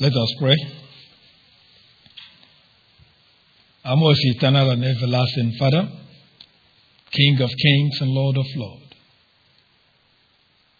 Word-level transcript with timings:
Let 0.00 0.12
us 0.12 0.34
pray. 0.38 0.56
Our 3.84 3.96
most 3.96 4.20
eternal 4.22 4.70
and 4.70 4.84
everlasting 4.84 5.54
Father, 5.58 5.88
King 7.10 7.40
of 7.40 7.50
kings 7.50 8.00
and 8.00 8.10
Lord 8.10 8.36
of 8.36 8.46
lords, 8.54 8.84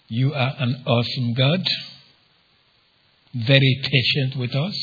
you 0.06 0.32
are 0.32 0.54
an 0.58 0.84
awesome 0.86 1.34
God, 1.34 1.64
very 3.34 3.80
patient 3.82 4.36
with 4.36 4.54
us. 4.54 4.74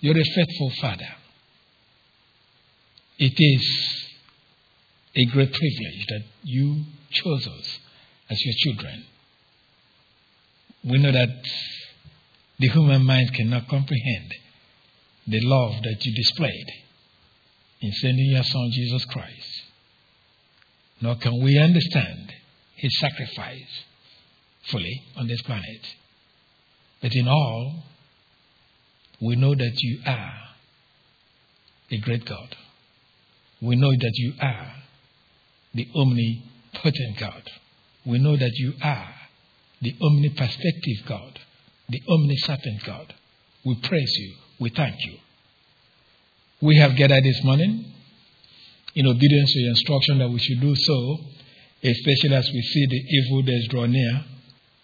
You're 0.00 0.18
a 0.18 0.24
faithful 0.24 0.72
Father. 0.80 1.14
It 3.18 3.34
is 3.36 4.08
a 5.14 5.24
great 5.26 5.52
privilege 5.52 6.06
that 6.08 6.24
you 6.42 6.82
chose 7.10 7.46
us 7.46 7.78
as 8.28 8.38
your 8.44 8.54
children. 8.58 9.04
We 10.82 10.98
know 10.98 11.12
that 11.12 11.44
the 12.58 12.68
human 12.68 13.04
mind 13.04 13.32
cannot 13.34 13.68
comprehend 13.68 14.34
the 15.26 15.40
love 15.40 15.82
that 15.82 16.04
you 16.04 16.14
displayed 16.14 16.66
in 17.80 17.92
sending 17.92 18.30
your 18.30 18.42
Son 18.42 18.70
Jesus 18.72 19.04
Christ. 19.04 19.62
Nor 21.00 21.16
can 21.16 21.40
we 21.42 21.58
understand 21.58 22.32
his 22.74 22.98
sacrifice 22.98 23.84
fully 24.64 25.02
on 25.16 25.28
this 25.28 25.42
planet. 25.42 25.94
But 27.00 27.14
in 27.14 27.28
all, 27.28 27.84
we 29.20 29.36
know 29.36 29.54
that 29.54 29.72
you 29.78 30.00
are 30.06 30.32
a 31.90 31.98
great 31.98 32.24
God. 32.24 32.56
We 33.60 33.76
know 33.76 33.90
that 33.90 34.12
you 34.14 34.32
are 34.40 34.72
the 35.74 35.88
omnipotent 35.94 37.18
God. 37.18 37.42
We 38.04 38.18
know 38.18 38.36
that 38.36 38.52
you 38.54 38.74
are 38.82 39.14
the 39.80 39.94
omniperspective 40.02 41.06
God, 41.06 41.38
the 41.88 42.02
omniscient 42.08 42.84
God. 42.84 43.14
We 43.64 43.76
praise 43.76 44.12
you. 44.18 44.34
We 44.60 44.70
thank 44.70 44.96
you. 45.06 45.18
We 46.60 46.76
have 46.76 46.96
gathered 46.96 47.24
this 47.24 47.42
morning 47.44 47.92
in 48.94 49.06
obedience 49.06 49.52
to 49.52 49.58
your 49.60 49.70
instruction 49.70 50.18
that 50.18 50.28
we 50.28 50.38
should 50.38 50.60
do 50.60 50.74
so, 50.74 51.18
especially 51.82 52.34
as 52.34 52.50
we 52.52 52.62
see 52.62 52.86
the 52.86 52.96
evil 52.96 53.42
days 53.42 53.68
draw 53.68 53.86
near. 53.86 54.24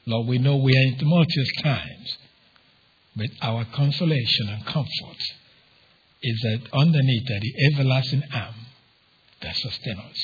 Lord, 0.06 0.29
we 0.29 0.39
know 0.39 0.56
we 0.56 0.73
are 0.77 0.92
in 0.92 0.98
tumultuous 0.98 1.51
times, 1.62 2.19
but 3.17 3.29
our 3.42 3.64
consolation 3.64 4.48
and 4.48 4.64
comfort 4.67 5.23
is 6.23 6.41
that 6.42 6.61
underneath 6.73 7.31
are 7.31 7.41
the 7.41 7.73
everlasting 7.73 8.23
arm 8.33 8.55
that 9.42 9.57
sustains 9.57 9.98
us. 9.98 10.19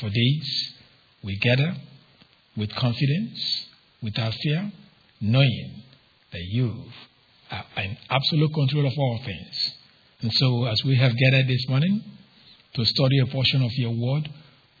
For 0.00 0.10
these, 0.10 0.74
we 1.22 1.36
gather 1.36 1.74
with 2.56 2.74
confidence, 2.74 3.66
without 4.02 4.34
fear, 4.34 4.72
knowing 5.20 5.82
that 6.38 6.46
you 6.46 6.84
are 7.50 7.64
in 7.82 7.96
absolute 8.08 8.54
control 8.54 8.86
of 8.86 8.92
all 8.96 9.20
things. 9.24 9.74
And 10.20 10.32
so, 10.32 10.64
as 10.66 10.84
we 10.84 10.96
have 10.96 11.12
gathered 11.16 11.48
this 11.48 11.68
morning 11.68 12.02
to 12.74 12.84
study 12.84 13.18
a 13.20 13.26
portion 13.26 13.62
of 13.62 13.72
your 13.74 13.90
word, 13.90 14.28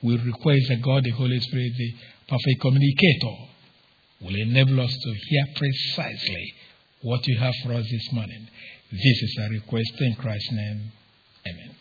we 0.02 0.16
request 0.18 0.68
that 0.68 0.82
God, 0.82 1.02
the 1.04 1.10
Holy 1.10 1.40
Spirit, 1.40 1.72
the 1.76 1.94
perfect 2.28 2.60
communicator, 2.60 3.36
will 4.20 4.34
enable 4.36 4.80
us 4.80 4.92
to 4.92 5.14
hear 5.14 5.44
precisely 5.56 6.54
what 7.02 7.26
you 7.26 7.38
have 7.38 7.54
for 7.64 7.72
us 7.72 7.86
this 7.90 8.12
morning. 8.12 8.48
This 8.92 9.22
is 9.22 9.38
our 9.42 9.50
request 9.50 9.92
in 10.00 10.14
Christ's 10.14 10.52
name. 10.52 10.92
Amen. 11.46 11.74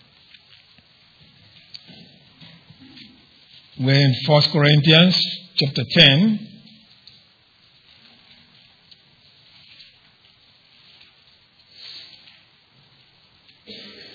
We're 3.80 3.94
in 3.94 4.16
1 4.26 4.42
Corinthians 4.52 5.16
chapter 5.56 5.84
10. 5.92 6.57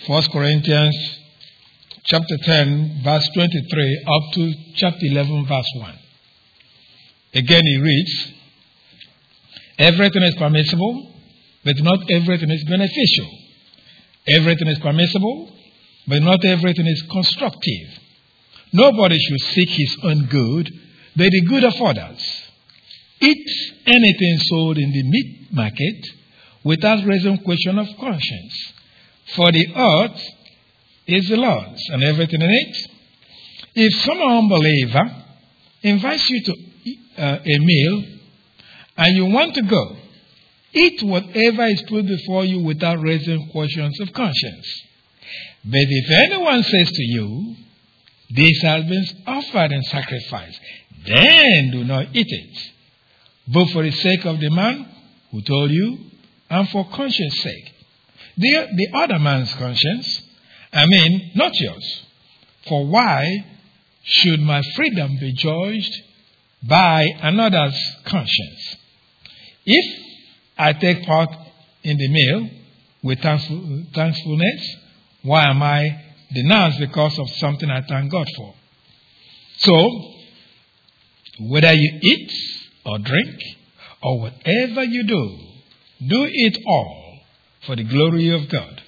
First 0.06 0.32
Corinthians 0.32 1.18
chapter 2.06 2.36
10, 2.42 3.02
verse 3.04 3.28
23 3.34 4.04
up 4.04 4.32
to 4.32 4.52
chapter 4.74 4.98
11, 5.00 5.46
verse 5.46 5.72
1. 5.76 5.98
Again, 7.34 7.62
he 7.64 7.80
reads, 7.80 8.32
Everything 9.78 10.24
is 10.24 10.34
permissible, 10.34 11.14
but 11.64 11.76
not 11.78 12.10
everything 12.10 12.50
is 12.50 12.64
beneficial. 12.64 13.30
Everything 14.26 14.66
is 14.66 14.80
permissible, 14.80 15.52
but 16.08 16.20
not 16.20 16.44
everything 16.44 16.88
is 16.88 17.02
constructive. 17.08 18.00
Nobody 18.72 19.18
should 19.20 19.40
seek 19.54 19.68
his 19.68 19.96
own 20.02 20.26
good, 20.26 20.68
but 21.14 21.30
the 21.30 21.42
good 21.42 21.62
of 21.62 21.74
others. 21.80 22.50
Eat 23.20 23.46
anything 23.86 24.38
sold 24.50 24.78
in 24.78 24.90
the 24.90 25.02
meat 25.04 25.52
market 25.52 26.06
without 26.64 27.06
raising 27.06 27.38
question 27.44 27.78
of 27.78 27.86
conscience. 28.00 28.72
For 29.36 29.50
the 29.50 29.66
earth 29.74 30.20
is 31.06 31.28
the 31.28 31.36
Lord's 31.36 31.82
and 31.90 32.02
everything 32.02 32.42
in 32.42 32.50
it. 32.50 32.76
If 33.74 34.02
some 34.02 34.20
unbeliever 34.20 35.24
invites 35.82 36.28
you 36.28 36.42
to 36.44 36.52
uh, 37.18 37.38
a 37.44 37.58
meal 37.58 38.04
and 38.96 39.16
you 39.16 39.26
want 39.26 39.54
to 39.54 39.62
go, 39.62 39.96
eat 40.72 41.02
whatever 41.02 41.64
is 41.66 41.82
put 41.88 42.06
before 42.06 42.44
you 42.44 42.60
without 42.60 43.00
raising 43.00 43.48
questions 43.50 43.98
of 44.00 44.12
conscience. 44.12 44.82
But 45.64 45.80
if 45.80 46.10
anyone 46.10 46.62
says 46.62 46.90
to 46.90 47.02
you, 47.02 47.56
this 48.30 48.62
has 48.62 48.84
been 48.84 49.04
offered 49.26 49.72
in 49.72 49.82
sacrifice, 49.82 50.58
Then 51.06 51.70
do 51.72 51.84
not 51.84 52.06
eat 52.14 52.26
it, 52.28 52.58
both 53.48 53.70
for 53.72 53.82
the 53.82 53.90
sake 53.90 54.24
of 54.24 54.40
the 54.40 54.50
man 54.50 54.86
who 55.30 55.42
told 55.42 55.70
you 55.70 55.98
and 56.48 56.68
for 56.68 56.88
conscience 56.88 57.40
sake. 57.40 57.71
The, 58.36 58.68
the 58.74 58.88
other 58.94 59.18
man's 59.18 59.52
conscience, 59.54 60.22
I 60.72 60.86
mean, 60.86 61.32
not 61.34 61.58
yours. 61.58 62.02
For 62.66 62.86
why 62.86 63.44
should 64.02 64.40
my 64.40 64.62
freedom 64.74 65.18
be 65.18 65.32
judged 65.32 65.94
by 66.62 67.08
another's 67.22 67.78
conscience? 68.04 68.76
If 69.64 70.04
I 70.58 70.72
take 70.72 71.04
part 71.04 71.30
in 71.82 71.98
the 71.98 72.08
meal 72.08 72.50
with 73.02 73.20
thankfulness, 73.20 74.76
why 75.22 75.50
am 75.50 75.62
I 75.62 76.02
denounced 76.32 76.78
because 76.78 77.18
of 77.18 77.28
something 77.36 77.70
I 77.70 77.82
thank 77.82 78.10
God 78.10 78.26
for. 78.36 78.54
So, 79.58 79.90
whether 81.40 81.72
you 81.72 81.98
eat 82.00 82.32
or 82.84 82.98
drink 82.98 83.42
or 84.02 84.20
whatever 84.20 84.84
you 84.84 85.04
do, 85.04 85.38
do 86.08 86.26
it 86.30 86.58
all 86.66 87.01
for 87.66 87.76
the 87.76 87.84
glory 87.84 88.30
of 88.30 88.48
God. 88.48 88.82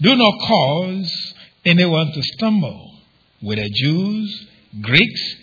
Do 0.00 0.14
not 0.14 0.34
cause 0.46 1.34
anyone 1.64 2.12
to 2.12 2.22
stumble, 2.22 2.98
whether 3.40 3.64
Jews, 3.72 4.46
Greeks, 4.80 5.36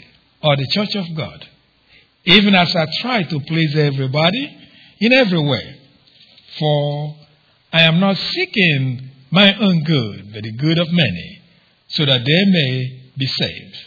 or 0.43 0.55
the 0.55 0.67
church 0.67 0.95
of 0.95 1.15
God, 1.15 1.47
even 2.25 2.53
as 2.55 2.75
I 2.75 2.85
try 3.01 3.23
to 3.23 3.39
please 3.41 3.75
everybody 3.75 4.57
in 4.99 5.13
every 5.13 5.41
way. 5.41 5.79
For 6.59 7.15
I 7.73 7.83
am 7.83 7.99
not 7.99 8.17
seeking 8.17 9.09
my 9.31 9.55
own 9.57 9.83
good, 9.83 10.33
but 10.33 10.43
the 10.43 10.51
good 10.51 10.77
of 10.77 10.91
many, 10.91 11.41
so 11.87 12.05
that 12.05 12.19
they 12.25 12.45
may 12.51 13.01
be 13.17 13.25
saved. 13.25 13.77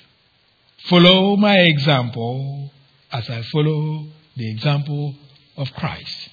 Follow 0.89 1.37
my 1.37 1.57
example 1.59 2.71
as 3.13 3.29
I 3.31 3.43
follow 3.43 4.07
the 4.37 4.51
example 4.51 5.15
of 5.57 5.73
Christ. 5.75 6.31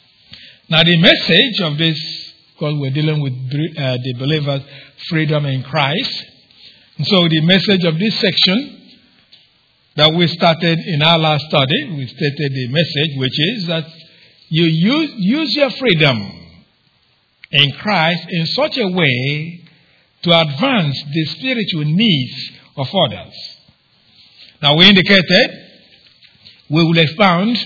Now, 0.70 0.84
the 0.84 0.98
message 0.98 1.62
of 1.62 1.78
this, 1.78 2.31
because 2.62 2.80
we're 2.80 2.92
dealing 2.92 3.20
with 3.22 3.34
uh, 3.34 3.98
the 4.04 4.14
believer's 4.20 4.62
freedom 5.10 5.48
in 5.48 5.64
Christ. 5.64 6.26
And 6.98 7.08
so, 7.08 7.28
the 7.28 7.42
message 7.42 7.84
of 7.86 7.98
this 7.98 8.20
section 8.20 8.80
that 9.96 10.14
we 10.14 10.28
started 10.28 10.78
in 10.78 11.02
our 11.02 11.18
last 11.18 11.44
study, 11.48 11.90
we 11.98 12.06
stated 12.06 12.52
the 12.54 12.68
message, 12.68 13.18
which 13.18 13.40
is 13.40 13.66
that 13.66 13.86
you 14.50 14.66
use, 14.66 15.12
use 15.16 15.56
your 15.56 15.72
freedom 15.72 16.22
in 17.50 17.72
Christ 17.80 18.28
in 18.30 18.46
such 18.46 18.78
a 18.78 18.88
way 18.88 19.64
to 20.22 20.40
advance 20.40 21.04
the 21.12 21.26
spiritual 21.26 21.86
needs 21.86 22.52
of 22.78 22.88
others. 22.94 23.34
Now, 24.62 24.78
we 24.78 24.88
indicated 24.88 25.50
we 26.70 26.84
will 26.84 27.00
expound 27.00 27.58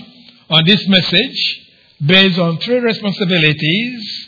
on 0.48 0.64
this 0.64 0.88
message 0.88 1.68
based 2.06 2.38
on 2.38 2.56
three 2.60 2.78
responsibilities 2.78 4.26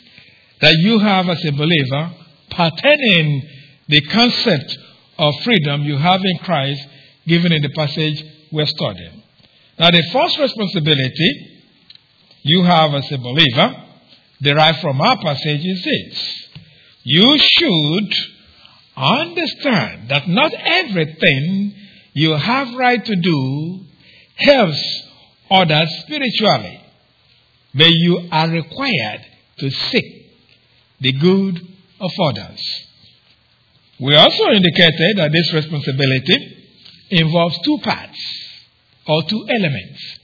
that 0.61 0.73
you 0.79 0.99
have 0.99 1.29
as 1.29 1.43
a 1.45 1.51
believer 1.51 2.11
pertaining 2.49 3.47
the 3.87 4.01
concept 4.01 4.77
of 5.17 5.33
freedom 5.43 5.83
you 5.83 5.97
have 5.97 6.21
in 6.23 6.37
Christ 6.39 6.81
given 7.27 7.51
in 7.51 7.61
the 7.61 7.69
passage 7.69 8.23
we're 8.51 8.65
studying. 8.65 9.23
Now, 9.77 9.91
the 9.91 10.03
first 10.11 10.37
responsibility 10.39 11.61
you 12.43 12.63
have 12.63 12.93
as 12.93 13.11
a 13.11 13.17
believer 13.17 13.75
derived 14.41 14.79
from 14.79 14.99
our 15.01 15.17
passage 15.21 15.61
is 15.63 15.83
this. 15.83 16.49
You 17.03 17.37
should 17.37 18.13
understand 18.95 20.09
that 20.09 20.27
not 20.27 20.53
everything 20.53 21.73
you 22.13 22.31
have 22.31 22.73
right 22.75 23.03
to 23.03 23.15
do 23.15 23.79
helps 24.35 25.03
others 25.49 25.89
spiritually. 26.01 26.81
but 27.73 27.89
you 27.89 28.27
are 28.31 28.49
required 28.49 29.25
to 29.59 29.69
seek 29.69 30.18
the 31.01 31.13
good 31.13 31.59
of 31.99 32.11
others. 32.21 32.61
We 33.99 34.15
also 34.15 34.51
indicated 34.51 35.17
that 35.17 35.31
this 35.31 35.53
responsibility 35.53 36.67
involves 37.09 37.59
two 37.63 37.77
parts 37.79 38.19
or 39.07 39.23
two 39.23 39.45
elements. 39.49 40.19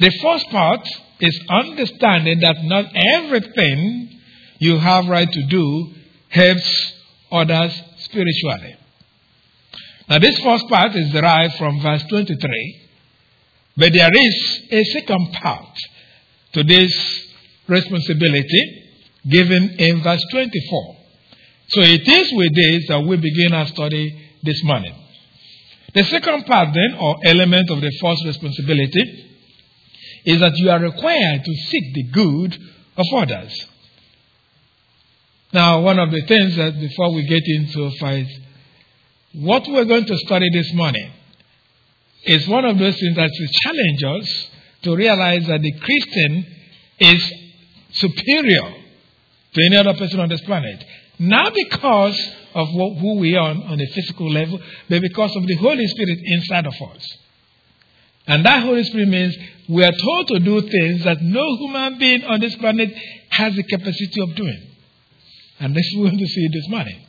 The 0.00 0.10
first 0.22 0.48
part 0.50 0.86
is 1.20 1.38
understanding 1.48 2.40
that 2.40 2.56
not 2.64 2.86
everything 2.94 4.20
you 4.58 4.78
have 4.78 5.06
right 5.08 5.30
to 5.30 5.46
do 5.46 5.94
helps 6.28 6.92
others 7.30 7.82
spiritually. 7.98 8.76
Now, 10.08 10.18
this 10.18 10.38
first 10.40 10.68
part 10.68 10.94
is 10.96 11.12
derived 11.12 11.54
from 11.56 11.80
verse 11.80 12.02
23, 12.08 12.88
but 13.76 13.92
there 13.92 14.10
is 14.12 14.62
a 14.70 14.84
second 14.84 15.32
part 15.34 15.76
to 16.54 16.64
this 16.64 16.92
responsibility 17.68 18.82
given 19.28 19.76
in 19.78 20.02
verse 20.02 20.24
24. 20.30 20.96
So 21.68 21.80
it 21.80 22.06
is 22.06 22.32
with 22.34 22.54
this 22.54 22.88
that 22.88 23.00
we 23.00 23.16
begin 23.16 23.52
our 23.54 23.66
study 23.66 24.30
this 24.42 24.62
morning. 24.64 24.94
The 25.94 26.04
second 26.04 26.46
part, 26.46 26.68
then, 26.74 26.98
or 26.98 27.16
element 27.24 27.70
of 27.70 27.80
the 27.80 27.90
first 28.00 28.24
responsibility, 28.24 29.28
is 30.24 30.40
that 30.40 30.56
you 30.56 30.70
are 30.70 30.80
required 30.80 31.44
to 31.44 31.54
seek 31.54 31.94
the 31.94 32.04
good 32.04 32.58
of 32.96 33.06
others. 33.14 33.66
Now, 35.52 35.80
one 35.80 35.98
of 35.98 36.10
the 36.10 36.22
things 36.22 36.56
that 36.56 36.78
before 36.80 37.12
we 37.12 37.24
get 37.24 37.42
into 37.44 37.90
fight, 37.98 38.26
what 39.34 39.66
we're 39.68 39.84
going 39.84 40.06
to 40.06 40.16
study 40.18 40.48
this 40.52 40.72
morning 40.72 41.10
is 42.24 42.46
one 42.48 42.64
of 42.64 42.78
those 42.78 42.98
things 42.98 43.16
that 43.16 43.30
will 43.38 43.48
challenge 43.62 44.22
us 44.22 44.50
to 44.82 44.96
realize 44.96 45.46
that 45.46 45.60
the 45.60 45.72
Christian 45.72 46.46
is 46.98 47.32
superior 47.92 48.81
to 49.54 49.66
any 49.66 49.76
other 49.76 49.94
person 49.94 50.20
on 50.20 50.28
this 50.28 50.40
planet. 50.42 50.84
Not 51.18 51.52
because 51.54 52.18
of 52.54 52.68
what, 52.72 52.98
who 52.98 53.18
we 53.18 53.36
are 53.36 53.50
on, 53.50 53.62
on 53.62 53.80
a 53.80 53.86
physical 53.86 54.30
level, 54.30 54.60
but 54.88 55.02
because 55.02 55.36
of 55.36 55.46
the 55.46 55.54
Holy 55.56 55.86
Spirit 55.86 56.18
inside 56.24 56.66
of 56.66 56.74
us. 56.74 57.18
And 58.26 58.44
that 58.44 58.62
Holy 58.62 58.84
Spirit 58.84 59.08
means 59.08 59.36
we 59.68 59.84
are 59.84 59.92
told 59.92 60.28
to 60.28 60.38
do 60.38 60.60
things 60.62 61.04
that 61.04 61.20
no 61.20 61.56
human 61.56 61.98
being 61.98 62.24
on 62.24 62.40
this 62.40 62.54
planet 62.56 62.94
has 63.30 63.54
the 63.54 63.62
capacity 63.64 64.20
of 64.20 64.34
doing. 64.34 64.68
And 65.58 65.74
this 65.74 65.90
we 65.96 66.04
want 66.04 66.18
to 66.18 66.26
see 66.26 66.48
this 66.48 66.68
morning. 66.68 67.06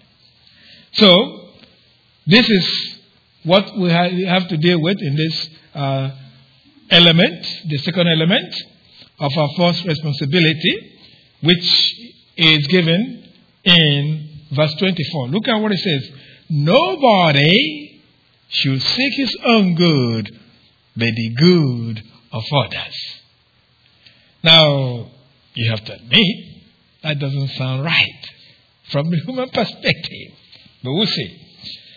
So, 0.94 1.50
this 2.28 2.50
is 2.50 3.00
what 3.44 3.78
we 3.78 3.90
have 3.90 4.48
to 4.48 4.58
deal 4.58 4.82
with 4.82 4.98
in 5.02 5.16
this 5.16 5.50
uh, 5.74 6.12
element, 6.90 7.64
the 7.68 7.78
second 7.80 8.08
element 8.08 8.56
of 9.20 9.32
our 9.38 9.50
first 9.58 9.86
responsibility, 9.86 11.00
which 11.42 12.03
is 12.38 12.68
given 12.68 13.30
in 13.64 14.30
verse 14.52 14.74
24. 14.76 15.28
Look 15.30 15.48
at 15.48 15.62
what 15.62 15.72
it 15.72 15.80
says. 15.80 16.10
Nobody 16.50 18.02
should 18.50 18.82
seek 18.82 19.14
his 19.18 19.38
own 19.46 19.76
good, 19.76 20.40
but 20.96 21.08
the 21.16 21.36
good 21.36 22.04
of 22.32 22.44
others. 22.54 23.22
Now, 24.44 25.12
you 25.54 25.70
have 25.70 25.84
to 25.86 25.94
admit, 25.94 26.54
that 27.04 27.20
doesn't 27.20 27.50
sound 27.50 27.84
right 27.84 28.30
from 28.92 29.10
the 29.10 29.18
human 29.26 29.50
perspective. 29.54 30.34
But 30.84 30.94
we'll 30.94 31.08
see. 31.08 31.40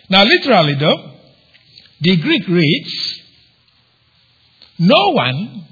Now, 0.09 0.23
literally, 0.23 0.75
though, 0.75 1.13
the 2.01 2.17
Greek 2.17 2.47
reads, 2.47 3.21
No 4.79 5.11
one 5.11 5.65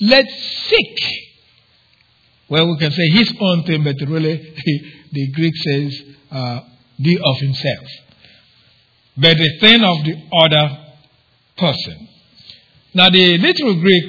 let 0.00 0.28
seek. 0.28 1.25
Well, 2.48 2.68
we 2.68 2.78
can 2.78 2.92
say 2.92 3.08
his 3.08 3.32
own 3.40 3.64
thing, 3.64 3.82
but 3.82 3.96
really, 4.08 4.54
the 5.12 5.32
Greek 5.32 5.54
says, 5.56 6.02
uh, 6.30 6.60
the 6.98 7.18
of 7.24 7.36
himself. 7.38 7.88
But 9.16 9.36
the 9.36 9.58
thing 9.60 9.82
of 9.82 10.04
the 10.04 10.14
other 10.40 10.78
person. 11.56 12.08
Now, 12.94 13.10
the 13.10 13.38
literal 13.38 13.80
Greek 13.80 14.04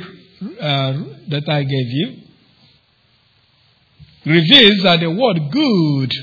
uh, 0.60 0.94
that 1.30 1.50
I 1.50 1.64
gave 1.64 1.88
you 1.88 2.16
reveals 4.26 4.84
that 4.84 5.00
the 5.00 5.10
word 5.10 5.40
good 5.52 6.14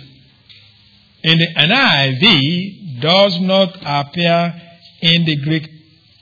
in 1.23 1.39
the 1.39 1.49
NIV 1.57 3.01
does 3.01 3.41
not 3.41 3.77
appear 3.83 4.55
in 5.01 5.25
the 5.25 5.37
Greek 5.37 5.69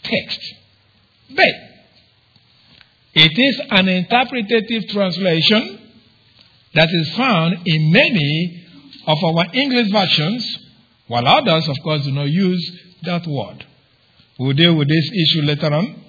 text. 0.02 0.40
But 1.30 1.54
it 3.14 3.32
is 3.36 3.60
an 3.70 3.88
interpretative 3.88 4.88
translation 4.88 5.81
that 6.74 6.88
is 6.90 7.14
found 7.16 7.58
in 7.66 7.92
many 7.92 8.66
of 9.06 9.18
our 9.24 9.46
English 9.54 9.90
versions, 9.90 10.58
while 11.06 11.26
others, 11.26 11.68
of 11.68 11.76
course, 11.82 12.04
do 12.04 12.12
not 12.12 12.28
use 12.28 12.80
that 13.02 13.26
word. 13.26 13.66
We'll 14.38 14.54
deal 14.54 14.74
with 14.74 14.88
this 14.88 15.10
issue 15.10 15.42
later 15.42 15.72
on. 15.72 16.02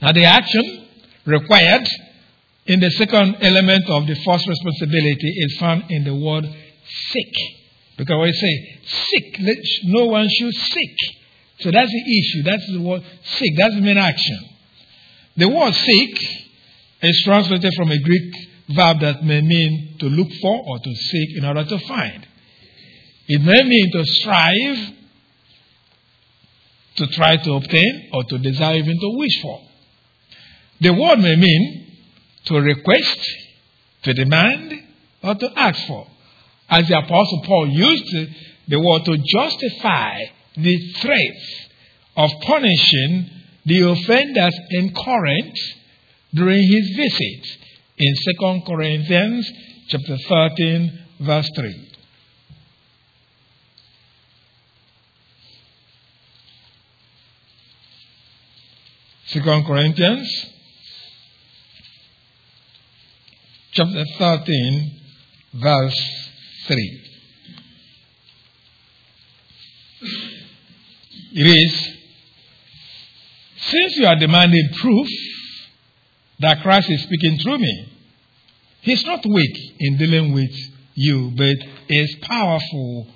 Now, 0.00 0.12
the 0.12 0.24
action 0.24 0.86
required 1.26 1.86
in 2.66 2.80
the 2.80 2.90
second 2.92 3.36
element 3.40 3.88
of 3.88 4.06
the 4.06 4.14
first 4.14 4.46
responsibility 4.46 5.28
is 5.36 5.56
found 5.58 5.90
in 5.90 6.04
the 6.04 6.14
word 6.14 6.44
seek. 7.10 7.34
Because 7.98 8.28
you 8.28 8.32
say 8.32 8.80
seek, 8.86 9.36
no 9.84 10.06
one 10.06 10.28
should 10.28 10.54
seek. 10.54 10.96
So 11.58 11.70
that's 11.70 11.90
the 11.90 12.18
issue. 12.18 12.42
That's 12.44 12.72
the 12.72 12.80
word 12.80 13.02
seek. 13.22 13.56
That's 13.58 13.74
the 13.74 13.82
main 13.82 13.98
action. 13.98 14.38
The 15.36 15.48
word 15.48 15.74
seek 15.74 16.46
is 17.02 17.22
translated 17.24 17.72
from 17.76 17.90
a 17.90 17.98
Greek 17.98 18.34
verb 18.74 19.00
that 19.00 19.24
may 19.24 19.40
mean 19.40 19.96
to 19.98 20.06
look 20.06 20.28
for 20.40 20.62
or 20.66 20.78
to 20.78 20.94
seek 20.94 21.36
in 21.36 21.44
order 21.44 21.64
to 21.64 21.78
find. 21.86 22.26
It 23.28 23.42
may 23.42 23.62
mean 23.62 23.92
to 23.92 24.04
strive, 24.04 24.94
to 26.96 27.06
try 27.08 27.36
to 27.36 27.52
obtain, 27.54 28.10
or 28.12 28.24
to 28.24 28.38
desire, 28.38 28.76
even 28.76 28.98
to 28.98 29.16
wish 29.16 29.42
for. 29.42 29.60
The 30.80 30.92
word 30.92 31.18
may 31.20 31.36
mean 31.36 31.96
to 32.46 32.54
request, 32.60 33.30
to 34.02 34.14
demand, 34.14 34.72
or 35.22 35.34
to 35.34 35.50
ask 35.56 35.86
for. 35.86 36.06
As 36.68 36.88
the 36.88 36.98
Apostle 36.98 37.42
Paul 37.44 37.68
used 37.68 38.14
the 38.68 38.80
word 38.80 39.04
to 39.04 39.16
justify 39.16 40.18
the 40.56 40.92
threat 41.00 41.36
of 42.16 42.30
punishing 42.42 43.30
the 43.66 43.90
offenders 43.90 44.58
in 44.70 44.94
Corinth 44.94 45.56
during 46.34 46.62
his 46.62 46.96
visit 46.96 47.59
in 48.00 48.14
2 48.38 48.62
Corinthians 48.66 49.52
chapter 49.88 50.16
13 50.16 51.06
verse 51.20 51.50
3. 51.54 51.86
Second 59.26 59.66
Corinthians 59.66 60.46
chapter 63.72 64.04
13 64.18 65.00
verse 65.54 66.30
3. 66.66 67.02
It 71.32 71.46
is, 71.46 71.96
since 73.56 73.96
you 73.98 74.06
are 74.06 74.16
demanding 74.18 74.70
proof 74.80 75.08
that 76.40 76.62
Christ 76.62 76.90
is 76.90 77.02
speaking 77.02 77.38
through 77.38 77.58
me. 77.58 77.89
He's 78.82 79.04
not 79.04 79.24
weak 79.26 79.74
in 79.78 79.98
dealing 79.98 80.32
with 80.32 80.50
you, 80.94 81.32
but 81.36 81.56
is 81.88 82.16
powerful 82.22 83.06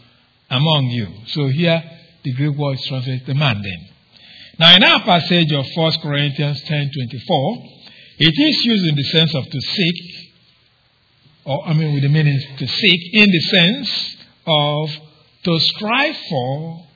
among 0.50 0.87
you. 0.87 1.09
So 1.28 1.49
here 1.49 1.83
the 2.23 2.33
Greek 2.35 2.56
word 2.56 2.75
is 2.75 2.87
translated 2.87 3.26
demanding. 3.26 3.88
Now 4.59 4.76
in 4.76 4.85
our 4.85 5.02
passage 5.02 5.52
of 5.52 5.66
1 5.75 5.92
Corinthians 6.02 6.62
10 6.62 6.90
24, 6.94 7.62
it 8.18 8.35
is 8.37 8.64
used 8.64 8.87
in 8.87 8.94
the 8.94 9.02
sense 9.04 9.35
of 9.35 9.44
to 9.50 9.61
seek, 9.61 10.30
or 11.44 11.66
I 11.66 11.73
mean 11.75 11.94
with 11.94 12.02
the 12.02 12.09
meaning 12.09 12.40
to 12.59 12.66
seek, 12.66 13.14
in 13.14 13.30
the 13.30 13.40
sense 13.40 14.16
of 14.47 14.90
to 15.44 15.59
strive 15.61 16.16
for 16.28 16.87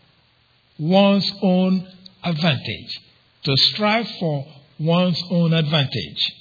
one's 0.78 1.30
own 1.42 1.86
advantage. 2.22 3.00
To 3.44 3.56
strive 3.56 4.08
for 4.20 4.46
one's 4.78 5.22
own 5.30 5.52
advantage. 5.52 6.37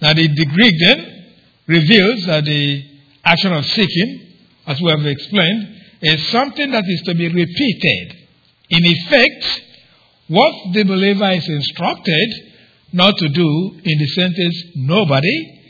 Now, 0.00 0.14
the, 0.14 0.28
Greek 0.28 0.74
then 0.86 1.34
reveals 1.66 2.26
that 2.26 2.44
the 2.44 2.84
action 3.24 3.52
of 3.52 3.64
seeking, 3.66 4.36
as 4.66 4.80
we 4.80 4.90
have 4.90 5.04
explained, 5.04 5.76
is 6.02 6.28
something 6.28 6.70
that 6.70 6.84
is 6.86 7.02
to 7.02 7.14
be 7.14 7.28
repeated. 7.28 8.16
In 8.70 8.84
effect, 8.84 9.62
what 10.28 10.72
the 10.72 10.84
believer 10.84 11.30
is 11.32 11.46
instructed 11.48 12.28
not 12.92 13.16
to 13.18 13.28
do 13.28 13.80
in 13.84 13.98
the 13.98 14.06
sentence, 14.14 14.62
nobody 14.76 15.60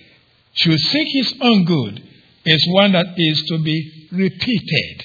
should 0.54 0.78
seek 0.78 1.08
his 1.12 1.34
own 1.40 1.64
good, 1.64 2.02
is 2.44 2.66
one 2.70 2.92
that 2.92 3.06
is 3.16 3.42
to 3.48 3.58
be 3.62 4.08
repeated. 4.12 5.02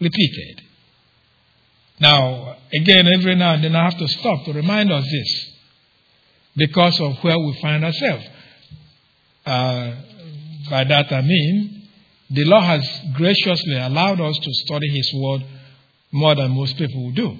Repeated. 0.00 0.62
Now, 1.98 2.56
again, 2.74 3.06
every 3.06 3.36
now 3.36 3.54
and 3.54 3.64
then 3.64 3.74
I 3.74 3.84
have 3.84 3.98
to 3.98 4.08
stop 4.08 4.44
to 4.44 4.52
remind 4.52 4.92
us 4.92 5.04
this 5.04 5.52
because 6.56 7.00
of 7.00 7.16
where 7.22 7.38
we 7.38 7.58
find 7.60 7.84
ourselves. 7.84 8.24
Uh, 9.46 9.94
by 10.68 10.84
that 10.84 11.12
I 11.12 11.22
mean, 11.22 11.88
the 12.30 12.44
Lord 12.44 12.64
has 12.64 13.00
graciously 13.14 13.76
allowed 13.76 14.20
us 14.20 14.36
to 14.38 14.50
study 14.52 14.88
His 14.88 15.12
Word 15.14 15.44
more 16.12 16.34
than 16.34 16.50
most 16.50 16.76
people 16.76 17.12
do. 17.12 17.38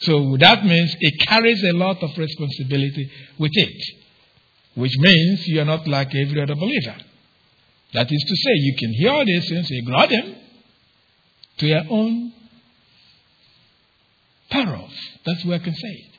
So 0.00 0.36
that 0.38 0.64
means 0.64 0.94
it 1.00 1.26
carries 1.26 1.62
a 1.62 1.72
lot 1.72 2.02
of 2.02 2.10
responsibility 2.18 3.10
with 3.38 3.52
it, 3.54 3.82
which 4.74 4.92
means 4.98 5.48
you 5.48 5.60
are 5.62 5.64
not 5.64 5.86
like 5.88 6.08
every 6.14 6.42
other 6.42 6.56
believer. 6.56 6.96
That 7.94 8.10
is 8.10 8.24
to 8.28 8.36
say, 8.36 8.50
you 8.54 8.76
can 8.78 8.92
hear 8.94 9.10
all 9.10 9.24
these 9.24 9.48
things, 9.48 9.68
ignore 9.70 10.06
them 10.08 10.36
to 11.58 11.66
your 11.66 11.84
own 11.88 12.32
peril. 14.50 14.88
That's 15.24 15.44
where 15.44 15.60
I 15.60 15.64
can 15.64 15.74
say 15.74 15.88
it. 15.88 16.12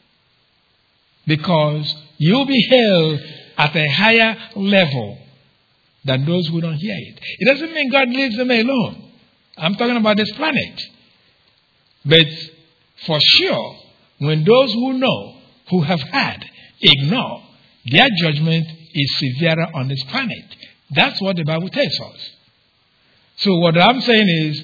Because 1.28 1.96
you'll 2.18 2.46
be 2.46 2.68
held 2.70 3.20
at 3.58 3.76
a 3.76 3.88
higher 3.90 4.38
level 4.56 5.18
than 6.06 6.26
those 6.26 6.48
who 6.48 6.62
don't 6.62 6.76
hear 6.76 6.96
it. 6.96 7.20
It 7.40 7.46
doesn't 7.46 7.74
mean 7.74 7.92
God 7.92 8.10
leaves 8.10 8.36
them 8.36 8.52
alone. 8.52 9.12
I'm 9.58 9.76
talking 9.76 9.98
about 9.98 10.18
this 10.18 10.32
planet. 10.32 10.82
But 12.06 12.28
for 13.06 13.20
sure, 13.20 13.76
when 14.20 14.44
those 14.44 14.74
who 14.74 14.94
know, 14.94 15.36
who 15.70 15.82
have 15.82 16.02
had, 16.02 16.44
ignore, 16.82 17.44
their 17.86 18.08
judgment 18.22 18.66
is 18.94 19.20
severer 19.20 19.68
on 19.74 19.88
this 19.88 20.04
planet. 20.06 20.56
That's 20.92 21.22
what 21.22 21.36
the 21.36 21.44
Bible 21.44 21.70
tells 21.70 22.00
us. 22.00 22.32
So 23.38 23.56
what 23.58 23.78
I'm 23.78 24.02
saying 24.02 24.30
is, 24.30 24.64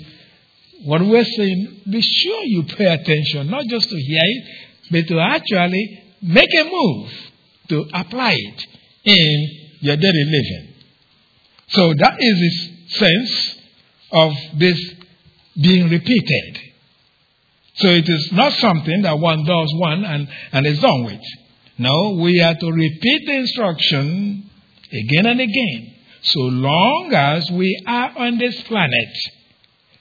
what 0.83 1.01
we're 1.01 1.23
saying, 1.23 1.81
be 1.89 2.01
sure 2.01 2.43
you 2.43 2.63
pay 2.63 2.85
attention, 2.85 3.49
not 3.49 3.65
just 3.65 3.89
to 3.89 3.95
hear 3.95 4.21
it, 4.21 4.45
but 4.91 5.07
to 5.07 5.19
actually 5.19 6.03
make 6.21 6.53
a 6.53 6.63
move 6.63 7.11
to 7.69 7.85
apply 7.93 8.33
it 8.33 8.67
in 9.09 9.77
your 9.79 9.95
daily 9.95 10.25
living. 10.25 10.73
So 11.69 11.93
that 11.93 12.15
is 12.19 12.39
the 12.39 12.95
sense 12.95 13.55
of 14.11 14.33
this 14.57 14.93
being 15.61 15.89
repeated. 15.89 16.59
So 17.75 17.87
it 17.87 18.09
is 18.09 18.31
not 18.33 18.53
something 18.53 19.03
that 19.03 19.19
one 19.19 19.45
does 19.45 19.71
one 19.75 20.03
and, 20.03 20.27
and 20.51 20.65
is 20.65 20.79
done 20.79 21.05
with. 21.05 21.21
No, 21.77 22.17
we 22.21 22.41
are 22.41 22.55
to 22.55 22.71
repeat 22.71 23.25
the 23.25 23.35
instruction 23.35 24.49
again 24.91 25.25
and 25.25 25.39
again. 25.39 25.95
So 26.21 26.39
long 26.41 27.13
as 27.13 27.49
we 27.51 27.81
are 27.87 28.17
on 28.17 28.37
this 28.37 28.61
planet, 28.63 29.09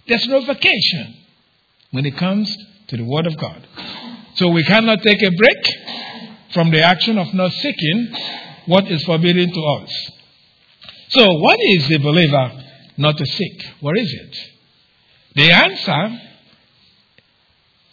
there's 0.08 0.26
no 0.26 0.40
vacation 0.44 1.14
when 1.92 2.04
it 2.04 2.16
comes 2.16 2.54
to 2.88 2.96
the 2.96 3.04
Word 3.04 3.26
of 3.26 3.36
God. 3.36 3.66
So 4.34 4.48
we 4.48 4.64
cannot 4.64 5.02
take 5.02 5.22
a 5.22 5.30
break 5.30 5.66
from 6.52 6.70
the 6.70 6.82
action 6.82 7.18
of 7.18 7.32
not 7.34 7.52
seeking 7.52 8.14
what 8.68 8.90
is 8.90 9.02
forbidden 9.04 9.52
to 9.52 9.60
us. 9.60 10.10
So, 11.08 11.24
what 11.24 11.58
is 11.60 11.88
the 11.88 11.98
believer 11.98 12.52
not 12.98 13.16
to 13.16 13.24
seek? 13.24 13.64
What 13.80 13.98
is 13.98 14.12
it? 14.12 14.36
The 15.34 15.50
answer 15.50 16.20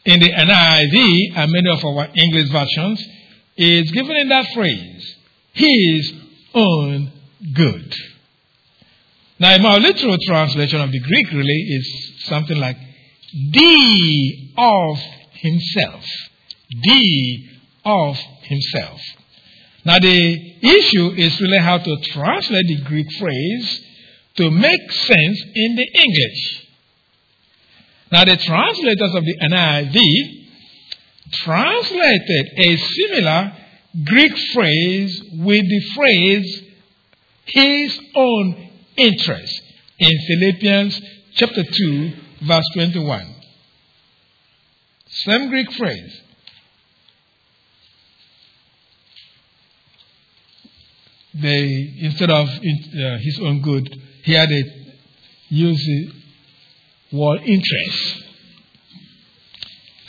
in 0.05 0.19
the 0.19 0.31
NIV 0.31 1.37
and 1.37 1.51
many 1.51 1.69
of 1.69 1.83
our 1.83 2.07
English 2.13 2.51
versions 2.51 3.03
is 3.57 3.89
given 3.91 4.17
in 4.17 4.29
that 4.29 4.47
phrase, 4.53 5.15
His 5.53 6.13
own 6.53 7.11
good. 7.53 7.95
Now, 9.39 9.55
in 9.55 9.61
more 9.61 9.79
literal 9.79 10.17
translation 10.27 10.81
of 10.81 10.91
the 10.91 10.99
Greek 10.99 11.31
really 11.31 11.53
is 11.53 12.25
something 12.25 12.57
like 12.57 12.77
the 13.33 14.51
of 14.57 14.97
himself. 15.31 16.05
The 16.69 17.39
of 17.85 18.17
himself. 18.43 18.99
Now, 19.85 19.99
the 19.99 20.55
issue 20.61 21.11
is 21.11 21.39
really 21.39 21.59
how 21.59 21.77
to 21.77 21.97
translate 22.11 22.65
the 22.67 22.81
Greek 22.85 23.07
phrase 23.19 23.81
to 24.37 24.49
make 24.49 24.91
sense 24.91 25.43
in 25.53 25.75
the 25.75 25.87
English. 25.93 26.67
Now, 28.11 28.25
the 28.25 28.37
translators 28.37 29.15
of 29.15 29.23
the 29.23 29.37
NIV 29.43 30.45
translated 31.31 32.51
a 32.57 32.77
similar 32.77 33.53
Greek 34.05 34.37
phrase 34.53 35.23
with 35.33 35.61
the 35.61 35.81
phrase 35.95 36.63
his 37.45 37.99
own 38.15 38.69
interest 38.97 39.61
in 39.99 40.11
Philippians 40.27 41.01
chapter 41.35 41.63
2, 41.63 42.13
verse 42.41 42.65
21. 42.73 43.35
Same 45.07 45.49
Greek 45.49 45.71
phrase. 45.73 46.21
They, 51.41 51.95
instead 51.99 52.29
of 52.29 52.47
uh, 52.47 53.17
his 53.19 53.39
own 53.41 53.61
good, 53.61 53.89
here 54.23 54.45
they 54.47 54.63
use 55.49 55.83
the 55.85 57.17
word 57.17 57.41
interest. 57.41 58.23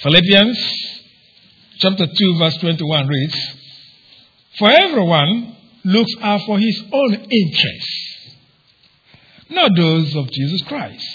Philippians 0.03 0.59
chapter 1.79 2.07
2, 2.07 2.39
verse 2.39 2.57
21 2.59 3.07
reads, 3.09 3.37
For 4.59 4.71
everyone 4.71 5.57
looks 5.85 6.13
out 6.23 6.43
for 6.47 6.59
his 6.59 6.83
own 6.93 7.15
interests 7.15 8.07
not 9.51 9.71
those 9.77 10.15
of 10.17 10.31
Jesus 10.31 10.63
Christ. 10.63 11.07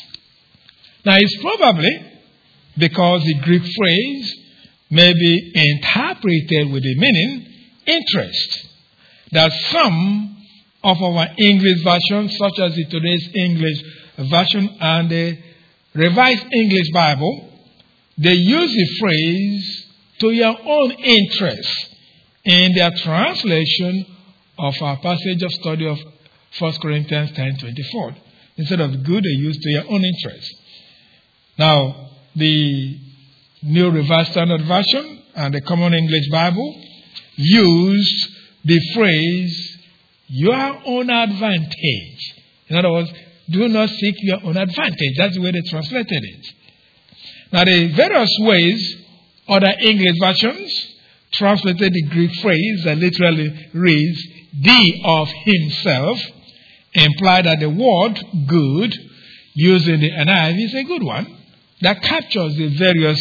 Now, 1.05 1.15
it's 1.17 1.37
probably 1.41 2.05
because 2.77 3.23
the 3.23 3.35
Greek 3.41 3.63
phrase 3.63 4.35
may 4.89 5.13
be 5.13 5.51
interpreted 5.55 6.71
with 6.71 6.83
the 6.83 6.95
meaning 6.95 7.47
interest 7.85 8.67
that 9.31 9.51
some 9.71 10.37
of 10.83 11.01
our 11.01 11.27
English 11.37 11.83
versions, 11.83 12.37
such 12.37 12.59
as 12.59 12.75
the 12.75 12.85
today's 12.85 13.29
English 13.35 13.83
version 14.17 14.77
and 14.79 15.09
the 15.09 15.37
Revised 15.93 16.45
English 16.53 16.89
Bible, 16.93 17.49
they 18.17 18.33
use 18.33 18.71
the 18.71 18.99
phrase 18.99 19.87
to 20.19 20.31
your 20.31 20.55
own 20.63 20.91
interest 20.91 21.95
in 22.43 22.73
their 22.73 22.91
translation 23.03 24.05
of 24.57 24.73
our 24.81 24.97
passage 24.97 25.43
of 25.43 25.51
study 25.53 25.87
of 25.87 25.97
1 26.59 26.73
Corinthians 26.81 27.31
10 27.31 27.57
24. 27.59 28.15
Instead 28.57 28.79
of 28.81 29.03
good, 29.03 29.23
they 29.23 29.37
use 29.37 29.57
to 29.57 29.69
your 29.69 29.83
own 29.89 30.03
interest. 30.03 30.55
Now, 31.57 32.09
the 32.35 32.99
New 33.63 33.89
Revised 33.91 34.31
Standard 34.31 34.65
Version 34.65 35.23
and 35.35 35.53
the 35.53 35.61
Common 35.61 35.93
English 35.93 36.29
Bible 36.31 36.81
use 37.35 38.37
the 38.63 38.79
phrase 38.93 39.77
your 40.27 40.81
own 40.85 41.09
advantage. 41.09 42.33
In 42.67 42.77
other 42.77 42.91
words, 42.91 43.11
do 43.49 43.67
not 43.67 43.89
seek 43.89 44.15
your 44.19 44.43
own 44.43 44.57
advantage. 44.57 45.17
That's 45.17 45.35
the 45.35 45.41
way 45.41 45.51
they 45.51 45.61
translated 45.69 46.23
it. 46.23 46.47
Now, 47.51 47.65
the 47.65 47.91
various 47.95 48.33
ways 48.39 48.95
other 49.47 49.73
English 49.81 50.17
versions 50.21 50.87
translated 51.33 51.93
the 51.93 52.03
Greek 52.09 52.33
phrase 52.41 52.83
that 52.85 52.97
literally 52.97 53.69
reads, 53.73 54.21
the 54.61 55.01
of 55.05 55.27
himself, 55.43 56.19
imply 56.93 57.41
that 57.41 57.59
the 57.59 57.69
word 57.69 58.47
good 58.47 58.93
used 59.53 59.87
in 59.87 59.99
the 59.99 60.11
NIV 60.11 60.65
is 60.65 60.73
a 60.75 60.83
good 60.83 61.03
one 61.03 61.37
that 61.81 62.01
captures 62.01 62.55
the 62.55 62.77
various 62.77 63.19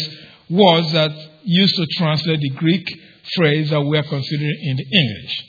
words 0.49 0.91
that 0.93 1.11
used 1.43 1.75
to 1.75 1.85
translate 1.97 2.39
the 2.39 2.49
Greek 2.49 2.87
phrase 3.35 3.69
that 3.69 3.81
we 3.81 3.97
are 3.97 4.03
considering 4.03 4.57
in 4.61 4.77
the 4.77 4.85
English. 4.91 5.43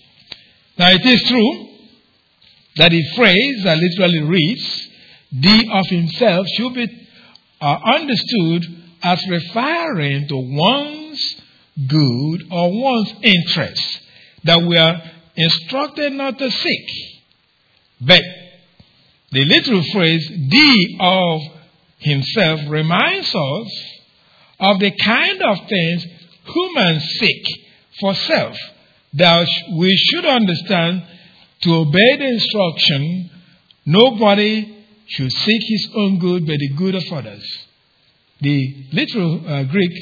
Now, 0.79 0.91
it 0.91 1.05
is 1.05 1.23
true 1.29 1.69
that 2.77 2.91
the 2.91 3.03
phrase 3.15 3.65
that 3.65 3.79
literally 3.79 4.21
reads, 4.21 4.89
the 5.33 5.69
of 5.73 5.87
himself, 5.89 6.47
should 6.57 6.75
be 6.75 7.09
uh, 7.61 7.79
understood 7.85 8.67
as 9.03 9.29
referring 9.29 10.29
to 10.29 10.37
one's 10.37 11.43
good 11.87 12.43
or 12.51 12.83
one's 12.83 13.15
interest 13.23 14.01
that 14.45 14.63
we 14.63 14.77
are 14.77 15.01
instructed 15.37 16.13
not 16.13 16.39
to 16.39 16.51
seek. 16.51 16.89
But 18.01 18.23
the 19.31 19.45
literal 19.45 19.83
phrase, 19.93 20.29
the 20.29 20.97
of 21.01 21.41
himself, 21.99 22.61
reminds 22.69 23.35
us 23.35 23.93
of 24.61 24.79
the 24.79 24.91
kind 24.91 25.43
of 25.43 25.69
things 25.69 26.07
humans 26.45 27.05
seek 27.19 27.62
for 28.03 28.15
self. 28.15 28.57
That 29.15 29.49
we 29.79 29.97
should 29.97 30.27
understand 30.27 31.03
to 31.63 31.75
obey 31.75 32.17
the 32.19 32.27
instruction, 32.27 33.31
nobody 33.87 34.85
should 35.07 35.33
seek 35.33 35.63
his 35.63 35.89
own 35.97 36.19
good 36.19 36.47
but 36.47 36.59
the 36.59 36.69
good 36.77 36.95
of 36.95 37.05
others. 37.13 37.45
The 38.41 38.87
literal 38.93 39.47
uh, 39.47 39.63
Greek 39.65 39.93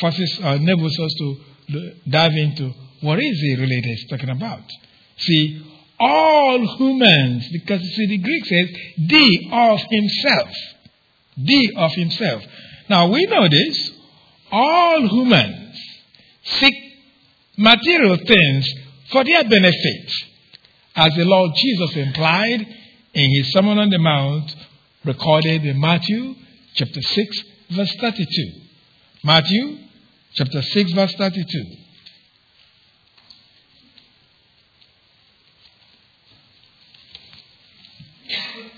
forces 0.00 0.40
uh, 0.42 0.48
enables 0.60 0.98
us 0.98 1.14
to 1.18 1.92
dive 2.08 2.32
into 2.32 2.72
what 3.00 3.18
is 3.18 3.38
it 3.42 3.60
really 3.60 3.80
that's 3.80 4.06
talking 4.10 4.30
about. 4.30 4.64
See, 5.18 5.64
all 6.00 6.76
humans, 6.78 7.48
because 7.52 7.80
see, 7.80 8.06
the 8.06 8.18
Greek 8.18 8.44
says, 8.46 8.68
the 8.98 9.48
of 9.52 9.80
himself. 9.90 10.48
The 11.36 11.72
of 11.76 11.92
himself. 11.92 12.42
Now 12.88 13.10
we 13.10 13.26
know 13.26 13.48
this. 13.48 13.90
All 14.50 15.06
humans 15.08 15.78
seek 16.44 16.74
material 17.58 18.16
things 18.16 18.72
for 19.10 19.24
their 19.24 19.42
benefit, 19.42 20.12
as 20.94 21.14
the 21.14 21.24
Lord 21.24 21.52
Jesus 21.56 21.96
implied 21.96 22.66
in 23.14 23.30
his 23.36 23.52
Sermon 23.52 23.78
on 23.78 23.90
the 23.90 23.98
Mount, 23.98 24.54
recorded 25.04 25.64
in 25.64 25.80
Matthew 25.80 26.34
chapter 26.74 27.00
6, 27.02 27.44
verse 27.70 27.94
32. 28.00 28.26
Matthew 29.24 29.78
chapter 30.34 30.62
6, 30.62 30.92
verse 30.92 31.14
32. 31.14 31.64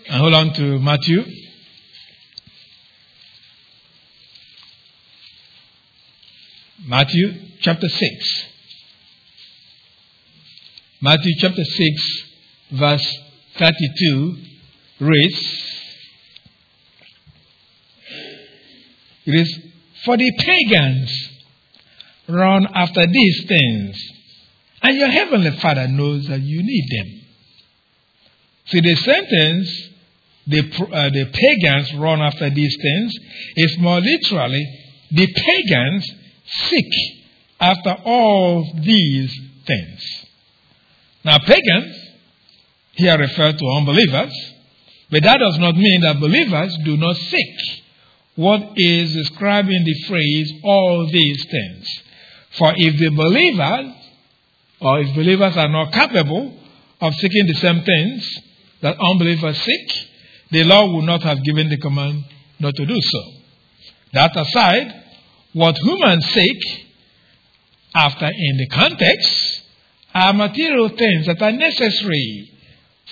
And 0.09 0.21
hold 0.21 0.35
on 0.35 0.53
to 0.55 0.79
Matthew. 0.81 1.23
Matthew 6.85 7.35
chapter 7.61 7.89
6. 7.89 8.50
Matthew 11.03 11.33
chapter 11.39 11.65
6, 11.65 12.23
verse 12.73 13.19
32 13.57 14.37
reads 15.01 15.63
It 19.25 19.35
is 19.35 19.61
for 20.05 20.19
the 20.19 20.31
pagans 20.37 21.29
run 22.29 22.67
after 22.75 23.07
these 23.07 23.45
things, 23.49 23.97
and 24.83 24.99
your 24.99 25.09
heavenly 25.09 25.53
Father 25.53 25.89
knows 25.89 26.27
that 26.27 26.41
you 26.41 26.63
need 26.63 26.87
them. 26.91 27.21
See, 28.67 28.81
the 28.81 28.97
sentence, 28.97 29.89
the, 30.49 30.59
uh, 30.93 31.09
the 31.09 31.31
pagans 31.33 31.95
run 31.95 32.21
after 32.21 32.51
these 32.51 32.77
things, 32.77 33.15
is 33.57 33.79
more 33.79 34.01
literally, 34.01 34.67
the 35.13 35.33
pagans 35.33 36.11
seek 36.45 36.93
after 37.59 37.97
all 38.05 38.71
these 38.85 39.35
things. 39.67 40.27
Now, 41.25 41.39
pagans 41.39 41.97
here 42.93 43.19
refer 43.19 43.53
to 43.53 43.67
unbelievers, 43.77 44.33
but 45.11 45.23
that 45.23 45.39
does 45.39 45.59
not 45.59 45.77
mean 45.77 46.01
that 46.03 46.21
believers 46.21 46.77
do 46.85 46.97
not 46.97 47.17
seek 47.17 47.83
what 48.37 48.73
is 48.77 49.13
describing 49.13 49.85
the 49.85 49.95
phrase 50.09 50.53
all 50.65 51.07
these 51.11 51.45
things. 51.51 51.87
For 52.53 52.73
if 52.77 52.99
the 52.99 53.11
believers, 53.11 53.95
or 54.81 55.01
if 55.01 55.15
believers 55.15 55.57
are 55.57 55.69
not 55.69 55.93
capable 55.93 56.57
of 57.01 57.15
seeking 57.15 57.47
the 57.47 57.55
same 57.55 57.83
things 57.83 58.41
that 58.81 58.97
unbelievers 58.99 59.61
seek, 59.61 60.09
the 60.51 60.65
Lord 60.65 60.93
would 60.95 61.05
not 61.05 61.23
have 61.23 61.43
given 61.45 61.69
the 61.69 61.77
command 61.77 62.25
not 62.59 62.75
to 62.77 62.87
do 62.87 62.97
so. 63.01 63.33
That 64.13 64.37
aside, 64.37 65.05
what 65.53 65.77
humans 65.79 66.27
seek 66.27 66.89
after 67.95 68.27
in 68.27 68.57
the 68.57 68.69
context 68.69 69.60
are 70.15 70.33
material 70.33 70.89
things 70.89 71.27
that 71.27 71.41
are 71.41 71.53
necessary 71.53 72.51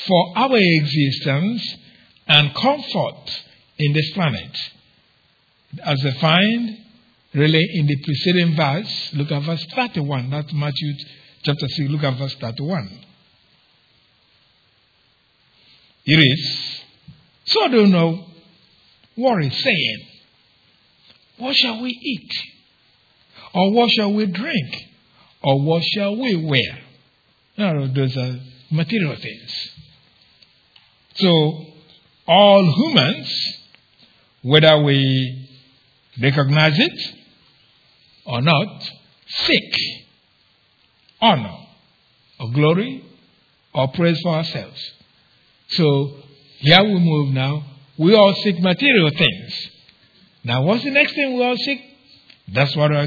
for 0.06 0.38
our 0.38 0.56
existence 0.56 1.76
and 2.26 2.54
comfort 2.54 3.42
in 3.78 3.92
this 3.92 4.10
planet. 4.12 4.56
As 5.82 6.00
defined 6.00 6.78
really 7.34 7.64
in 7.74 7.86
the 7.86 7.96
preceding 8.02 8.56
verse, 8.56 9.10
look 9.14 9.30
at 9.30 9.42
verse 9.42 9.64
31. 9.74 10.30
That's 10.30 10.52
Matthew 10.52 10.94
chapter 11.42 11.68
6, 11.68 11.90
look 11.90 12.02
at 12.02 12.18
verse 12.18 12.34
31. 12.34 13.04
It 16.06 16.16
is, 16.16 16.80
so 17.44 17.68
do 17.68 17.86
not 17.86 18.24
worry, 19.16 19.50
saying, 19.50 20.06
What 21.36 21.54
shall 21.54 21.82
we 21.82 21.90
eat? 21.90 22.32
Or 23.54 23.72
what 23.72 23.90
shall 23.90 24.12
we 24.14 24.26
drink? 24.26 24.86
Or 25.42 25.60
what 25.62 25.82
shall 25.84 26.16
we 26.16 26.36
wear? 26.36 26.87
No, 27.58 27.88
those 27.88 28.16
are 28.16 28.38
material 28.70 29.16
things. 29.16 29.70
So, 31.16 31.64
all 32.28 32.72
humans, 32.72 33.58
whether 34.42 34.80
we 34.82 35.48
recognize 36.22 36.78
it 36.78 37.14
or 38.26 38.40
not, 38.42 38.90
seek 39.26 39.74
honor 41.20 41.56
or 42.38 42.52
glory 42.52 43.04
or 43.74 43.88
praise 43.88 44.20
for 44.22 44.34
ourselves. 44.34 44.92
So, 45.70 46.12
here 46.58 46.84
we 46.84 46.98
move 47.00 47.34
now. 47.34 47.64
We 47.98 48.14
all 48.14 48.34
seek 48.44 48.60
material 48.60 49.10
things. 49.10 49.70
Now, 50.44 50.62
what's 50.62 50.84
the 50.84 50.90
next 50.90 51.14
thing 51.14 51.36
we 51.36 51.42
all 51.44 51.56
seek? 51.56 51.80
That's 52.52 52.74
what 52.76 52.92
I, 52.94 53.02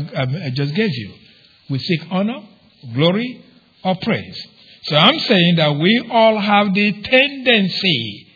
I, 0.45 0.49
just 0.53 0.75
gave 0.75 0.89
you. 0.93 1.13
We 1.69 1.79
seek 1.79 2.01
honor, 2.11 2.43
glory, 2.93 3.45
or 3.83 3.95
praise. 4.01 4.47
So 4.83 4.95
I'm 4.95 5.19
saying 5.19 5.55
that 5.57 5.75
we 5.75 6.07
all 6.11 6.37
have 6.39 6.73
the 6.73 7.01
tendency. 7.01 8.27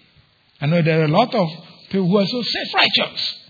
I 0.62 0.68
know 0.68 0.82
there 0.82 1.02
are 1.02 1.06
a 1.06 1.10
lot 1.10 1.34
of 1.34 1.48
people 1.90 2.08
who 2.08 2.18
are 2.18 2.26
so 2.26 2.42
self 2.42 2.74
righteous. 2.74 3.42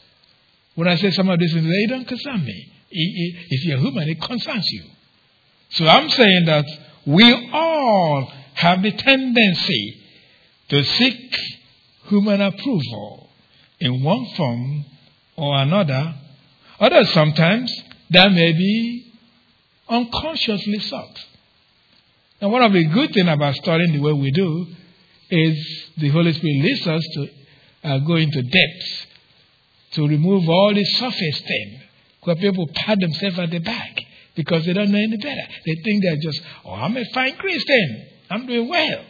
When 0.75 0.87
I 0.87 0.95
say 0.95 1.11
some 1.11 1.29
of 1.29 1.39
this, 1.39 1.53
they 1.53 1.85
don't 1.87 2.07
concern 2.07 2.43
me. 2.43 2.71
If 2.91 3.65
you're 3.65 3.79
human, 3.79 4.09
it 4.09 4.21
concerns 4.21 4.65
you. 4.71 4.83
So 5.71 5.87
I'm 5.87 6.09
saying 6.09 6.45
that 6.45 6.65
we 7.05 7.49
all 7.53 8.31
have 8.53 8.81
the 8.81 8.91
tendency 8.91 10.01
to 10.69 10.83
seek 10.83 11.37
human 12.07 12.41
approval 12.41 13.29
in 13.79 14.03
one 14.03 14.25
form 14.35 14.85
or 15.35 15.57
another 15.57 16.15
Others 16.79 17.13
sometimes 17.13 17.73
that 18.09 18.31
may 18.31 18.51
be 18.51 19.13
unconsciously 19.87 20.79
sought. 20.79 21.25
And 22.41 22.51
one 22.51 22.61
of 22.61 22.73
the 22.73 22.85
good 22.85 23.13
things 23.13 23.29
about 23.29 23.55
studying 23.55 23.93
the 23.93 23.99
way 23.99 24.13
we 24.13 24.31
do 24.31 24.67
is 25.29 25.89
the 25.97 26.09
Holy 26.09 26.33
Spirit 26.33 26.63
leads 26.63 26.87
us 26.87 27.03
to 27.13 27.29
uh, 27.83 27.97
go 27.99 28.15
into 28.15 28.41
depth 28.41 29.07
to 29.91 30.07
remove 30.07 30.49
all 30.49 30.73
the 30.73 30.83
surface 30.83 31.41
things 31.41 31.81
where 32.23 32.35
people 32.35 32.67
pat 32.73 32.99
themselves 32.99 33.39
at 33.39 33.51
the 33.51 33.59
back 33.59 33.99
because 34.35 34.65
they 34.65 34.73
don't 34.73 34.91
know 34.91 34.97
any 34.97 35.17
better. 35.17 35.47
They 35.65 35.75
think 35.83 36.03
they're 36.03 36.17
just, 36.17 36.41
oh, 36.65 36.73
I'm 36.73 36.97
a 36.97 37.05
fine 37.13 37.35
Christian. 37.37 38.07
I'm 38.29 38.45
doing 38.45 38.67
well. 38.67 39.05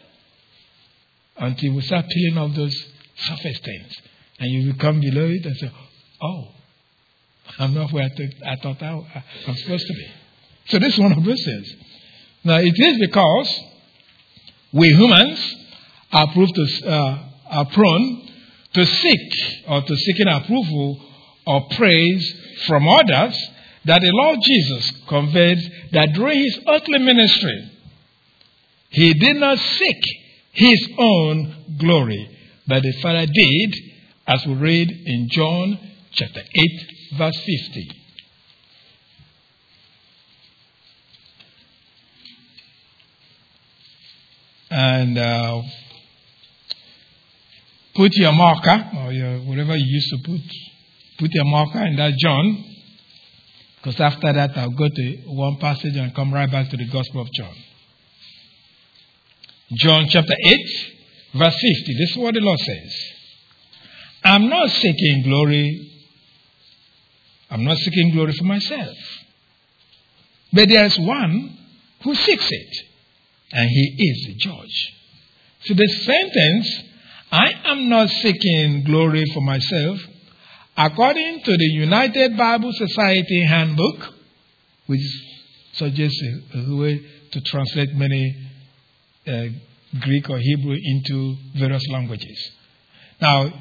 Until 1.37 1.73
we 1.73 1.81
start 1.81 2.05
peeling 2.07 2.37
off 2.37 2.55
those 2.55 2.75
surface 3.15 3.59
things. 3.59 3.93
And 4.39 4.51
you 4.51 4.73
become 4.73 4.99
below 4.99 5.25
it 5.25 5.45
and 5.45 5.57
say, 5.57 5.71
oh, 6.21 6.49
I'm 7.57 7.73
not 7.73 7.91
where 7.91 8.03
I, 8.03 8.09
th- 8.09 8.41
I 8.45 8.55
thought 8.57 8.81
I, 8.81 9.23
am 9.47 9.55
supposed 9.55 9.87
to 9.87 9.93
be. 9.93 10.07
So 10.67 10.79
this 10.79 10.93
is 10.93 10.99
one 10.99 11.13
of 11.13 11.23
those 11.23 11.43
things. 11.43 11.73
Now 12.45 12.57
it 12.57 12.73
is 12.77 12.99
because 12.99 13.59
we 14.71 14.89
humans 14.89 15.55
are, 16.13 16.27
to, 16.31 16.67
uh, 16.85 17.19
are 17.49 17.65
prone 17.65 18.29
to 18.73 18.85
seek 18.85 19.33
or 19.67 19.81
to 19.81 19.95
seeking 19.95 20.27
approval 20.27 21.01
or 21.47 21.67
praise 21.75 22.35
from 22.67 22.87
others 22.87 23.35
that 23.85 24.01
the 24.01 24.11
Lord 24.11 24.39
Jesus 24.43 24.91
conveyed 25.07 25.57
that 25.91 26.13
during 26.13 26.39
his 26.39 26.59
earthly 26.67 26.99
ministry, 26.99 27.71
he 28.89 29.13
did 29.13 29.37
not 29.37 29.57
seek 29.57 30.03
his 30.51 30.89
own 30.99 31.77
glory, 31.79 32.29
but 32.67 32.83
the 32.83 32.93
Father 33.01 33.25
did, 33.25 33.75
as 34.27 34.45
we 34.45 34.53
read 34.53 34.91
in 34.91 35.29
John 35.29 35.79
chapter 36.11 36.41
8, 36.53 36.87
verse 37.17 37.37
50. 37.37 38.04
And 44.77 45.17
uh, 45.17 45.61
put 47.95 48.11
your 48.15 48.33
marker, 48.33 48.89
or 48.97 49.13
your, 49.13 49.39
whatever 49.39 49.77
you 49.77 49.85
used 49.85 50.09
to 50.09 50.17
put, 50.25 50.41
put 51.19 51.33
your 51.33 51.45
marker 51.45 51.85
in 51.85 51.95
that 51.95 52.13
John, 52.17 52.65
because 53.77 53.99
after 54.01 54.33
that 54.33 54.57
I'll 54.57 54.71
go 54.71 54.89
to 54.89 55.17
one 55.27 55.57
passage 55.57 55.95
and 55.95 56.13
come 56.13 56.33
right 56.33 56.51
back 56.51 56.69
to 56.71 56.77
the 56.77 56.89
Gospel 56.89 57.21
of 57.21 57.31
John. 57.31 57.55
John 59.75 60.07
chapter 60.09 60.35
8, 60.45 60.59
verse 61.35 61.55
50. 61.55 61.93
This 61.97 62.11
is 62.11 62.17
what 62.17 62.33
the 62.33 62.41
Lord 62.41 62.59
says. 62.59 62.95
I'm 64.25 64.49
not 64.49 64.69
seeking 64.71 65.23
glory 65.23 65.95
I'm 67.49 67.63
not 67.63 67.77
seeking 67.77 68.11
glory 68.11 68.33
for 68.33 68.43
myself. 68.43 68.97
But 70.51 70.69
there 70.69 70.85
is 70.85 70.97
one 70.99 71.57
who 72.03 72.15
seeks 72.15 72.47
it, 72.49 72.85
and 73.55 73.69
he 73.69 73.95
is 73.97 74.27
the 74.27 74.35
judge. 74.35 74.93
So 75.63 75.73
the 75.73 75.87
sentence, 75.87 76.83
I 77.31 77.51
am 77.71 77.87
not 77.87 78.09
seeking 78.09 78.83
glory 78.83 79.23
for 79.33 79.41
myself, 79.41 79.99
according 80.75 81.41
to 81.41 81.51
the 81.55 81.65
United 81.65 82.35
Bible 82.37 82.71
Society 82.73 83.43
handbook, 83.43 84.13
which 84.87 85.01
suggests 85.73 86.21
a, 86.53 86.75
way 86.75 87.01
to 87.31 87.41
translate 87.41 87.95
many 87.95 88.35
uh, 89.25 89.45
Greek 90.01 90.29
or 90.29 90.37
Hebrew 90.37 90.75
into 90.77 91.35
various 91.57 91.87
languages. 91.89 92.51
Now, 93.21 93.53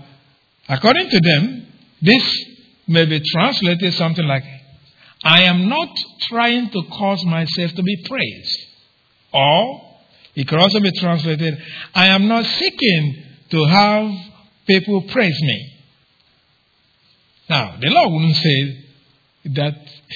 according 0.68 1.09
to 1.09 1.20
them, 1.20 1.66
this 2.02 2.44
may 2.88 3.07
be 3.07 3.20
translated 3.20 3.94
something 3.94 4.26
like, 4.26 4.42
I 5.22 5.42
am 5.44 5.68
not 5.68 5.88
trying 6.28 6.68
to 6.70 6.83
cause 6.90 7.24
myself 7.24 7.72
to 7.74 7.83
be 7.83 8.04
praised. 8.09 8.73
Or, 9.35 9.83
it 10.37 10.47
could 10.49 10.59
also 10.59 10.81
be 10.81 10.92
translated, 10.92 11.59
I 11.94 12.09
am 12.09 12.29
not 12.29 12.44
seeking 12.44 13.25
to 13.51 13.64
have 13.66 14.11
people 14.66 15.03
praise 15.03 15.38
me. 15.42 15.70
Now, 17.51 17.77
the 17.81 17.88
Lord 17.90 18.12
wouldn't 18.12 18.37
say 18.37 18.85
that 19.57 19.75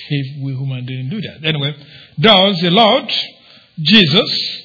if 0.09 0.43
we 0.43 0.55
human 0.55 0.87
didn't 0.87 1.11
do 1.11 1.21
that. 1.21 1.45
Anyway, 1.45 1.75
does 2.19 2.61
the 2.61 2.71
Lord 2.71 3.13
Jesus, 3.81 4.63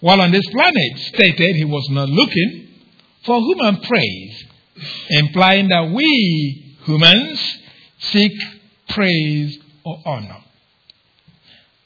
while 0.00 0.20
on 0.20 0.30
this 0.30 0.46
planet, 0.50 0.98
stated 0.98 1.56
he 1.56 1.64
was 1.64 1.86
not 1.90 2.08
looking 2.08 2.68
for 3.24 3.38
human 3.40 3.80
praise, 3.82 4.44
implying 5.10 5.68
that 5.68 5.90
we 5.90 6.76
humans 6.84 7.58
seek 7.98 8.32
praise 8.88 9.58
or 9.84 10.00
honor. 10.06 10.38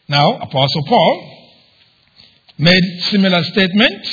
Now, 0.08 0.36
Apostle 0.36 0.84
Paul 0.86 1.41
made 2.62 3.00
similar 3.10 3.42
statement 3.42 4.06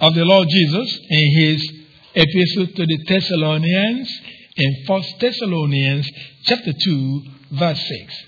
of 0.00 0.14
the 0.14 0.24
Lord 0.24 0.48
Jesus 0.50 0.98
in 1.08 1.40
his 1.40 1.72
epistle 2.12 2.66
to 2.74 2.86
the 2.86 2.98
Thessalonians 3.06 4.10
in 4.56 4.84
1 4.84 5.02
Thessalonians 5.20 6.10
chapter 6.42 6.72
2 6.72 7.22
verse 7.52 7.80
6. 7.88 8.24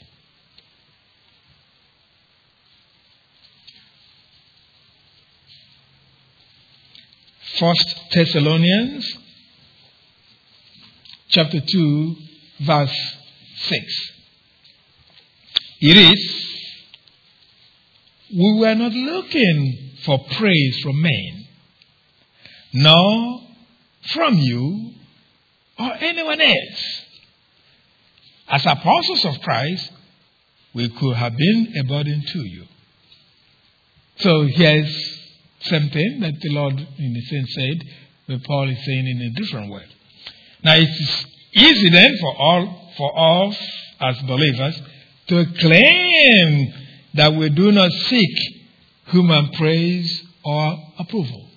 First 7.58 8.00
Thessalonians 8.12 9.18
chapter 11.30 11.58
2 11.60 12.16
verse 12.60 13.16
6. 13.56 14.12
It 15.80 15.96
is, 15.96 16.53
we 18.32 18.58
were 18.60 18.74
not 18.74 18.92
looking 18.92 19.90
for 20.04 20.18
praise 20.36 20.80
from 20.82 21.00
men, 21.00 21.46
nor 22.72 23.40
from 24.12 24.36
you 24.36 24.92
or 25.78 25.92
anyone 26.00 26.40
else. 26.40 27.02
As 28.48 28.66
apostles 28.66 29.24
of 29.24 29.40
Christ, 29.40 29.90
we 30.74 30.88
could 30.88 31.16
have 31.16 31.36
been 31.36 31.72
a 31.78 31.84
burden 31.84 32.22
to 32.26 32.38
you. 32.40 32.64
So 34.18 34.46
here's 34.46 35.20
something 35.62 36.20
that 36.20 36.40
the 36.40 36.50
Lord, 36.50 36.74
in 36.98 37.16
a 37.16 37.22
sense, 37.22 37.54
said, 37.54 37.88
but 38.28 38.44
Paul 38.44 38.70
is 38.70 38.84
saying 38.84 39.06
in 39.06 39.22
a 39.22 39.40
different 39.40 39.72
way. 39.72 39.84
Now 40.62 40.74
it 40.74 40.88
is 40.88 41.26
easy 41.52 41.90
then 41.90 42.16
for 42.20 42.34
all 42.36 42.92
for 42.96 43.46
us 43.46 43.56
as 44.00 44.18
believers 44.22 44.80
to 45.28 45.46
claim 45.58 46.72
that 47.14 47.34
we 47.34 47.48
do 47.50 47.72
not 47.72 47.90
seek 47.90 48.64
human 49.06 49.50
praise 49.52 50.22
or 50.44 50.76
approval. 50.98 51.48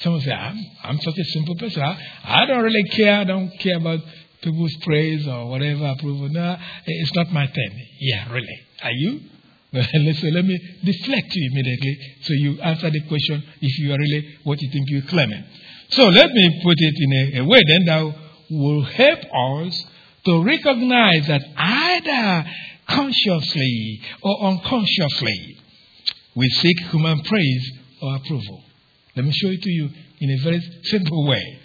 Someone 0.00 0.22
say, 0.22 0.32
I'm, 0.32 0.56
I'm 0.82 0.98
such 1.00 1.18
a 1.18 1.24
simple 1.24 1.56
person. 1.56 1.82
I, 1.82 1.98
I 2.24 2.46
don't 2.46 2.62
really 2.62 2.88
care. 2.90 3.20
I 3.20 3.24
don't 3.24 3.50
care 3.58 3.76
about 3.76 4.00
people's 4.42 4.74
praise 4.82 5.26
or 5.28 5.50
whatever 5.50 5.86
approval. 5.86 6.28
No, 6.30 6.56
it's 6.86 7.14
not 7.14 7.30
my 7.32 7.46
thing. 7.46 7.86
Yeah, 8.00 8.32
really. 8.32 8.60
Are 8.82 8.92
you? 8.92 9.20
So 9.72 10.26
let 10.26 10.44
me 10.44 10.58
deflect 10.82 11.32
you 11.32 11.48
immediately 11.52 11.98
so 12.22 12.32
you 12.32 12.60
answer 12.60 12.90
the 12.90 13.02
question 13.06 13.40
if 13.60 13.78
you 13.78 13.92
are 13.92 13.98
really 13.98 14.38
what 14.42 14.60
you 14.60 14.68
think 14.72 14.86
you're 14.88 15.02
claiming. 15.02 15.44
So 15.90 16.08
let 16.08 16.32
me 16.32 16.60
put 16.64 16.74
it 16.76 16.94
in 16.98 17.12
a, 17.12 17.40
a 17.40 17.44
way 17.46 17.60
then 17.68 17.84
that 17.84 18.14
will 18.50 18.82
help 18.82 19.20
us 19.20 19.84
to 20.24 20.42
recognize 20.42 21.28
that 21.28 21.42
either 21.56 22.50
consciously 22.90 24.02
or 24.22 24.42
unconsciously 24.42 25.56
we 26.34 26.48
seek 26.48 26.78
human 26.90 27.20
praise 27.22 27.72
or 28.02 28.16
approval. 28.16 28.62
Let 29.16 29.24
me 29.24 29.32
show 29.32 29.48
it 29.48 29.62
to 29.62 29.70
you 29.70 29.88
in 30.20 30.30
a 30.30 30.42
very 30.42 30.60
simple 30.84 31.26
way. 31.26 31.60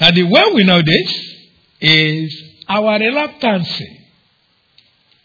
Now, 0.00 0.10
the 0.10 0.24
way 0.24 0.42
we 0.54 0.64
know 0.64 0.82
this 0.82 1.36
is 1.80 2.42
our 2.68 2.98
reluctance 2.98 3.82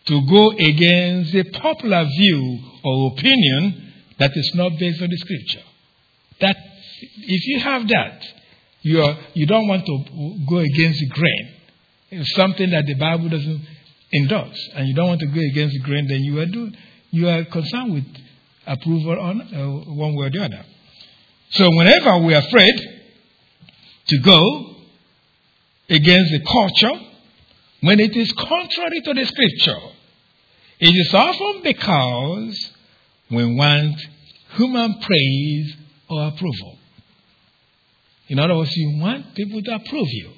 to 0.06 0.22
go 0.28 0.52
against 0.52 1.34
the 1.34 1.44
popular 1.60 2.06
view 2.06 2.60
or 2.84 3.12
opinion 3.12 3.94
that 4.20 4.32
is 4.36 4.52
not 4.56 4.72
based 4.80 5.02
on 5.02 5.10
the 5.10 5.18
scripture. 5.18 5.64
That 6.42 6.58
if 7.18 7.48
you 7.48 7.60
have 7.60 7.88
that, 7.90 8.26
you, 8.82 9.02
are, 9.02 9.18
you 9.34 9.46
don't 9.46 9.68
want 9.68 9.86
to 9.86 10.46
go 10.50 10.58
against 10.58 11.00
the 11.00 11.08
grain. 11.08 11.54
It's 12.10 12.34
something 12.36 12.70
that 12.70 12.86
the 12.86 12.96
Bible 12.96 13.30
doesn't 13.30 13.62
endorse, 14.14 14.70
and 14.76 14.88
you 14.88 14.94
don't 14.94 15.08
want 15.08 15.20
to 15.22 15.28
go 15.28 15.42
against 15.52 15.74
the 15.74 15.80
grain, 15.82 16.08
then 16.08 16.22
you 16.22 16.40
are 16.40 16.46
you 17.12 17.28
are 17.28 17.46
concerned 17.46 17.94
with 17.94 18.06
approval 18.66 19.20
on 19.20 19.42
uh, 19.42 19.94
one 19.94 20.16
way 20.16 20.28
or 20.28 20.30
the 20.30 20.44
other. 20.44 20.66
So 21.52 21.70
whenever 21.76 22.18
we 22.26 22.34
are 22.36 22.40
afraid 22.40 22.76
to 24.08 24.20
go 24.20 24.76
against 25.90 26.32
the 26.32 26.42
culture, 26.42 27.06
when 27.82 28.00
it 28.00 28.16
is 28.16 28.32
contrary 28.34 29.02
to 29.06 29.14
the 29.14 29.26
scripture, 29.26 29.80
it 30.80 30.90
is 30.90 31.14
often 31.14 31.64
because 31.64 32.72
we 33.32 33.56
want 33.56 33.96
human 34.56 35.00
praise 35.00 35.76
or 36.10 36.28
approval. 36.28 36.78
In 38.28 38.40
other 38.40 38.56
words, 38.56 38.76
you 38.76 39.00
want 39.00 39.36
people 39.36 39.62
to 39.62 39.76
approve 39.76 40.08
you. 40.10 40.32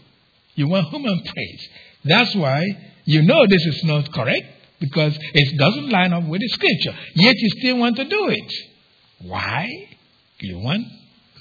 You 0.55 0.67
want 0.67 0.87
human 0.89 1.23
praise. 1.23 1.69
That's 2.03 2.35
why 2.35 2.65
you 3.05 3.21
know 3.21 3.45
this 3.47 3.65
is 3.65 3.83
not 3.83 4.11
correct 4.13 4.45
because 4.79 5.17
it 5.33 5.57
doesn't 5.57 5.89
line 5.89 6.13
up 6.13 6.23
with 6.23 6.41
the 6.41 6.47
scripture. 6.49 6.97
Yet 7.15 7.35
you 7.37 7.49
still 7.59 7.77
want 7.77 7.97
to 7.97 8.05
do 8.05 8.29
it. 8.29 8.53
Why? 9.21 9.67
You 10.39 10.59
want 10.59 10.85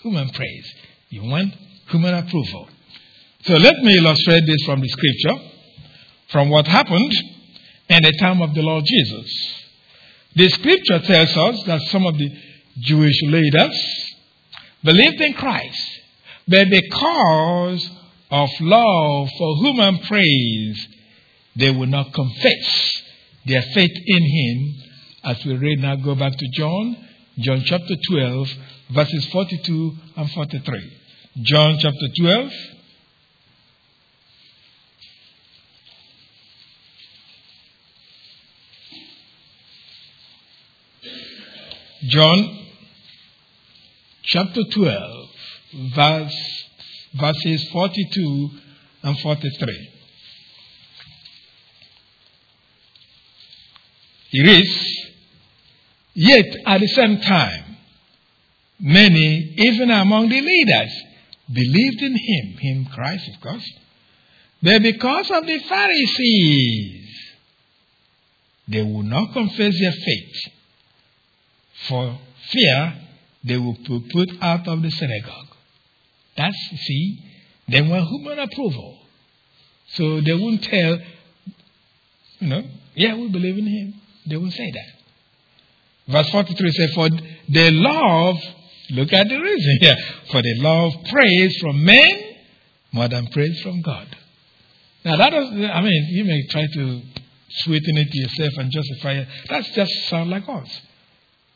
human 0.03 0.29
praise. 0.31 0.75
You 1.11 1.23
want 1.25 1.55
human 1.89 2.15
approval. 2.15 2.69
So 3.45 3.55
let 3.55 3.77
me 3.83 3.97
illustrate 3.97 4.45
this 4.47 4.65
from 4.67 4.81
the 4.81 4.89
scripture, 4.89 5.45
from 6.31 6.51
what 6.51 6.67
happened 6.67 7.13
in 7.89 8.03
the 8.03 8.13
time 8.21 8.43
of 8.43 8.55
the 8.55 8.63
Lord 8.63 8.85
Jesus. 8.85 9.55
The 10.35 10.49
scripture 10.49 10.99
tells 11.01 11.37
us 11.37 11.63
that 11.65 11.81
some 11.91 12.07
of 12.07 12.19
the 12.19 12.31
Jewish 12.81 13.23
leaders 13.23 14.15
believed 14.85 15.21
in 15.21 15.35
Christ, 15.35 16.01
but 16.47 16.69
because 16.71 17.91
of 18.31 18.49
love 18.61 19.29
for 19.39 19.57
human 19.65 19.99
praise, 20.01 20.89
they 21.59 21.71
will 21.71 21.87
not 21.87 22.13
confess 22.15 23.03
their 23.45 23.63
faith 23.63 23.97
in 24.07 24.23
Him. 24.23 24.75
As 25.25 25.45
we 25.45 25.57
read 25.57 25.81
now, 25.81 25.97
go 25.97 26.15
back 26.15 26.37
to 26.37 26.49
John, 26.53 26.97
John 27.39 27.63
chapter 27.65 27.95
12, 28.11 28.49
verses 28.91 29.27
42 29.27 29.93
and 30.17 30.31
43. 30.31 30.99
John 31.43 31.79
chapter 31.81 32.09
12. 32.17 32.53
John 42.05 42.59
chapter 44.23 44.63
12, 44.73 45.29
verse, 45.95 46.65
verses 47.15 47.69
42 47.71 48.51
and 49.03 49.19
43. 49.19 49.98
Is, 54.33 55.09
yet 56.15 56.45
at 56.67 56.81
the 56.81 56.89
same 56.89 57.21
time, 57.21 57.77
many, 58.79 59.55
even 59.57 59.91
among 59.91 60.29
the 60.29 60.41
leaders, 60.41 60.93
believed 61.53 62.03
in 62.03 62.13
him, 62.15 62.59
him 62.59 62.87
Christ, 62.93 63.29
of 63.35 63.41
course. 63.41 63.73
But 64.63 64.83
because 64.83 65.31
of 65.31 65.47
the 65.47 65.59
Pharisees, 65.61 67.09
they 68.67 68.83
would 68.83 69.07
not 69.07 69.33
confess 69.33 69.75
their 69.81 69.93
faith. 69.93 70.53
For 71.89 72.19
fear 72.51 72.95
they 73.45 73.57
will 73.57 73.77
be 73.77 74.09
put 74.13 74.31
out 74.43 74.69
of 74.69 74.83
the 74.83 74.91
synagogue. 74.91 75.47
That's, 76.37 76.57
see, 76.85 77.19
they 77.69 77.81
want 77.81 78.07
human 78.09 78.39
approval. 78.39 78.99
So 79.93 80.21
they 80.21 80.35
won't 80.35 80.63
tell, 80.63 80.99
you 82.41 82.49
know, 82.49 82.63
yeah, 82.95 83.15
we 83.15 83.29
believe 83.29 83.57
in 83.57 83.67
him. 83.67 83.95
They 84.29 84.37
won't 84.37 84.53
say 84.53 84.71
that. 84.71 86.13
Verse 86.13 86.31
43 86.31 86.73
says, 86.73 86.91
For 86.95 87.09
they 87.49 87.71
love 87.71 88.37
Look 88.91 89.13
at 89.13 89.29
the 89.29 89.39
reason 89.39 89.79
here. 89.81 89.97
For 90.31 90.43
they 90.43 90.55
love 90.57 90.93
praise 91.11 91.59
from 91.61 91.85
men 91.85 92.37
more 92.93 93.09
than 93.09 93.27
praise 93.29 93.61
from 93.61 93.83
God. 93.83 94.17
Now 95.05 95.17
that 95.17 95.31
does 95.31 95.49
I 95.49 95.81
mean, 95.83 96.07
you 96.11 96.25
may 96.25 96.47
try 96.49 96.67
to 96.67 97.03
sweeten 97.65 97.99
it 97.99 98.11
to 98.11 98.19
yourself 98.19 98.53
and 98.57 98.71
justify 98.71 99.13
it. 99.13 99.29
That's 99.49 99.71
just 99.73 99.93
sound 100.09 100.31
like 100.31 100.49
us. 100.49 100.81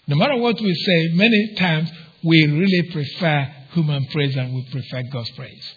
No 0.07 0.17
matter 0.17 0.37
what 0.37 0.61
we 0.61 0.75
say, 0.75 1.09
many 1.15 1.55
times 1.57 1.91
we 2.23 2.47
really 2.47 2.91
prefer 2.93 3.51
human 3.73 4.07
praise 4.13 4.37
and 4.37 4.55
we 4.55 4.69
prefer 4.71 5.03
God's 5.11 5.31
praise. 5.31 5.75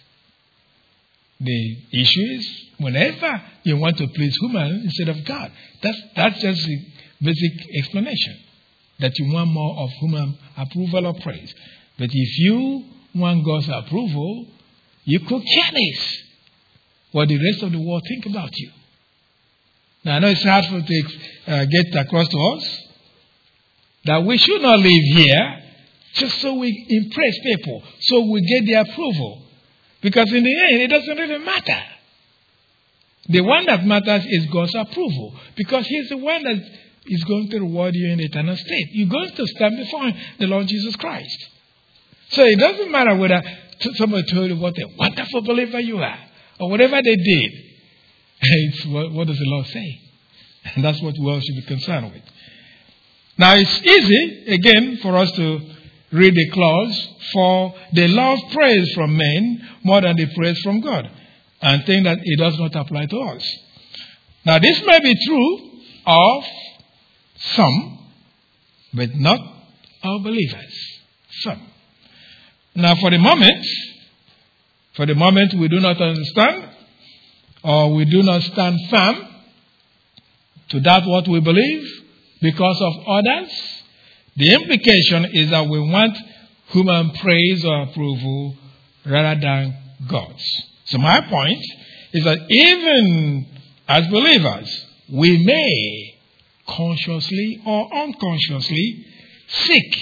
The 1.38 1.76
issue 1.92 2.26
is 2.38 2.64
whenever 2.78 3.42
you 3.64 3.76
want 3.76 3.98
to 3.98 4.08
please 4.08 4.36
human 4.40 4.82
instead 4.84 5.08
of 5.08 5.24
God. 5.24 5.52
That's, 5.82 5.98
that's 6.14 6.40
just 6.40 6.66
the 6.66 6.86
basic 7.22 7.76
explanation. 7.76 8.40
That 9.00 9.12
you 9.18 9.32
want 9.32 9.50
more 9.50 9.76
of 9.78 9.90
human 10.00 10.38
approval 10.56 11.06
or 11.06 11.14
praise. 11.20 11.54
But 11.98 12.08
if 12.10 12.38
you 12.38 12.84
want 13.14 13.44
God's 13.44 13.68
approval, 13.68 14.46
you 15.04 15.20
could 15.20 15.42
care 15.42 15.72
less 15.72 16.22
what 17.12 17.28
the 17.28 17.38
rest 17.38 17.62
of 17.62 17.72
the 17.72 17.80
world 17.80 18.02
think 18.08 18.26
about 18.26 18.50
you. 18.56 18.70
Now, 20.04 20.16
I 20.16 20.18
know 20.20 20.28
it's 20.28 20.42
hard 20.42 20.64
for 20.66 20.80
to 20.80 21.02
uh, 21.46 21.64
get 21.64 22.06
across 22.06 22.28
to 22.28 22.38
us 22.38 22.80
that 24.04 24.22
we 24.24 24.38
should 24.38 24.62
not 24.62 24.78
live 24.78 25.04
here 25.12 25.62
just 26.14 26.40
so 26.40 26.54
we 26.54 26.86
impress 26.88 27.34
people, 27.42 27.82
so 28.00 28.20
we 28.30 28.40
get 28.40 28.66
their 28.66 28.82
approval. 28.82 29.45
Because 30.02 30.32
in 30.32 30.42
the 30.42 30.60
end, 30.70 30.82
it 30.82 30.88
doesn't 30.88 31.16
really 31.16 31.44
matter. 31.44 31.82
The 33.28 33.40
one 33.40 33.66
that 33.66 33.84
matters 33.84 34.24
is 34.26 34.46
God's 34.46 34.74
approval, 34.74 35.34
because 35.56 35.86
He's 35.86 36.08
the 36.08 36.18
one 36.18 36.42
that 36.44 36.62
is 37.06 37.24
going 37.24 37.48
to 37.50 37.60
reward 37.60 37.94
you 37.94 38.12
in 38.12 38.18
the 38.18 38.24
eternal 38.24 38.56
state. 38.56 38.88
You're 38.92 39.08
going 39.08 39.30
to 39.30 39.46
stand 39.46 39.76
before 39.76 40.12
the 40.38 40.46
Lord 40.46 40.66
Jesus 40.66 40.94
Christ. 40.96 41.50
So 42.30 42.44
it 42.44 42.58
doesn't 42.58 42.90
matter 42.90 43.16
whether 43.16 43.42
somebody 43.94 44.24
told 44.32 44.50
you 44.50 44.56
what 44.56 44.78
a 44.78 44.88
wonderful 44.96 45.42
believer 45.42 45.80
you 45.80 45.98
are, 45.98 46.18
or 46.60 46.70
whatever 46.70 47.00
they 47.02 47.16
did. 47.16 47.52
It's 48.38 48.86
what, 48.86 49.12
what 49.12 49.26
does 49.26 49.38
the 49.38 49.46
Lord 49.48 49.66
say? 49.66 50.00
And 50.74 50.84
that's 50.84 51.00
what 51.00 51.14
we 51.18 51.30
all 51.30 51.40
should 51.40 51.56
be 51.56 51.62
concerned 51.62 52.12
with. 52.12 52.22
Now 53.38 53.54
it's 53.54 53.82
easy, 53.82 54.44
again, 54.48 54.98
for 55.02 55.16
us 55.16 55.30
to 55.32 55.60
read 56.16 56.34
the 56.34 56.50
clause, 56.50 57.08
for 57.32 57.74
they 57.92 58.08
love 58.08 58.38
praise 58.52 58.92
from 58.94 59.16
men 59.16 59.68
more 59.84 60.00
than 60.00 60.16
the 60.16 60.26
praise 60.34 60.58
from 60.62 60.80
God, 60.80 61.10
and 61.60 61.84
think 61.84 62.04
that 62.04 62.18
it 62.22 62.38
does 62.38 62.58
not 62.58 62.74
apply 62.74 63.06
to 63.06 63.18
us. 63.18 63.44
Now 64.44 64.58
this 64.58 64.82
may 64.86 65.00
be 65.00 65.14
true 65.26 65.70
of 66.06 66.44
some, 67.54 67.98
but 68.94 69.14
not 69.14 69.40
all 70.02 70.20
believers. 70.22 71.00
Some. 71.42 71.60
Now 72.74 72.94
for 72.96 73.10
the 73.10 73.18
moment, 73.18 73.66
for 74.94 75.06
the 75.06 75.14
moment 75.14 75.54
we 75.54 75.68
do 75.68 75.80
not 75.80 76.00
understand, 76.00 76.70
or 77.62 77.94
we 77.94 78.04
do 78.04 78.22
not 78.22 78.42
stand 78.42 78.78
firm 78.88 79.16
to 80.68 80.80
that 80.80 81.02
what 81.06 81.28
we 81.28 81.40
believe, 81.40 81.84
because 82.40 82.80
of 82.80 83.06
others, 83.06 83.50
the 84.36 84.52
implication 84.52 85.24
is 85.32 85.50
that 85.50 85.66
we 85.68 85.80
want 85.80 86.16
human 86.68 87.10
praise 87.10 87.64
or 87.64 87.82
approval 87.82 88.56
rather 89.04 89.40
than 89.40 89.76
God's. 90.08 90.44
So 90.86 90.98
my 90.98 91.20
point 91.22 91.64
is 92.12 92.24
that 92.24 92.38
even 92.48 93.46
as 93.88 94.06
believers, 94.08 94.86
we 95.12 95.44
may 95.44 96.14
consciously 96.68 97.62
or 97.64 97.94
unconsciously 97.94 99.06
seek 99.48 99.96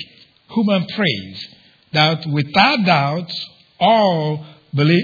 human 0.51 0.87
praise 0.87 1.49
that 1.93 2.27
without 2.27 2.85
doubt 2.85 3.31
all 3.79 4.45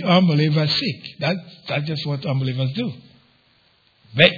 unbelievers 0.05 0.75
seek. 0.75 1.19
That, 1.21 1.37
that's 1.69 1.87
just 1.87 2.07
what 2.07 2.27
unbelievers 2.27 2.73
do. 2.75 2.93
But 4.17 4.33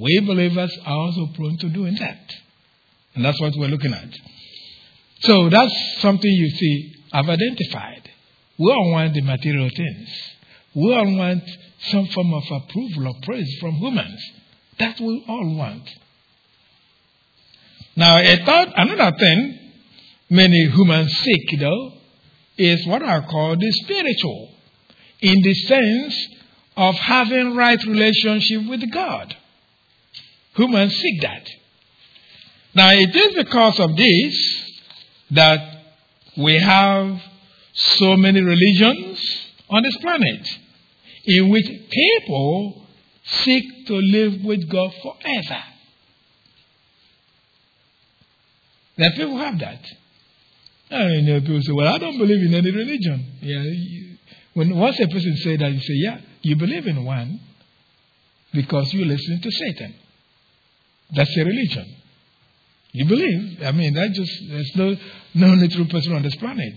we 0.00 0.20
believers 0.20 0.76
are 0.86 0.96
also 0.96 1.26
prone 1.34 1.58
to 1.58 1.68
doing 1.68 1.96
that. 1.96 2.34
And 3.14 3.24
that's 3.24 3.40
what 3.40 3.52
we're 3.56 3.68
looking 3.68 3.92
at. 3.92 4.08
So 5.20 5.48
that's 5.48 6.00
something 6.00 6.30
you 6.30 6.50
see 6.50 6.94
I've 7.12 7.28
identified. 7.28 8.10
We 8.58 8.70
all 8.70 8.90
want 8.92 9.14
the 9.14 9.20
material 9.20 9.68
things. 9.74 10.08
We 10.74 10.94
all 10.94 11.16
want 11.16 11.42
some 11.90 12.06
form 12.06 12.34
of 12.34 12.42
approval 12.50 13.08
or 13.08 13.14
praise 13.22 13.56
from 13.60 13.74
humans. 13.74 14.20
That 14.78 14.98
we 15.00 15.24
all 15.28 15.56
want. 15.56 15.88
Now, 17.96 18.18
a 18.18 18.36
third, 18.44 18.72
another 18.76 19.16
thing 19.16 19.58
many 20.28 20.68
humans 20.68 21.12
seek, 21.18 21.60
though, 21.60 21.92
is 22.58 22.86
what 22.86 23.02
I 23.02 23.20
call 23.20 23.56
the 23.56 23.70
spiritual, 23.84 24.50
in 25.20 25.34
the 25.42 25.54
sense 25.54 26.28
of 26.76 26.96
having 26.96 27.54
right 27.54 27.82
relationship 27.84 28.68
with 28.68 28.90
God. 28.92 29.36
Humans 30.56 30.94
seek 30.94 31.22
that. 31.22 31.48
Now, 32.74 32.90
it 32.90 33.14
is 33.14 33.34
because 33.36 33.78
of 33.78 33.96
this 33.96 34.72
that 35.30 35.60
we 36.36 36.58
have 36.58 37.20
so 37.72 38.16
many 38.16 38.40
religions 38.40 39.20
on 39.70 39.82
this 39.82 39.96
planet 39.98 40.48
in 41.26 41.48
which 41.48 41.66
people 41.90 42.86
seek 43.24 43.86
to 43.86 43.94
live 43.94 44.44
with 44.44 44.68
God 44.68 44.92
forever. 45.02 45.62
There 48.96 49.10
people 49.12 49.38
have 49.38 49.58
that. 49.60 49.84
Know 50.90 51.40
people 51.40 51.60
say, 51.62 51.72
Well, 51.72 51.92
I 51.92 51.98
don't 51.98 52.18
believe 52.18 52.46
in 52.46 52.54
any 52.54 52.70
religion. 52.70 53.38
Yeah, 53.40 54.14
when 54.54 54.76
once 54.76 55.00
a 55.00 55.08
person 55.08 55.36
says 55.38 55.58
that, 55.58 55.72
you 55.72 55.80
say, 55.80 55.94
Yeah, 55.94 56.20
you 56.42 56.56
believe 56.56 56.86
in 56.86 57.04
one 57.04 57.40
because 58.52 58.92
you 58.94 59.04
listen 59.04 59.40
to 59.40 59.50
Satan. 59.50 59.94
That's 61.12 61.36
a 61.36 61.44
religion. 61.44 61.96
You 62.94 63.06
believe. 63.06 63.60
I 63.60 63.72
mean, 63.72 63.92
that 63.94 64.12
just, 64.12 64.32
there's 64.48 64.76
no, 64.76 64.96
no 65.34 65.54
natural 65.56 65.86
person 65.86 66.12
on 66.12 66.22
this 66.22 66.36
planet. 66.36 66.74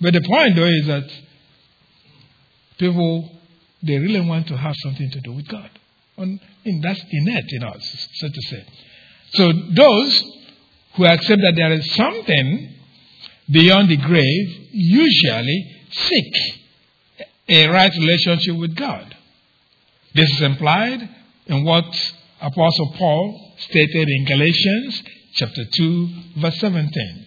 But 0.00 0.14
the 0.14 0.22
point, 0.22 0.56
though, 0.56 0.64
is 0.64 0.86
that 0.86 1.04
people, 2.78 3.30
they 3.82 3.98
really 3.98 4.26
want 4.26 4.48
to 4.48 4.56
have 4.56 4.74
something 4.82 5.10
to 5.10 5.20
do 5.20 5.32
with 5.34 5.46
God. 5.46 5.70
And 6.16 6.40
that's 6.82 7.04
innate 7.10 7.44
in 7.50 7.64
us, 7.64 8.08
so 8.14 8.28
to 8.28 8.42
say. 8.48 8.66
So 9.34 9.52
those 9.74 10.24
who 10.94 11.04
accept 11.04 11.42
that 11.42 11.52
there 11.54 11.72
is 11.72 11.94
something 11.94 12.74
beyond 13.50 13.90
the 13.90 13.98
grave 13.98 14.68
usually 14.72 15.76
seek 15.90 16.60
a 17.50 17.68
right 17.68 17.92
relationship 17.92 18.56
with 18.56 18.74
God. 18.74 19.14
This 20.14 20.30
is 20.30 20.40
implied 20.40 21.06
in 21.44 21.62
what 21.62 21.84
Apostle 22.40 22.94
Paul 22.96 23.52
stated 23.58 24.08
in 24.08 24.24
Galatians 24.24 25.02
chapter 25.36 25.64
2, 25.70 26.08
verse 26.38 26.58
17. 26.60 27.26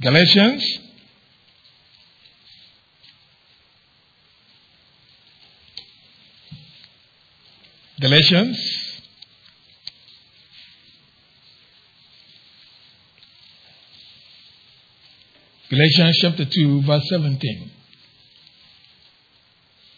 Galatians 0.00 0.78
Galatians 8.00 8.56
Galatians 15.70 16.18
chapter 16.20 16.44
2, 16.44 16.82
verse 16.82 17.08
17. 17.08 17.70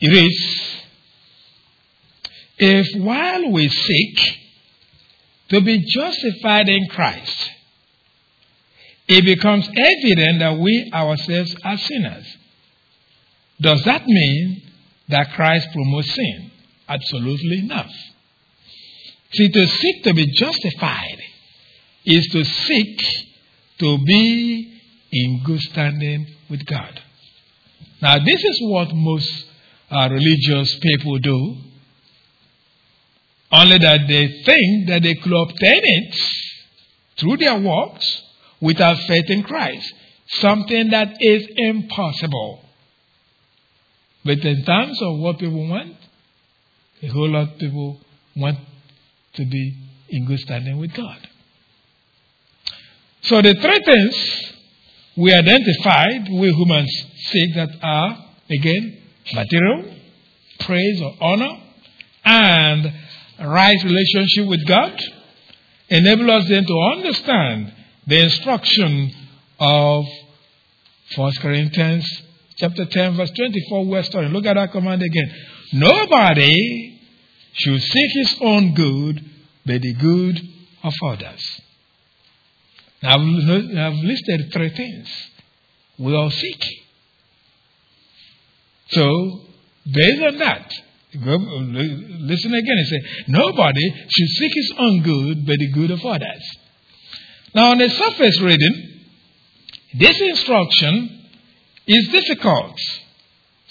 It 0.01 0.09
reads, 0.09 0.83
if 2.59 3.03
while 3.03 3.51
we 3.51 3.69
seek 3.69 4.40
to 5.51 5.61
be 5.61 5.85
justified 5.87 6.69
in 6.69 6.89
Christ, 6.89 7.51
it 9.09 9.25
becomes 9.25 9.69
evident 9.69 10.39
that 10.39 10.59
we 10.59 10.91
ourselves 10.95 11.55
are 11.65 11.77
sinners, 11.77 12.37
does 13.61 13.83
that 13.85 14.07
mean 14.07 14.63
that 15.09 15.33
Christ 15.33 15.69
promotes 15.73 16.15
sin? 16.15 16.51
Absolutely 16.89 17.63
not. 17.63 17.91
See, 19.33 19.49
to 19.49 19.67
seek 19.67 20.05
to 20.05 20.15
be 20.15 20.27
justified 20.33 21.19
is 22.05 22.27
to 22.29 22.45
seek 22.45 23.01
to 23.79 23.99
be 24.05 24.81
in 25.13 25.43
good 25.45 25.61
standing 25.61 26.27
with 26.49 26.65
God. 26.67 27.01
Now, 28.01 28.19
this 28.19 28.45
is 28.45 28.61
what 28.63 28.95
most 28.95 29.47
uh, 29.91 30.09
religious 30.11 30.79
people 30.81 31.19
do 31.19 31.57
only 33.53 33.79
that 33.79 34.07
they 34.07 34.43
think 34.45 34.89
that 34.89 35.03
they 35.03 35.15
could 35.15 35.33
obtain 35.33 35.81
it 35.83 36.15
through 37.19 37.37
their 37.39 37.59
works 37.59 38.23
without 38.61 38.97
faith 39.07 39.29
in 39.29 39.43
Christ. 39.43 39.93
Something 40.27 40.91
that 40.91 41.17
is 41.21 41.47
impossible. 41.57 42.65
But 44.25 44.39
in 44.45 44.65
terms 44.65 45.01
of 45.03 45.19
what 45.19 45.39
people 45.39 45.69
want, 45.69 45.97
a 47.03 47.07
whole 47.09 47.29
lot 47.29 47.53
of 47.53 47.59
people 47.59 48.01
want 48.37 48.59
to 49.35 49.45
be 49.45 49.77
in 50.11 50.27
good 50.27 50.39
standing 50.41 50.79
with 50.79 50.93
God. 50.95 51.29
So 53.23 53.43
the 53.43 53.55
three 53.55 53.81
things 53.85 54.53
we 55.17 55.33
identified 55.35 56.29
we 56.31 56.51
humans 56.53 56.91
seek 57.31 57.55
that 57.55 57.71
are, 57.83 58.27
again, 58.51 59.03
material, 59.35 59.95
praise 60.61 61.03
or 61.03 61.15
honor, 61.21 61.63
and 62.25 62.93
right 63.49 63.83
relationship 63.85 64.47
with 64.47 64.67
God, 64.67 64.99
enable 65.89 66.31
us 66.31 66.49
then 66.49 66.65
to 66.65 66.79
understand 66.97 67.73
the 68.07 68.23
instruction 68.23 69.13
of 69.59 70.05
1 71.17 71.33
Corinthians 71.41 72.07
chapter 72.57 72.85
10, 72.85 73.17
verse 73.17 73.31
24, 73.31 73.87
we're 73.87 74.03
studying. 74.03 74.33
Look 74.33 74.47
at 74.47 74.55
that 74.55 74.71
command 74.71 75.03
again. 75.03 75.35
Nobody 75.73 77.01
should 77.53 77.81
seek 77.81 78.11
his 78.15 78.37
own 78.43 78.75
good, 78.75 79.25
but 79.65 79.81
the 79.81 79.95
good 79.95 80.41
of 80.83 80.93
others. 81.07 81.61
Now, 83.03 83.15
I've 83.15 83.95
listed 83.95 84.53
three 84.53 84.71
things 84.71 85.09
we 85.99 86.15
all 86.15 86.31
seek. 86.31 86.65
So, 88.89 89.41
based 89.87 90.23
on 90.23 90.39
that, 90.39 90.73
listen 91.13 92.55
again 92.55 92.79
and 92.79 92.87
say, 92.87 93.25
nobody 93.29 93.91
should 94.09 94.29
seek 94.29 94.53
his 94.55 94.73
own 94.79 95.03
good, 95.03 95.47
but 95.47 95.59
the 95.59 95.71
good 95.73 95.91
of 95.91 96.05
others. 96.05 96.43
Now, 97.55 97.73
on 97.73 97.79
the 97.79 97.89
surface 97.89 98.41
reading, 98.41 99.01
this 99.99 100.21
instruction 100.21 101.29
is 101.87 102.09
difficult. 102.09 102.79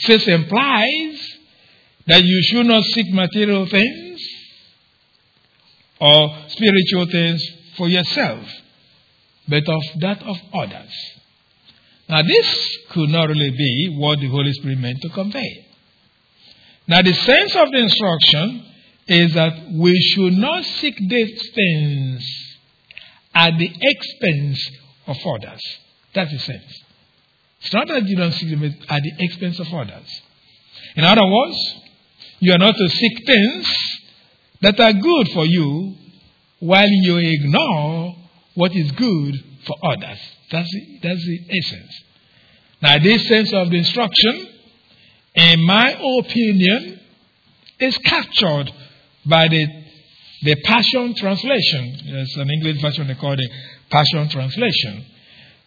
This 0.05 0.27
implies 0.27 1.37
that 2.07 2.23
you 2.23 2.41
should 2.51 2.65
not 2.65 2.83
seek 2.83 3.13
material 3.13 3.65
things 3.67 4.21
or 6.01 6.35
spiritual 6.49 7.05
things 7.11 7.41
for 7.77 7.87
yourself, 7.87 8.45
but 9.47 9.67
of 9.67 9.81
that 9.99 10.23
of 10.23 10.37
others. 10.53 10.93
Now, 12.09 12.21
this 12.23 12.77
could 12.89 13.09
not 13.09 13.29
really 13.29 13.51
be 13.51 13.95
what 13.97 14.19
the 14.19 14.27
Holy 14.27 14.51
Spirit 14.53 14.79
meant 14.79 15.01
to 15.01 15.09
convey. 15.09 15.68
Now, 16.89 17.03
the 17.03 17.13
sense 17.13 17.55
of 17.55 17.71
the 17.71 17.77
instruction 17.77 18.65
is 19.07 19.33
that 19.35 19.53
we 19.73 19.93
should 20.11 20.33
not 20.33 20.65
seek 20.65 20.97
these 21.07 21.51
things 21.53 22.25
at 23.35 23.51
the 23.59 23.71
expense 23.79 24.69
of 25.05 25.17
others. 25.23 25.61
That's 26.15 26.31
the 26.31 26.39
sense. 26.39 26.83
It's 27.61 27.73
not 27.73 27.89
that 27.89 28.07
you 28.07 28.15
don't 28.15 28.31
seek 28.31 28.49
them 28.49 28.63
at 28.63 29.03
the 29.03 29.11
expense 29.19 29.59
of 29.59 29.71
others. 29.71 30.21
In 30.95 31.03
other 31.03 31.25
words, 31.25 31.75
you 32.39 32.53
are 32.53 32.57
not 32.57 32.75
to 32.75 32.89
seek 32.89 33.23
things 33.23 33.67
that 34.61 34.79
are 34.79 34.93
good 34.93 35.29
for 35.29 35.45
you 35.45 35.93
while 36.59 36.89
you 36.89 37.17
ignore 37.17 38.15
what 38.55 38.75
is 38.75 38.91
good 38.93 39.35
for 39.63 39.75
others. 39.83 40.19
That's 40.51 40.71
the, 40.71 40.99
that's 41.03 41.23
the 41.23 41.39
essence. 41.59 42.03
Now, 42.81 42.97
this 42.97 43.27
sense 43.27 43.53
of 43.53 43.69
the 43.69 43.77
instruction, 43.77 44.47
in 45.35 45.65
my 45.65 45.91
opinion, 45.91 46.99
is 47.79 47.97
captured 47.99 48.71
by 49.25 49.47
the, 49.47 49.65
the 50.43 50.55
Passion 50.63 51.15
Translation. 51.15 51.99
There's 52.05 52.35
an 52.37 52.49
English 52.49 52.81
version 52.81 53.07
they 53.07 53.15
call 53.15 53.35
the 53.35 53.49
Passion 53.89 54.29
Translation. 54.29 55.05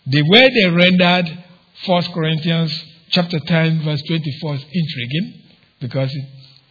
The 0.06 0.22
way 0.22 0.42
they 0.42 0.70
rendered 0.70 1.44
1 1.86 2.02
Corinthians 2.12 2.84
chapter 3.10 3.38
10, 3.38 3.84
verse 3.84 4.02
24 4.02 4.54
is 4.54 4.64
intriguing 4.72 5.42
because 5.80 6.14
it 6.14 6.24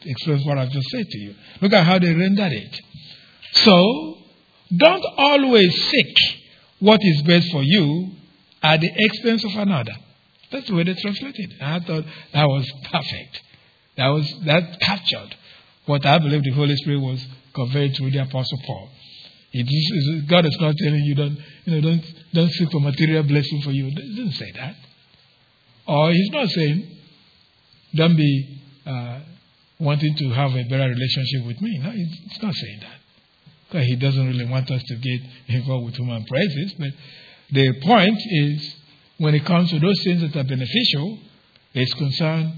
explains 0.06 0.45
what 0.45 0.58
I've 0.58 0.71
just 0.71 0.89
said 0.89 1.06
to 1.08 1.19
you. 1.19 1.36
Look 1.62 1.73
at 1.73 1.86
how 1.86 1.99
they 1.99 2.13
rendered 2.13 2.51
it. 2.51 2.82
So, 3.54 4.17
don't 4.75 5.06
always 5.17 5.89
seek 5.89 6.17
what 6.80 6.99
is 7.04 7.21
best 7.23 7.51
for 7.51 7.62
you 7.63 8.12
at 8.63 8.80
the 8.80 8.89
expense 8.95 9.43
of 9.43 9.51
another. 9.56 9.93
That's 10.51 10.67
the 10.67 10.75
way 10.75 10.83
they 10.83 10.93
translated. 10.95 11.55
I 11.61 11.79
thought 11.79 12.05
that 12.33 12.45
was 12.45 12.69
perfect. 12.91 13.41
That 13.97 14.07
was 14.07 14.33
that 14.45 14.79
captured 14.79 15.35
what 15.85 16.05
I 16.05 16.19
believe 16.19 16.43
the 16.43 16.51
Holy 16.51 16.75
Spirit 16.75 16.99
was 16.99 17.25
conveying 17.53 17.93
through 17.93 18.11
the 18.11 18.19
Apostle 18.19 18.59
Paul. 18.65 18.89
It 19.53 19.67
is, 19.67 20.21
God 20.29 20.45
is 20.45 20.57
not 20.59 20.75
telling 20.77 21.03
you 21.03 21.15
don't 21.15 21.37
you 21.65 21.73
know 21.73 21.81
don't 21.81 22.05
don't 22.33 22.51
seek 22.51 22.71
for 22.71 22.79
material 22.79 23.23
blessing 23.23 23.61
for 23.61 23.71
you. 23.71 23.85
He 23.85 24.15
doesn't 24.15 24.33
say 24.33 24.51
that. 24.55 24.75
Or 25.87 26.11
he's 26.11 26.29
not 26.31 26.47
saying 26.49 26.97
don't 27.93 28.15
be 28.15 28.61
uh, 28.85 29.19
wanting 29.79 30.15
to 30.15 30.29
have 30.29 30.51
a 30.51 30.63
better 30.63 30.87
relationship 30.87 31.45
with 31.45 31.61
me. 31.61 31.79
No, 31.79 31.91
it's 31.93 32.41
not 32.41 32.53
saying 32.53 32.79
that. 32.81 32.99
Because 33.67 33.87
he 33.87 33.95
doesn't 33.95 34.27
really 34.27 34.45
want 34.45 34.69
us 34.71 34.83
to 34.83 34.95
get 34.95 35.21
involved 35.47 35.85
with 35.85 35.95
human 35.95 36.23
praises. 36.25 36.73
But 36.77 36.91
the 37.51 37.73
point 37.81 38.17
is, 38.17 38.75
when 39.21 39.36
it 39.36 39.45
comes 39.45 39.69
to 39.69 39.77
those 39.77 40.03
things 40.03 40.21
that 40.21 40.36
are 40.36 40.43
beneficial, 40.43 41.19
it's 41.75 41.93
concerned 41.93 42.53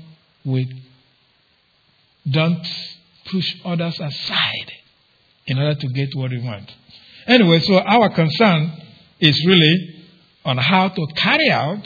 with 0.46 0.70
don't 2.32 2.66
push 3.30 3.56
others 3.66 4.00
aside 4.00 4.72
in 5.46 5.60
order 5.60 5.76
to 5.78 5.88
get 5.90 6.08
what 6.16 6.32
we 6.32 6.42
want. 6.42 6.72
Anyway, 7.28 7.60
so 7.60 7.80
our 7.80 8.10
concern 8.12 8.82
is 9.20 9.46
really 9.46 10.06
on 10.46 10.58
how 10.58 10.88
to 10.88 11.06
carry 11.18 11.52
out 11.52 11.86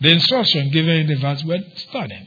the 0.00 0.10
instruction 0.10 0.70
given 0.72 0.96
in 0.96 1.06
the 1.06 1.16
verse 1.16 1.44
we're 1.44 1.62
studying. 1.76 2.26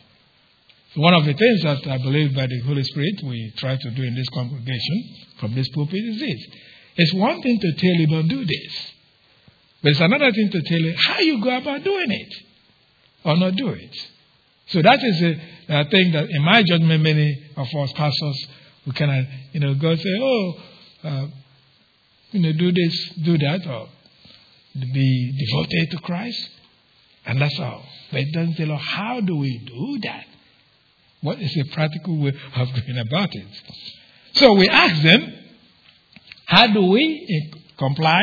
One 0.95 1.13
of 1.15 1.25
the 1.25 1.33
things 1.33 1.63
that 1.63 1.85
I 1.85 1.97
believe 1.97 2.33
by 2.33 2.47
the 2.47 2.61
Holy 2.61 2.83
Spirit 2.83 3.23
we 3.25 3.51
try 3.57 3.75
to 3.75 3.91
do 3.91 4.03
in 4.03 4.15
this 4.15 4.29
congregation 4.29 5.15
from 5.37 5.53
this 5.53 5.67
pulpit 5.69 6.01
is 6.01 6.17
this. 6.17 6.45
It's 6.95 7.13
one 7.13 7.41
thing 7.41 7.59
to 7.59 7.73
tell 7.73 7.91
you 7.91 8.07
don't 8.07 8.29
do 8.29 8.45
this, 8.45 8.92
but 9.83 9.91
it's 9.91 9.99
another 9.99 10.31
thing 10.31 10.49
to 10.49 10.61
tell 10.61 10.79
you 10.79 10.95
how 10.97 11.19
you 11.19 11.43
go 11.43 11.55
about 11.55 11.83
doing 11.83 12.09
it 12.09 12.33
or 13.25 13.37
not 13.37 13.55
do 13.55 13.67
it. 13.69 13.95
So 14.67 14.81
that 14.81 15.03
is 15.03 15.21
a, 15.21 15.75
a 15.81 15.89
thing 15.89 16.13
that, 16.13 16.29
in 16.29 16.41
my 16.41 16.63
judgment, 16.63 17.03
many 17.03 17.43
of 17.57 17.67
us 17.67 17.91
pastors 17.93 18.47
we 18.85 18.93
cannot, 18.93 19.25
you 19.51 19.59
know, 19.59 19.75
go 19.75 19.95
say, 19.95 20.09
oh, 20.21 20.53
uh, 21.03 21.27
you 22.31 22.39
know, 22.41 22.53
do 22.53 22.71
this, 22.71 23.09
do 23.23 23.37
that, 23.37 23.67
or 23.67 23.89
be 24.73 25.37
devoted 25.37 25.91
to 25.91 25.97
Christ, 25.97 26.49
and 27.25 27.41
that's 27.41 27.59
all. 27.59 27.83
But 28.11 28.21
it 28.21 28.33
doesn't 28.33 28.55
tell 28.55 28.71
us 28.71 28.81
how 28.81 29.21
do 29.21 29.35
we 29.35 29.57
do 29.59 29.99
that. 30.03 30.25
What 31.21 31.39
is 31.39 31.55
a 31.57 31.73
practical 31.73 32.17
way 32.17 32.33
of 32.55 32.67
going 32.73 32.97
about 32.97 33.29
it? 33.33 33.47
So 34.33 34.53
we 34.53 34.67
ask 34.67 35.01
them, 35.03 35.33
how 36.45 36.67
do 36.67 36.85
we 36.85 37.53
comply 37.77 38.21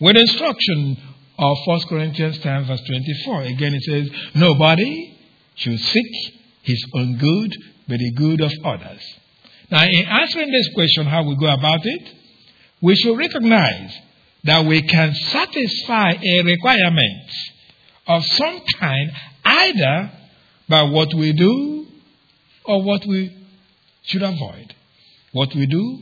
with 0.00 0.16
instruction 0.16 0.96
of 1.38 1.56
1 1.64 1.80
Corinthians 1.88 2.38
10, 2.38 2.64
verse 2.66 2.80
24? 2.86 3.42
Again, 3.42 3.74
it 3.74 3.82
says, 3.82 4.10
Nobody 4.34 5.18
should 5.54 5.78
seek 5.78 6.40
his 6.62 6.82
own 6.94 7.16
good, 7.18 7.56
but 7.88 7.98
the 7.98 8.12
good 8.12 8.40
of 8.40 8.52
others. 8.64 9.02
Now, 9.70 9.84
in 9.84 10.06
answering 10.06 10.50
this 10.50 10.68
question, 10.74 11.06
how 11.06 11.22
we 11.24 11.36
go 11.36 11.48
about 11.48 11.80
it, 11.84 12.14
we 12.82 12.96
should 12.96 13.16
recognize 13.16 13.96
that 14.44 14.64
we 14.64 14.82
can 14.82 15.14
satisfy 15.14 16.12
a 16.12 16.42
requirement 16.42 17.30
of 18.06 18.24
some 18.24 18.60
kind 18.78 19.12
either 19.44 20.12
by 20.68 20.82
what 20.82 21.12
we 21.14 21.32
do 21.32 21.86
or 22.64 22.82
what 22.82 23.04
we 23.06 23.36
should 24.04 24.22
avoid. 24.22 24.74
What 25.32 25.54
we 25.54 25.66
do 25.66 25.98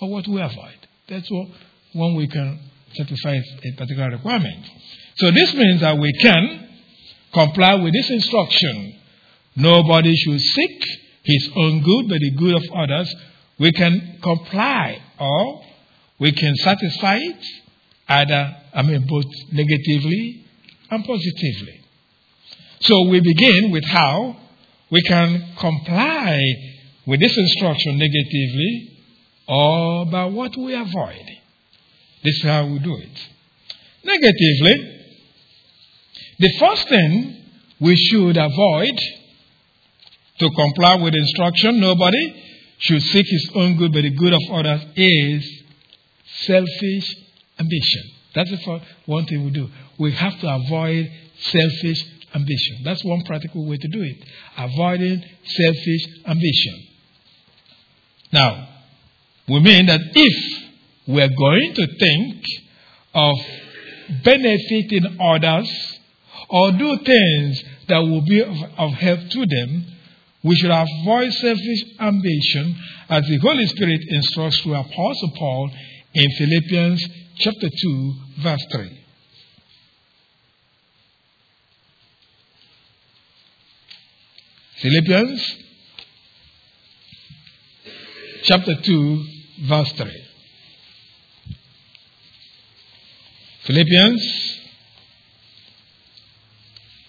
or 0.00 0.10
what 0.10 0.26
we 0.26 0.40
avoid. 0.40 0.86
That's 1.08 1.30
what 1.30 1.48
one 1.92 2.16
we 2.16 2.26
can 2.28 2.60
satisfy 2.96 3.40
a 3.64 3.72
particular 3.72 4.10
requirement. 4.10 4.66
So 5.16 5.30
this 5.30 5.54
means 5.54 5.80
that 5.80 5.98
we 5.98 6.12
can 6.20 6.68
comply 7.32 7.74
with 7.76 7.92
this 7.92 8.10
instruction. 8.10 8.98
Nobody 9.56 10.14
should 10.14 10.40
seek 10.40 10.84
his 11.22 11.50
own 11.56 11.82
good, 11.82 12.08
but 12.08 12.18
the 12.20 12.30
good 12.30 12.54
of 12.54 12.64
others. 12.74 13.14
We 13.58 13.72
can 13.72 14.18
comply 14.22 15.00
or 15.18 15.62
we 16.18 16.32
can 16.32 16.54
satisfy 16.56 17.16
it 17.16 17.44
either, 18.08 18.56
I 18.74 18.82
mean, 18.82 19.06
both 19.06 19.24
negatively 19.52 20.44
and 20.90 21.04
positively. 21.04 21.80
So 22.80 23.08
we 23.08 23.20
begin 23.20 23.70
with 23.70 23.84
how 23.84 24.36
we 24.90 25.02
can 25.02 25.54
comply 25.58 26.40
with 27.06 27.20
this 27.20 27.36
instruction 27.36 27.98
negatively 27.98 28.98
or 29.48 30.06
by 30.06 30.26
what 30.26 30.56
we 30.56 30.74
avoid. 30.74 31.24
This 32.26 32.38
is 32.38 32.42
how 32.42 32.66
we 32.66 32.80
do 32.80 32.96
it. 32.96 33.28
Negatively, 34.02 35.04
the 36.40 36.52
first 36.58 36.88
thing 36.88 37.36
we 37.78 37.94
should 37.94 38.36
avoid 38.36 38.98
to 40.40 40.50
comply 40.50 40.96
with 40.96 41.14
instruction, 41.14 41.78
nobody 41.78 42.42
should 42.78 43.00
seek 43.00 43.26
his 43.28 43.48
own 43.54 43.76
good 43.76 43.92
but 43.92 44.02
the 44.02 44.10
good 44.10 44.32
of 44.32 44.40
others, 44.50 44.80
is 44.96 45.62
selfish 46.46 47.14
ambition. 47.60 48.02
That's 48.34 48.50
the 48.50 48.58
first, 48.58 48.84
one 49.04 49.26
thing 49.26 49.44
we 49.44 49.50
do. 49.52 49.68
We 50.00 50.10
have 50.10 50.40
to 50.40 50.52
avoid 50.52 51.08
selfish 51.38 52.04
ambition. 52.34 52.82
That's 52.82 53.04
one 53.04 53.22
practical 53.22 53.68
way 53.68 53.76
to 53.76 53.88
do 53.88 54.02
it. 54.02 54.16
Avoiding 54.58 55.22
selfish 55.44 56.06
ambition. 56.26 56.86
Now, 58.32 58.68
we 59.46 59.60
mean 59.60 59.86
that 59.86 60.00
if 60.12 60.65
we're 61.06 61.28
going 61.28 61.74
to 61.74 61.86
think 61.98 62.44
of 63.14 63.36
benefiting 64.24 65.18
others 65.20 65.98
or 66.48 66.72
do 66.72 66.98
things 66.98 67.62
that 67.88 67.98
will 67.98 68.22
be 68.22 68.42
of, 68.42 68.56
of 68.78 68.90
help 68.92 69.20
to 69.30 69.46
them, 69.46 69.86
we 70.42 70.54
should 70.56 70.70
avoid 70.70 71.32
selfish 71.32 71.84
ambition 71.98 72.76
as 73.08 73.26
the 73.26 73.38
Holy 73.38 73.66
Spirit 73.66 74.00
instructs 74.08 74.60
through 74.60 74.74
Apostle 74.74 75.32
Paul 75.36 75.70
in 76.14 76.30
Philippians 76.30 77.04
chapter 77.36 77.68
2, 77.68 78.14
verse 78.42 78.64
3. 78.72 79.02
Philippians 84.76 85.56
chapter 88.44 88.74
2, 88.82 89.24
verse 89.68 89.92
3. 89.92 90.25
Philippians 93.66 94.60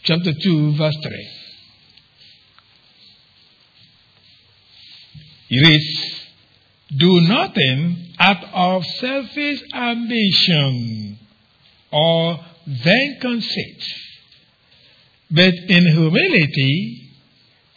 chapter 0.02 0.32
2, 0.42 0.76
verse 0.76 0.98
3. 1.04 1.30
It 5.50 5.68
reads, 5.68 6.22
Do 6.98 7.22
nothing 7.22 8.16
out 8.18 8.44
of 8.54 8.84
selfish 9.00 9.62
ambition 9.72 11.20
or 11.92 12.40
vain 12.66 13.20
conceit, 13.22 13.84
but 15.30 15.54
in 15.54 15.86
humility 15.86 17.12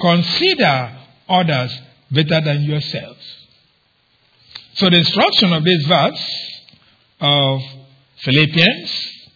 consider 0.01 0.97
others 1.29 1.79
better 2.11 2.41
than 2.41 2.63
yourselves. 2.63 3.47
So 4.77 4.89
the 4.89 4.97
instruction 4.97 5.53
of 5.53 5.65
this 5.65 5.85
verse 5.87 6.63
of 7.21 7.61
Philippians 8.23 9.31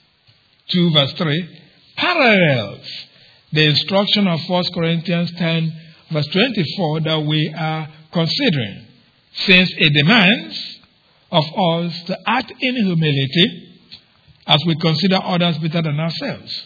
2 0.68 0.93
verse 0.93 1.12
3 1.14 1.61
parallels 1.97 2.87
the 3.53 3.64
instruction 3.66 4.26
of 4.26 4.41
1 4.49 4.64
Corinthians 4.74 5.32
10 5.32 5.80
verse 6.11 6.26
24 6.26 7.01
that 7.01 7.20
we 7.20 7.55
are 7.57 7.89
considering, 8.12 8.87
since 9.32 9.70
it 9.76 9.93
demands 9.93 10.80
of 11.30 11.45
us 11.45 12.03
to 12.05 12.18
act 12.26 12.53
in 12.61 12.76
humility 12.76 13.78
as 14.47 14.61
we 14.66 14.76
consider 14.76 15.18
others 15.22 15.59
better 15.59 15.82
than 15.82 15.99
ourselves. 15.99 16.64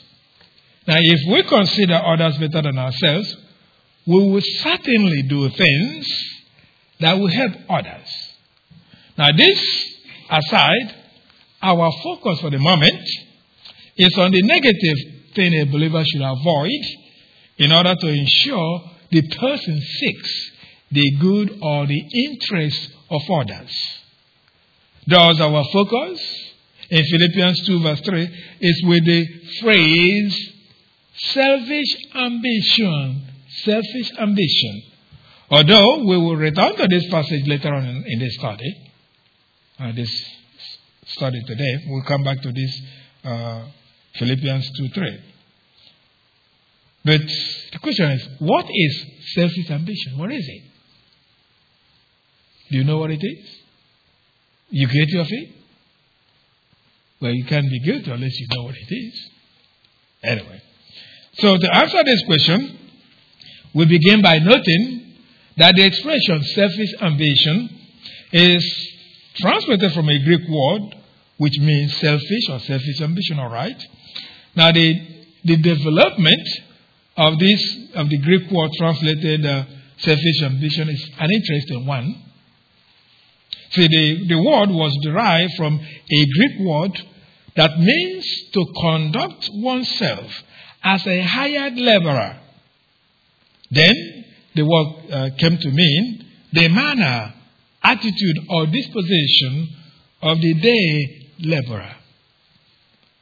Now, 0.86 0.96
if 0.98 1.20
we 1.30 1.42
consider 1.42 1.94
others 1.94 2.38
better 2.38 2.62
than 2.62 2.78
ourselves, 2.78 3.36
we 4.06 4.30
will 4.30 4.42
certainly 4.62 5.22
do 5.22 5.48
things 5.50 6.06
that 7.00 7.18
will 7.18 7.28
help 7.28 7.52
others. 7.68 8.08
Now, 9.16 9.28
this 9.36 9.94
aside, 10.30 10.94
our 11.62 11.90
focus 12.02 12.40
for 12.40 12.50
the 12.50 12.59
moment 12.59 13.09
is 13.96 14.16
on 14.18 14.30
the 14.30 14.42
negative 14.42 15.34
thing 15.34 15.54
a 15.54 15.64
believer 15.64 16.04
should 16.04 16.22
avoid 16.22 16.84
in 17.59 17.72
order 17.72 17.94
to 17.94 18.09
ensure 18.09 18.80
the 19.11 19.22
person 19.36 19.80
seeks 19.80 20.50
the 20.90 21.16
good 21.20 21.59
or 21.62 21.86
the 21.86 22.02
interest 22.26 22.90
of 23.11 23.20
others. 23.30 23.72
Thus, 25.06 25.40
our 25.40 25.64
focus 25.72 26.20
in 26.90 27.04
Philippians 27.04 27.66
2, 27.66 27.82
verse 27.82 28.00
3 28.00 28.22
is 28.61 28.82
with 28.84 29.04
the 29.04 29.26
phrase 29.61 30.52
selfish 31.14 31.96
ambition. 32.14 33.24
Selfish 33.64 34.12
ambition. 34.18 34.82
Although 35.50 36.04
we 36.04 36.16
will 36.16 36.36
return 36.36 36.76
to 36.76 36.86
this 36.88 37.09
passage 37.11 37.46
later 37.46 37.74
on 37.74 38.04
in, 38.06 38.18
this 38.18 38.34
study, 38.34 38.90
uh, 39.78 39.92
this 39.92 40.38
study 41.18 41.42
today, 41.46 41.84
we'll 41.88 42.04
come 42.04 42.22
back 42.22 42.40
to 42.42 42.52
this 42.52 42.82
uh, 43.24 43.64
Philippians 44.14 44.70
2 44.78 44.88
3. 44.88 45.20
But 47.04 47.20
the 47.72 47.78
question 47.80 48.10
is, 48.12 48.28
what 48.38 48.66
is 48.72 49.06
selfish 49.34 49.70
ambition? 49.70 50.16
What 50.16 50.32
is 50.32 50.46
it? 50.46 50.62
Do 52.70 52.78
you 52.78 52.84
know 52.84 52.98
what 52.98 53.10
it 53.10 53.20
is? 53.22 53.60
You 54.70 54.86
guilty 54.86 55.18
of 55.18 55.26
it? 55.28 55.50
Well, 57.20 57.32
you 57.32 57.44
can't 57.46 57.68
be 57.68 57.80
guilty 57.80 58.10
unless 58.10 58.38
you 58.38 58.46
know 58.54 58.64
what 58.64 58.76
it 58.76 58.94
is. 58.94 59.30
Anyway, 60.22 60.62
so 61.38 61.56
to 61.56 61.76
answer 61.76 62.04
this 62.04 62.22
question, 62.26 62.78
we 63.74 63.86
begin 63.86 64.22
by 64.22 64.38
noting 64.38 65.14
that 65.56 65.74
the 65.74 65.84
expression 65.84 66.42
selfish 66.54 66.94
ambition 67.00 67.70
is 68.32 68.94
translated 69.36 69.92
from 69.92 70.08
a 70.08 70.18
Greek 70.24 70.42
word 70.48 70.97
which 71.39 71.59
means 71.59 71.97
selfish 71.97 72.49
or 72.51 72.59
selfish 72.61 73.01
ambition, 73.01 73.39
all 73.39 73.51
right? 73.51 73.80
Now, 74.55 74.72
the, 74.72 74.95
the 75.45 75.57
development 75.57 76.49
of 77.16 77.39
this, 77.39 77.76
of 77.95 78.09
the 78.09 78.18
Greek 78.18 78.51
word 78.51 78.70
translated 78.78 79.47
uh, 79.47 79.64
selfish 79.99 80.43
ambition 80.43 80.89
is 80.89 81.11
an 81.18 81.30
interesting 81.30 81.86
one. 81.86 82.22
See, 83.70 83.86
the, 83.86 84.28
the 84.28 84.39
word 84.39 84.70
was 84.70 84.97
derived 85.03 85.53
from 85.57 85.78
a 85.78 86.26
Greek 86.26 86.61
word 86.61 86.99
that 87.57 87.78
means 87.78 88.24
to 88.53 88.64
conduct 88.80 89.49
oneself 89.53 90.30
as 90.82 91.07
a 91.07 91.22
hired 91.22 91.76
laborer. 91.76 92.41
Then 93.70 94.24
the 94.55 94.62
word 94.64 95.12
uh, 95.12 95.30
came 95.36 95.59
to 95.59 95.70
mean 95.70 96.24
the 96.53 96.68
manner, 96.68 97.34
attitude, 97.82 98.39
or 98.49 98.66
disposition 98.66 99.68
of 100.22 100.41
the 100.41 100.55
day 100.55 101.27
laborer. 101.39 101.95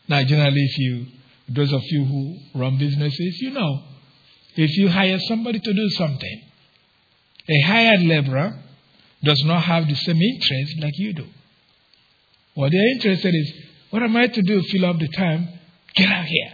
Now, 0.08 0.22
generally, 0.24 0.60
if 0.60 0.78
you, 0.78 1.06
those 1.48 1.72
of 1.72 1.82
you 1.84 2.04
who 2.04 2.36
run 2.58 2.78
businesses, 2.78 3.38
you 3.40 3.50
know, 3.50 3.82
if 4.56 4.76
you 4.76 4.88
hire 4.88 5.18
somebody 5.28 5.58
to 5.58 5.72
do 5.72 5.88
something, 5.90 6.42
a 7.48 7.60
hired 7.66 8.02
laborer 8.02 8.58
does 9.22 9.42
not 9.44 9.62
have 9.62 9.86
the 9.86 9.94
same 9.94 10.20
interest 10.20 10.80
like 10.80 10.94
you 10.96 11.12
do. 11.12 11.26
What 12.54 12.72
they're 12.72 12.92
interested 12.92 13.34
is, 13.34 13.52
what 13.90 14.02
am 14.02 14.16
I 14.16 14.26
to 14.26 14.42
do? 14.42 14.62
Fill 14.62 14.86
up 14.86 14.98
the 14.98 15.08
time. 15.08 15.48
Get 15.94 16.10
out 16.10 16.24
here. 16.24 16.52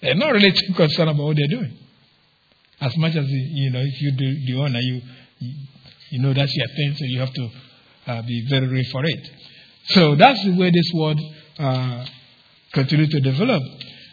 They're 0.00 0.14
not 0.14 0.32
really 0.32 0.52
too 0.52 0.72
concerned 0.76 1.10
about 1.10 1.24
what 1.24 1.36
they're 1.36 1.58
doing. 1.58 1.76
As 2.80 2.96
much 2.96 3.16
as, 3.16 3.24
you 3.28 3.70
know, 3.70 3.80
if 3.80 4.00
you 4.00 4.12
do 4.12 4.46
the 4.46 4.60
owner, 4.60 4.78
you, 4.80 5.00
you 6.10 6.20
know 6.20 6.34
that's 6.34 6.54
your 6.54 6.68
thing, 6.68 6.94
so 6.96 7.04
you 7.06 7.20
have 7.20 7.32
to 7.32 7.48
uh, 8.06 8.22
be 8.22 8.46
very 8.48 8.66
ready 8.66 8.84
for 8.90 9.04
it. 9.04 9.30
So 9.88 10.16
that's 10.16 10.42
the 10.44 10.56
way 10.56 10.70
this 10.70 10.90
word 10.94 11.18
uh, 11.58 12.06
continued 12.72 13.10
to 13.10 13.20
develop. 13.20 13.62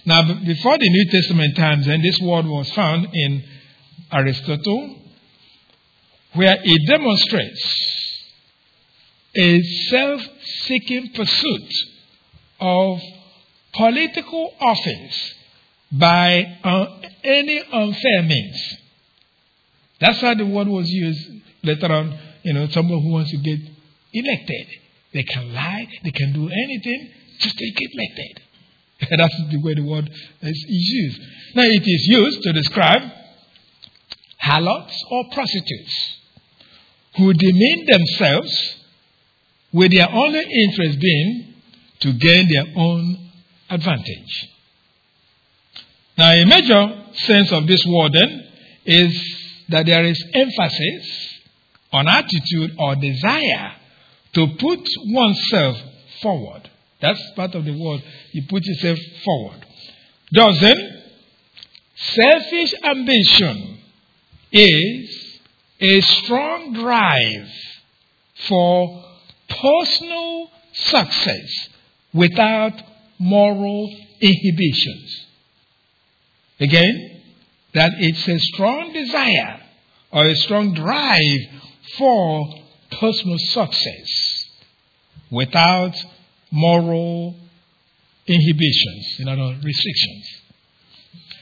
Now, 0.05 0.21
before 0.45 0.78
the 0.78 0.89
New 0.89 1.09
Testament 1.09 1.55
times, 1.55 1.88
and 1.88 2.03
this 2.03 2.19
word 2.19 2.45
was 2.45 2.71
found 2.74 3.07
in 3.13 3.43
Aristotle, 4.11 4.97
where 6.34 6.57
it 6.61 6.88
demonstrates 6.88 7.93
a 9.36 9.61
self 9.61 10.21
seeking 10.65 11.11
pursuit 11.13 11.74
of 12.59 12.99
political 13.74 14.53
office 14.59 15.34
by 15.91 16.57
uh, 16.63 16.86
any 17.24 17.59
unfair 17.71 18.24
means. 18.24 18.78
That's 19.99 20.21
how 20.21 20.34
the 20.34 20.45
word 20.45 20.67
was 20.67 20.88
used 20.89 21.30
later 21.63 21.91
on. 21.91 22.19
You 22.43 22.53
know, 22.53 22.67
someone 22.67 23.01
who 23.01 23.11
wants 23.11 23.32
to 23.32 23.38
get 23.38 23.59
elected. 24.11 24.67
They 25.14 25.24
can 25.24 25.53
lie, 25.53 25.88
they 26.03 26.11
can 26.11 26.34
do 26.34 26.49
anything 26.49 27.11
just 27.39 27.57
take 27.57 27.76
it 27.76 27.91
like 27.97 28.16
that. 28.18 29.18
That's 29.18 29.51
the 29.51 29.61
way 29.61 29.74
the 29.74 29.84
word 29.84 30.09
is 30.41 30.66
used. 30.68 31.22
Now, 31.55 31.64
it 31.64 31.84
is 31.86 32.07
used 32.07 32.41
to 32.43 32.53
describe 32.53 33.01
harlots 34.39 35.03
or 35.11 35.26
prostitutes 35.32 36.18
who 37.18 37.34
demean 37.34 37.86
themselves 37.86 38.76
with 39.72 39.91
their 39.91 40.09
only 40.09 40.39
interest 40.39 40.99
being 40.99 41.53
to 42.01 42.14
gain 42.14 42.47
their 42.51 42.66
own 42.76 43.32
advantage. 43.70 44.49
Now, 46.18 46.32
a 46.32 46.45
major 46.45 47.03
sense 47.14 47.51
of 47.51 47.68
this 47.68 47.84
word 47.86 48.14
then 48.14 48.47
is 48.86 49.36
that 49.70 49.86
there 49.86 50.03
is 50.03 50.24
emphasis 50.34 51.39
on 51.91 52.07
attitude 52.07 52.76
or 52.78 52.95
desire 52.95 53.76
to 54.34 54.48
put 54.60 54.88
oneself 55.06 55.78
forward. 56.22 56.70
That's 57.02 57.22
part 57.36 57.56
of 57.56 57.66
the 57.66 57.78
word. 57.78 58.02
You 58.32 58.44
put 58.50 58.64
yourself 58.66 58.98
forward. 59.24 59.66
Doesn't 60.34 61.04
selfish 61.96 62.74
ambition 62.84 63.80
is 64.52 65.42
a 65.80 66.02
strong 66.02 66.74
drive 66.74 67.50
for 68.48 69.04
personal 69.50 70.50
success 70.74 71.70
without 72.14 72.74
moral 73.20 73.90
inhibitions. 74.22 75.28
Again, 76.60 77.22
that 77.74 77.92
it's 77.98 78.28
a 78.28 78.40
strong 78.40 78.94
desire 78.94 79.60
or 80.12 80.28
a 80.28 80.36
strong 80.36 80.74
drive 80.74 81.62
for 81.98 82.62
personal 83.00 83.38
success 83.38 84.50
without 85.32 85.96
moral 86.52 87.36
inhibitions, 88.28 89.16
in 89.20 89.28
other 89.28 89.41
words, 89.41 89.64
restrictions. 89.64 90.41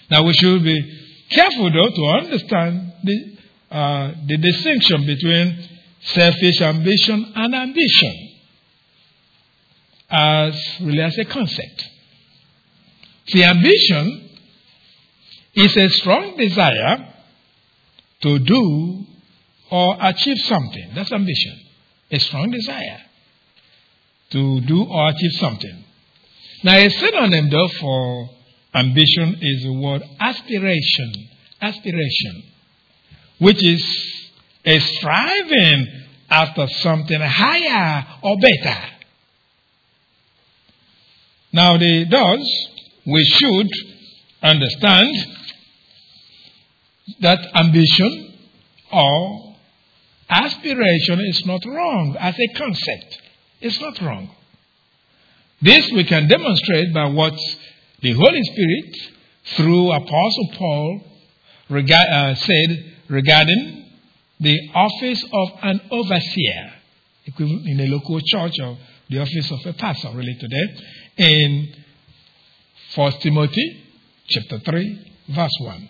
Now 0.10 0.24
we 0.24 0.34
should 0.34 0.64
be 0.64 1.26
careful 1.30 1.72
though 1.72 1.90
to 1.90 2.06
understand 2.24 2.94
the, 3.04 3.38
uh, 3.70 4.12
the 4.28 4.38
distinction 4.38 5.06
between 5.06 5.70
selfish 6.02 6.62
ambition 6.62 7.32
and 7.36 7.56
ambition 7.56 8.30
as 10.10 10.80
really 10.82 11.02
as 11.02 11.18
a 11.18 11.26
concept. 11.26 11.88
See, 13.28 13.44
ambition 13.44 14.30
is 15.54 15.78
a 15.78 15.90
strong 15.90 16.36
desire 16.38 17.14
to 18.22 18.40
do 18.40 19.06
or 19.72 19.96
achieve 20.02 20.38
something. 20.40 20.92
That's 20.94 21.12
ambition. 21.12 21.58
A 22.12 22.20
strong 22.20 22.52
desire 22.52 23.02
to 24.32 24.62
do 24.62 24.84
or 24.84 25.10
achieve 25.10 25.32
something. 25.34 25.84
Now, 26.64 26.78
a 26.78 26.90
synonym, 26.90 27.50
though, 27.50 27.70
for 27.80 28.30
ambition 28.76 29.38
is 29.42 29.64
the 29.64 29.74
word 29.74 30.04
aspiration. 30.20 31.30
Aspiration, 31.62 32.44
which 33.40 33.64
is 33.64 33.84
a 34.66 34.80
striving 34.80 35.88
after 36.30 36.68
something 36.68 37.22
higher 37.22 38.06
or 38.24 38.36
better. 38.38 38.80
Now, 41.54 41.78
the 41.78 42.06
thus, 42.10 42.68
we 43.06 43.24
should 43.24 43.70
understand 44.42 45.16
that 47.20 47.40
ambition 47.56 48.34
or 48.92 49.51
aspiration 50.32 51.20
is 51.20 51.46
not 51.46 51.66
wrong 51.66 52.16
as 52.20 52.36
a 52.40 52.48
concept. 52.58 53.22
It's 53.60 53.80
not 53.80 54.02
wrong. 54.02 54.30
This 55.62 55.92
we 55.92 56.06
can 56.06 56.28
demonstrate 56.28 56.94
by 56.94 57.06
what 57.06 57.38
the 58.02 58.14
Holy 58.14 58.42
Spirit, 58.42 58.96
through 59.58 59.92
Apostle 59.92 60.50
Paul, 60.58 61.02
uh, 61.70 62.36
said 62.36 62.94
regarding 63.10 63.86
the 64.40 64.58
office 64.74 65.24
of 65.32 65.50
an 65.62 65.82
overseer, 65.92 66.74
equivalent 67.26 67.68
in 67.68 67.80
a 67.82 67.88
local 67.88 68.20
church 68.22 68.54
or 68.64 68.78
the 69.10 69.20
office 69.20 69.52
of 69.52 69.60
a 69.66 69.74
pastor, 69.74 70.10
really 70.16 70.36
today, 70.40 70.84
in 71.18 71.74
1 72.96 73.12
Timothy 73.20 73.84
chapter 74.28 74.60
3, 74.60 75.14
verse 75.30 75.58
1. 75.60 75.90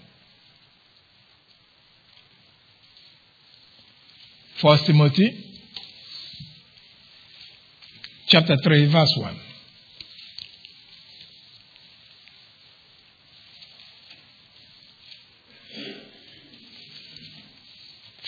1 4.62 4.78
Timothy 4.86 5.46
chapter 8.28 8.56
3, 8.64 8.92
verse 8.92 9.14
1. 9.18 9.40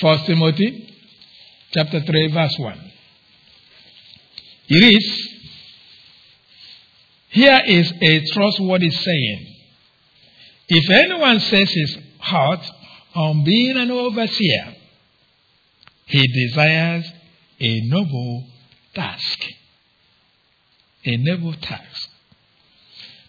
First 0.02 0.26
Timothy 0.26 0.96
chapter 1.72 2.02
3, 2.02 2.32
verse 2.34 2.56
1. 2.58 2.92
It 4.70 4.96
is, 4.96 5.30
here 7.30 7.62
is 7.68 7.94
a 8.02 8.26
trustworthy 8.34 8.90
saying. 8.90 9.56
If 10.68 10.90
anyone 10.90 11.40
sets 11.40 11.74
his 11.74 11.98
heart 12.20 12.62
on 13.14 13.44
being 13.44 13.78
an 13.78 13.92
overseer, 13.92 14.76
he 16.06 16.48
desires 16.48 17.06
a 17.60 17.82
noble 17.88 18.48
task. 18.94 19.44
A 21.06 21.18
noble 21.18 21.54
task. 21.54 22.10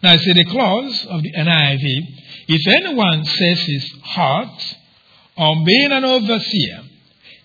Now, 0.03 0.13
I 0.13 0.17
see 0.19 0.33
the 0.33 0.45
clause 0.45 1.07
of 1.07 1.23
the 1.23 1.33
NIV. 1.33 1.85
If 2.49 2.67
anyone 2.69 3.25
sets 3.25 3.61
his 3.63 3.93
heart 4.03 4.77
on 5.37 5.65
being 5.65 5.93
an 5.93 6.05
overseer, 6.05 6.83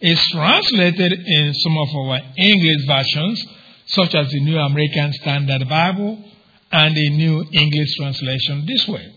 is 0.02 0.22
translated 0.32 1.14
in 1.14 1.54
some 1.54 1.78
of 1.78 1.88
our 1.96 2.20
English 2.38 2.86
versions, 2.88 3.46
such 3.88 4.16
as 4.16 4.30
the 4.30 4.40
New 4.42 4.58
American 4.58 5.12
Standard 5.14 5.68
Bible 5.68 6.24
and 6.72 6.96
the 6.96 7.10
New 7.10 7.44
English 7.52 7.96
Translation, 7.98 8.66
this 8.66 8.88
way. 8.88 9.14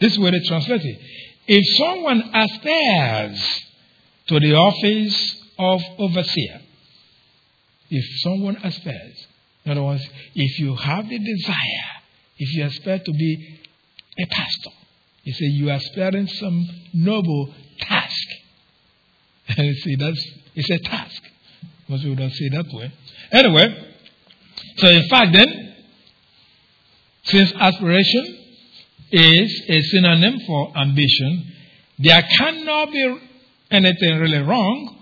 This 0.00 0.18
way 0.18 0.30
they 0.30 0.40
translate 0.46 0.82
it. 0.82 1.00
If 1.46 1.78
someone 1.78 2.22
aspires 2.34 3.64
to 4.28 4.40
the 4.40 4.54
office 4.54 5.37
of 5.58 5.80
overseer. 5.98 6.60
If 7.90 8.04
someone 8.22 8.56
aspires, 8.56 9.26
in 9.64 9.72
other 9.72 9.82
words, 9.82 10.06
if 10.34 10.58
you 10.58 10.76
have 10.76 11.08
the 11.08 11.18
desire, 11.18 11.88
if 12.38 12.54
you 12.54 12.64
aspire 12.64 12.98
to 12.98 13.12
be 13.12 13.60
a 14.18 14.26
pastor, 14.26 14.70
you 15.24 15.32
say 15.32 15.46
you 15.46 15.70
are 15.70 15.76
aspiring 15.76 16.26
some 16.26 16.68
noble 16.94 17.54
task. 17.80 18.28
And 19.56 19.66
you 19.66 19.74
see, 19.74 19.96
that's 19.96 20.26
it's 20.54 20.70
a 20.70 20.78
task. 20.78 21.22
Most 21.88 22.02
people 22.02 22.16
don't 22.16 22.32
say 22.32 22.48
that 22.50 22.66
way. 22.72 22.92
Anyway, 23.32 23.94
so 24.76 24.88
in 24.88 25.08
fact, 25.08 25.32
then, 25.32 25.74
since 27.24 27.52
aspiration 27.58 28.38
is 29.10 29.62
a 29.68 29.80
synonym 29.82 30.40
for 30.46 30.76
ambition, 30.76 31.52
there 31.98 32.22
cannot 32.38 32.92
be 32.92 33.18
anything 33.70 34.18
really 34.18 34.38
wrong 34.38 34.97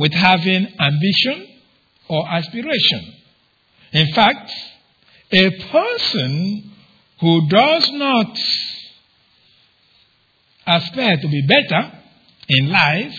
with 0.00 0.14
having 0.14 0.66
ambition 0.80 1.46
or 2.08 2.26
aspiration. 2.26 3.14
In 3.92 4.14
fact, 4.14 4.50
a 5.30 5.50
person 5.70 6.72
who 7.20 7.46
does 7.48 7.90
not 7.92 8.38
aspire 10.66 11.16
to 11.18 11.28
be 11.28 11.46
better 11.46 11.92
in 12.48 12.70
life 12.70 13.14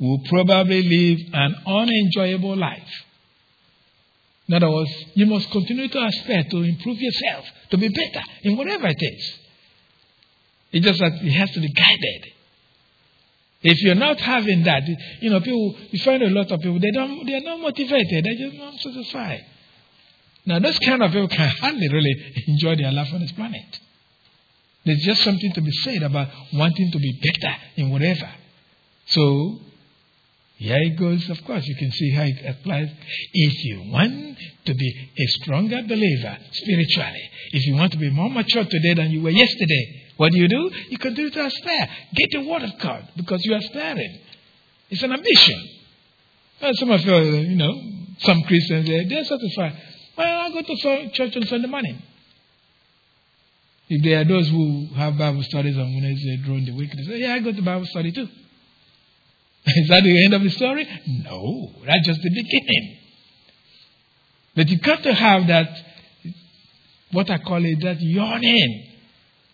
will 0.00 0.22
probably 0.30 0.82
live 0.82 1.18
an 1.34 1.54
unenjoyable 1.66 2.56
life. 2.56 3.04
In 4.48 4.54
other 4.54 4.70
words, 4.70 4.90
you 5.12 5.26
must 5.26 5.50
continue 5.50 5.88
to 5.88 6.02
aspire 6.02 6.44
to 6.50 6.62
improve 6.62 6.98
yourself, 6.98 7.44
to 7.72 7.76
be 7.76 7.88
better 7.88 8.24
in 8.42 8.56
whatever 8.56 8.86
it 8.86 8.96
is. 8.98 9.38
It's 10.72 10.86
just 10.86 10.98
that 11.00 11.12
it 11.12 11.32
has 11.32 11.50
to 11.50 11.60
be 11.60 11.68
guided. 11.68 12.32
If 13.62 13.80
you're 13.82 13.94
not 13.94 14.20
having 14.20 14.64
that, 14.64 14.82
you 15.20 15.30
know, 15.30 15.40
people, 15.40 15.76
you 15.90 15.98
find 16.00 16.22
a 16.22 16.30
lot 16.30 16.50
of 16.50 16.60
people, 16.60 16.80
they 16.80 16.90
don't, 16.90 17.24
they're 17.26 17.40
not 17.40 17.60
motivated, 17.60 18.24
they're 18.24 18.48
just 18.48 18.56
not 18.56 18.74
satisfied. 18.74 19.44
Now, 20.44 20.58
those 20.58 20.78
kind 20.80 21.02
of 21.02 21.12
people 21.12 21.28
can 21.28 21.48
hardly 21.60 21.88
really 21.88 22.34
enjoy 22.48 22.76
their 22.76 22.90
life 22.90 23.12
on 23.12 23.20
this 23.20 23.32
planet. 23.32 23.78
There's 24.84 25.02
just 25.04 25.22
something 25.22 25.52
to 25.52 25.60
be 25.60 25.70
said 25.84 26.02
about 26.02 26.28
wanting 26.52 26.90
to 26.90 26.98
be 26.98 27.20
better 27.22 27.54
in 27.76 27.90
whatever. 27.90 28.28
So, 29.06 29.60
here 30.56 30.78
it 30.78 30.98
goes. 30.98 31.28
Of 31.30 31.44
course, 31.44 31.64
you 31.66 31.76
can 31.76 31.92
see 31.92 32.10
how 32.10 32.24
it 32.24 32.44
applies. 32.44 32.88
If 33.32 33.64
you 33.64 33.90
want 33.92 34.38
to 34.64 34.74
be 34.74 35.10
a 35.18 35.26
stronger 35.42 35.82
believer 35.82 36.36
spiritually, 36.50 37.30
if 37.52 37.66
you 37.66 37.74
want 37.76 37.92
to 37.92 37.98
be 37.98 38.10
more 38.10 38.30
mature 38.30 38.64
today 38.64 38.94
than 38.94 39.10
you 39.12 39.22
were 39.22 39.30
yesterday, 39.30 40.01
what 40.16 40.32
do 40.32 40.38
you 40.38 40.48
do? 40.48 40.70
You 40.88 40.98
continue 40.98 41.30
to 41.30 41.46
aspire. 41.46 41.88
Get 42.14 42.28
the 42.32 42.48
word 42.48 42.62
of 42.62 42.78
God 42.78 43.08
because 43.16 43.40
you 43.44 43.54
are 43.54 43.58
aspiring. 43.58 44.20
It's 44.90 45.02
an 45.02 45.12
ambition. 45.12 45.68
Some 46.74 46.90
of 46.90 47.00
you, 47.00 47.12
uh, 47.12 47.20
you 47.20 47.56
know, 47.56 47.72
some 48.18 48.42
Christians, 48.42 48.86
they're 48.86 49.24
satisfied. 49.24 49.76
Well, 50.16 50.26
I 50.26 50.50
go 50.50 50.62
to 50.62 51.10
church 51.12 51.36
on 51.36 51.46
Sunday 51.46 51.66
morning. 51.66 52.02
If 53.88 54.04
there 54.04 54.20
are 54.20 54.24
those 54.24 54.48
who 54.48 54.86
have 54.94 55.18
Bible 55.18 55.42
studies 55.42 55.76
on 55.76 55.92
Wednesday 55.92 56.36
during 56.44 56.64
the 56.66 56.72
week, 56.72 56.92
they 56.94 57.02
say, 57.02 57.18
Yeah, 57.20 57.34
I 57.34 57.40
go 57.40 57.52
to 57.52 57.62
Bible 57.62 57.86
study 57.86 58.12
too. 58.12 58.28
Is 59.66 59.88
that 59.88 60.02
the 60.02 60.24
end 60.24 60.34
of 60.34 60.42
the 60.42 60.50
story? 60.50 60.88
No, 61.06 61.72
that's 61.84 62.06
just 62.06 62.20
the 62.22 62.30
beginning. 62.30 62.98
But 64.54 64.68
you 64.68 64.78
got 64.78 65.02
to 65.02 65.14
have 65.14 65.46
that, 65.48 65.68
what 67.10 67.30
I 67.30 67.38
call 67.38 67.64
it, 67.64 67.80
that 67.82 68.00
yearning 68.00 68.91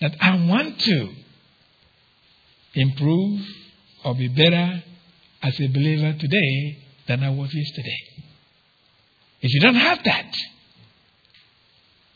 that 0.01 0.17
I 0.21 0.47
want 0.47 0.79
to 0.81 1.09
improve 2.75 3.41
or 4.05 4.15
be 4.15 4.29
better 4.29 4.83
as 5.43 5.61
a 5.61 5.67
believer 5.69 6.15
today 6.19 6.79
than 7.07 7.23
I 7.23 7.31
was 7.31 7.53
yesterday. 7.53 7.99
If 9.41 9.55
you 9.55 9.61
don't 9.61 9.75
have 9.75 10.03
that, 10.05 10.35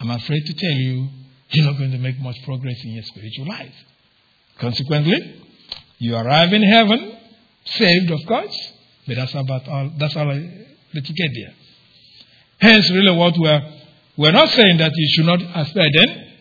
I'm 0.01 0.11
afraid 0.11 0.45
to 0.47 0.55
tell 0.55 0.71
you, 0.71 1.09
you're 1.51 1.67
not 1.67 1.79
going 1.79 1.93
to 1.93 1.99
make 1.99 2.19
much 2.19 2.37
progress 2.45 2.77
in 2.85 2.93
your 2.93 3.05
spiritual 3.05 3.47
life. 3.49 3.75
Consequently, 4.59 5.43
you 5.99 6.17
arrive 6.17 6.53
in 6.53 6.63
heaven, 6.63 7.17
saved, 7.65 8.11
of 8.11 8.21
course, 8.27 8.73
but 9.07 9.17
that's 9.17 9.35
about 9.35 9.69
all. 9.69 9.93
That's 9.99 10.17
all 10.17 10.27
that 10.27 11.09
you 11.09 11.15
get 11.15 11.31
there. 11.35 11.55
Hence, 12.59 12.91
really, 12.91 13.17
what 13.17 13.35
we're 13.39 13.61
we're 14.17 14.33
not 14.33 14.49
saying 14.49 14.79
that 14.79 14.93
you 14.95 15.09
should 15.15 15.27
not 15.27 15.41
aspire 15.43 15.89
then 15.93 16.32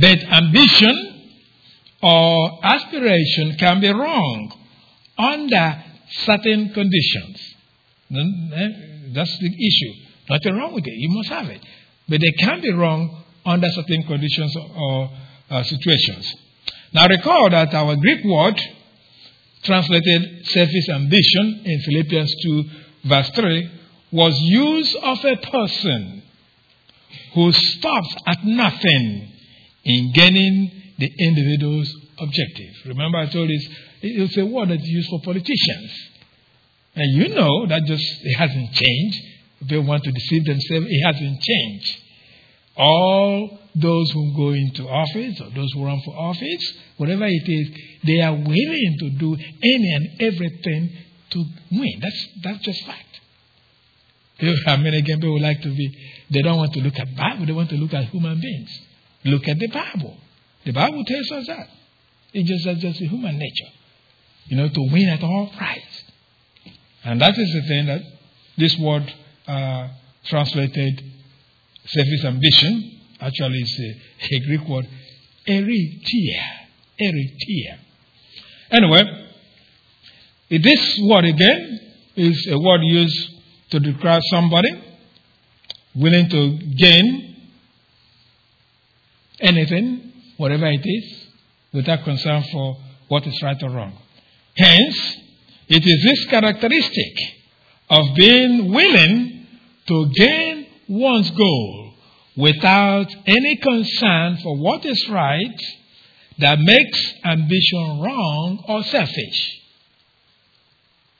but 0.00 0.18
ambition 0.24 1.14
or 2.02 2.58
aspiration 2.62 3.56
can 3.58 3.80
be 3.80 3.88
wrong 3.88 4.52
under 5.16 5.84
certain 6.10 6.72
conditions. 6.72 7.54
That's 8.10 9.38
the 9.38 9.46
issue. 9.46 9.94
Nothing 10.28 10.54
wrong 10.56 10.74
with 10.74 10.86
it. 10.86 10.92
You 10.94 11.10
must 11.10 11.28
have 11.28 11.48
it. 11.48 11.60
But 12.08 12.20
they 12.20 12.32
can 12.32 12.60
be 12.60 12.72
wrong 12.72 13.24
under 13.46 13.68
certain 13.70 14.02
conditions 14.04 14.54
or 14.56 15.10
uh, 15.50 15.62
situations. 15.62 16.34
Now 16.92 17.06
recall 17.06 17.50
that 17.50 17.74
our 17.74 17.96
Greek 17.96 18.24
word 18.24 18.60
translated 19.62 20.46
selfish 20.46 20.88
ambition 20.90 21.62
in 21.64 21.80
Philippians 21.80 22.34
2 22.42 22.64
verse 23.04 23.30
3 23.30 23.70
was 24.12 24.38
used 24.40 24.96
of 24.96 25.24
a 25.24 25.36
person 25.36 26.22
who 27.34 27.52
stops 27.52 28.16
at 28.26 28.44
nothing 28.44 29.33
in 29.84 30.12
gaining 30.12 30.70
the 30.98 31.12
individual's 31.18 31.92
objective. 32.18 32.74
Remember, 32.86 33.18
I 33.18 33.26
told 33.26 33.50
you 33.50 33.60
It's 34.02 34.36
a 34.36 34.46
word 34.46 34.70
that's 34.70 34.84
used 34.84 35.08
for 35.08 35.20
politicians. 35.22 35.90
And 36.94 37.12
you 37.16 37.34
know 37.34 37.66
that 37.66 37.84
just 37.86 38.04
it 38.22 38.34
hasn't 38.36 38.72
changed. 38.72 39.18
If 39.60 39.68
they 39.68 39.78
want 39.78 40.04
to 40.04 40.12
deceive 40.12 40.44
themselves, 40.44 40.86
it 40.88 41.02
hasn't 41.04 41.40
changed. 41.42 42.00
All 42.76 43.58
those 43.74 44.10
who 44.12 44.36
go 44.36 44.50
into 44.50 44.88
office 44.88 45.40
or 45.40 45.50
those 45.50 45.72
who 45.72 45.84
run 45.84 46.00
for 46.04 46.16
office, 46.16 46.74
whatever 46.96 47.26
it 47.26 47.48
is, 47.48 47.68
they 48.04 48.20
are 48.20 48.34
willing 48.34 48.96
to 49.00 49.10
do 49.10 49.34
any 49.34 49.92
and 49.94 50.20
everything 50.20 50.90
to 51.30 51.44
win. 51.72 52.00
That's 52.00 52.28
that's 52.42 52.64
just 52.64 52.84
fact. 52.84 53.20
I 54.66 54.76
mean, 54.76 54.94
again, 54.94 55.20
people 55.20 55.40
like 55.40 55.62
to 55.62 55.68
be, 55.68 55.96
they 56.30 56.42
don't 56.42 56.58
want 56.58 56.72
to 56.74 56.80
look 56.80 56.98
at 56.98 57.16
Bible, 57.16 57.46
they 57.46 57.52
want 57.52 57.70
to 57.70 57.76
look 57.76 57.94
at 57.94 58.06
human 58.06 58.40
beings. 58.40 58.80
Look 59.24 59.48
at 59.48 59.58
the 59.58 59.68
Bible. 59.68 60.16
The 60.64 60.72
Bible 60.72 61.04
tells 61.04 61.30
us 61.32 61.46
that. 61.46 61.68
It's 62.32 62.48
just, 62.48 62.64
that's 62.64 62.80
just 62.80 62.98
human 63.00 63.38
nature. 63.38 63.72
You 64.46 64.56
know, 64.56 64.68
to 64.68 64.80
win 64.92 65.08
at 65.08 65.22
all 65.22 65.50
price. 65.56 66.04
And 67.04 67.20
that 67.20 67.38
is 67.38 67.52
the 67.52 67.68
thing 67.68 67.86
that 67.86 68.02
this 68.56 68.76
word 68.78 69.12
uh, 69.46 69.88
translated 70.24 71.02
selfish 71.86 72.24
ambition 72.24 73.00
actually 73.20 73.58
is 73.58 73.80
a, 73.80 74.36
a 74.36 74.40
Greek 74.46 74.68
word, 74.68 74.88
eritheia. 75.46 76.42
Eritheia. 77.00 77.78
Anyway, 78.70 79.02
this 80.50 80.98
word 81.02 81.24
again 81.24 81.80
is 82.16 82.46
a 82.50 82.58
word 82.58 82.80
used 82.82 83.30
to 83.70 83.80
describe 83.80 84.22
somebody 84.30 84.70
willing 85.94 86.28
to 86.28 86.58
gain 86.76 87.33
anything, 89.44 90.12
whatever 90.36 90.66
it 90.66 90.84
is, 90.84 91.26
without 91.72 92.04
concern 92.04 92.42
for 92.50 92.76
what 93.08 93.26
is 93.26 93.40
right 93.42 93.62
or 93.62 93.70
wrong. 93.70 93.96
Hence, 94.56 95.16
it 95.68 95.84
is 95.84 96.02
this 96.02 96.24
characteristic 96.26 97.18
of 97.90 98.14
being 98.16 98.72
willing 98.72 99.46
to 99.86 100.06
gain 100.14 100.66
one's 100.88 101.30
goal 101.30 101.94
without 102.36 103.14
any 103.26 103.56
concern 103.56 104.38
for 104.38 104.56
what 104.56 104.84
is 104.84 105.08
right 105.08 105.60
that 106.38 106.58
makes 106.58 107.14
ambition 107.24 108.00
wrong 108.00 108.64
or 108.66 108.82
selfish. 108.84 109.60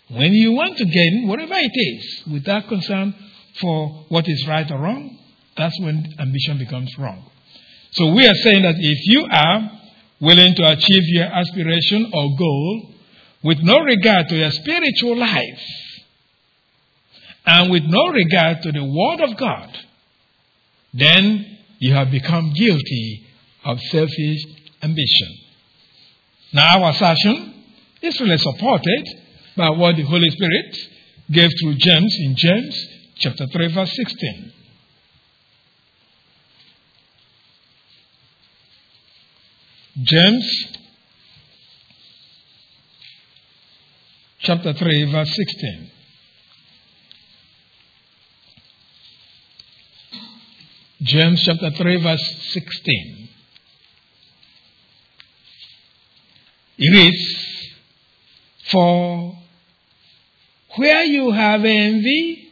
When 0.08 0.32
you 0.32 0.52
want 0.52 0.76
to 0.78 0.84
gain 0.84 1.28
whatever 1.28 1.54
it 1.56 1.72
is 1.74 2.24
without 2.30 2.68
concern 2.68 3.14
for 3.60 4.04
what 4.08 4.28
is 4.28 4.46
right 4.46 4.70
or 4.70 4.78
wrong, 4.78 5.18
that's 5.56 5.78
when 5.80 6.14
ambition 6.18 6.58
becomes 6.58 6.96
wrong. 6.98 7.30
So 7.94 8.12
we 8.12 8.26
are 8.26 8.34
saying 8.34 8.62
that 8.62 8.74
if 8.78 8.98
you 9.04 9.26
are 9.30 9.70
willing 10.20 10.54
to 10.56 10.66
achieve 10.66 11.02
your 11.14 11.26
aspiration 11.26 12.10
or 12.12 12.36
goal 12.36 12.90
with 13.44 13.58
no 13.62 13.78
regard 13.80 14.28
to 14.28 14.36
your 14.36 14.50
spiritual 14.50 15.16
life 15.16 15.62
and 17.46 17.70
with 17.70 17.84
no 17.84 18.08
regard 18.08 18.62
to 18.62 18.72
the 18.72 18.84
Word 18.84 19.20
of 19.20 19.36
God, 19.36 19.68
then 20.92 21.58
you 21.78 21.94
have 21.94 22.10
become 22.10 22.52
guilty 22.52 23.26
of 23.64 23.78
selfish 23.80 24.44
ambition. 24.82 25.38
Now, 26.52 26.82
our 26.82 26.90
assertion 26.90 27.62
is 28.02 28.20
really 28.20 28.38
supported 28.38 29.08
by 29.56 29.70
what 29.70 29.96
the 29.96 30.02
Holy 30.02 30.30
Spirit 30.30 30.76
gave 31.30 31.50
through 31.60 31.74
James 31.76 32.16
in 32.20 32.34
James 32.36 32.88
chapter 33.16 33.46
3, 33.46 33.72
verse 33.72 33.94
16. 33.94 34.52
James 40.02 40.66
chapter 44.40 44.72
3, 44.72 45.12
verse 45.12 45.36
16. 45.36 45.90
James 51.02 51.44
chapter 51.44 51.70
3, 51.70 52.02
verse 52.02 52.36
16. 52.54 53.28
It 56.78 56.90
reads, 56.92 57.70
For 58.72 59.38
where 60.76 61.04
you 61.04 61.30
have 61.30 61.64
envy 61.64 62.48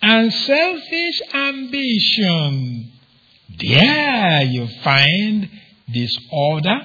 and 0.00 0.32
selfish 0.32 1.22
ambition, 1.34 2.92
there 3.58 4.42
you 4.42 4.68
find 4.84 5.50
disorder 5.92 6.80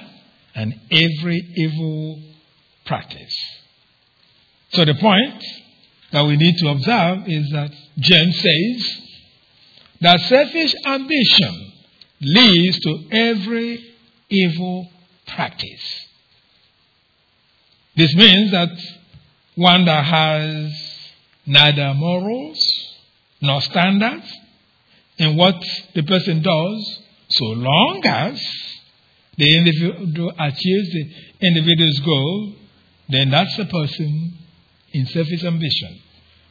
and 0.54 0.74
every 0.90 1.38
evil 1.56 2.22
practice. 2.84 3.34
So 4.72 4.84
the 4.84 4.94
point 4.94 5.44
that 6.12 6.24
we 6.24 6.36
need 6.36 6.56
to 6.58 6.68
observe 6.68 7.18
is 7.26 7.50
that 7.50 7.70
James 7.98 8.36
says 8.40 9.00
that 10.00 10.20
selfish 10.20 10.74
ambition 10.84 11.72
leads 12.20 12.78
to 12.80 13.04
every 13.12 13.94
evil 14.28 14.88
practice. 15.26 16.06
This 17.96 18.14
means 18.14 18.50
that 18.52 18.70
one 19.54 19.84
that 19.84 20.04
has 20.04 20.72
neither 21.46 21.92
morals 21.94 22.58
nor 23.40 23.60
standards 23.60 24.30
in 25.18 25.36
what 25.36 25.56
the 25.94 26.02
person 26.02 26.42
does, 26.42 26.98
so 27.28 27.44
long 27.44 28.02
as 28.04 28.40
the 29.36 29.56
individual 29.56 30.32
achieves 30.38 30.90
the 30.90 31.46
individual's 31.46 31.98
goal, 32.00 32.54
then 33.08 33.30
that's 33.30 33.56
the 33.56 33.64
person 33.64 34.34
in 34.92 35.06
selfish 35.06 35.44
ambition. 35.44 36.00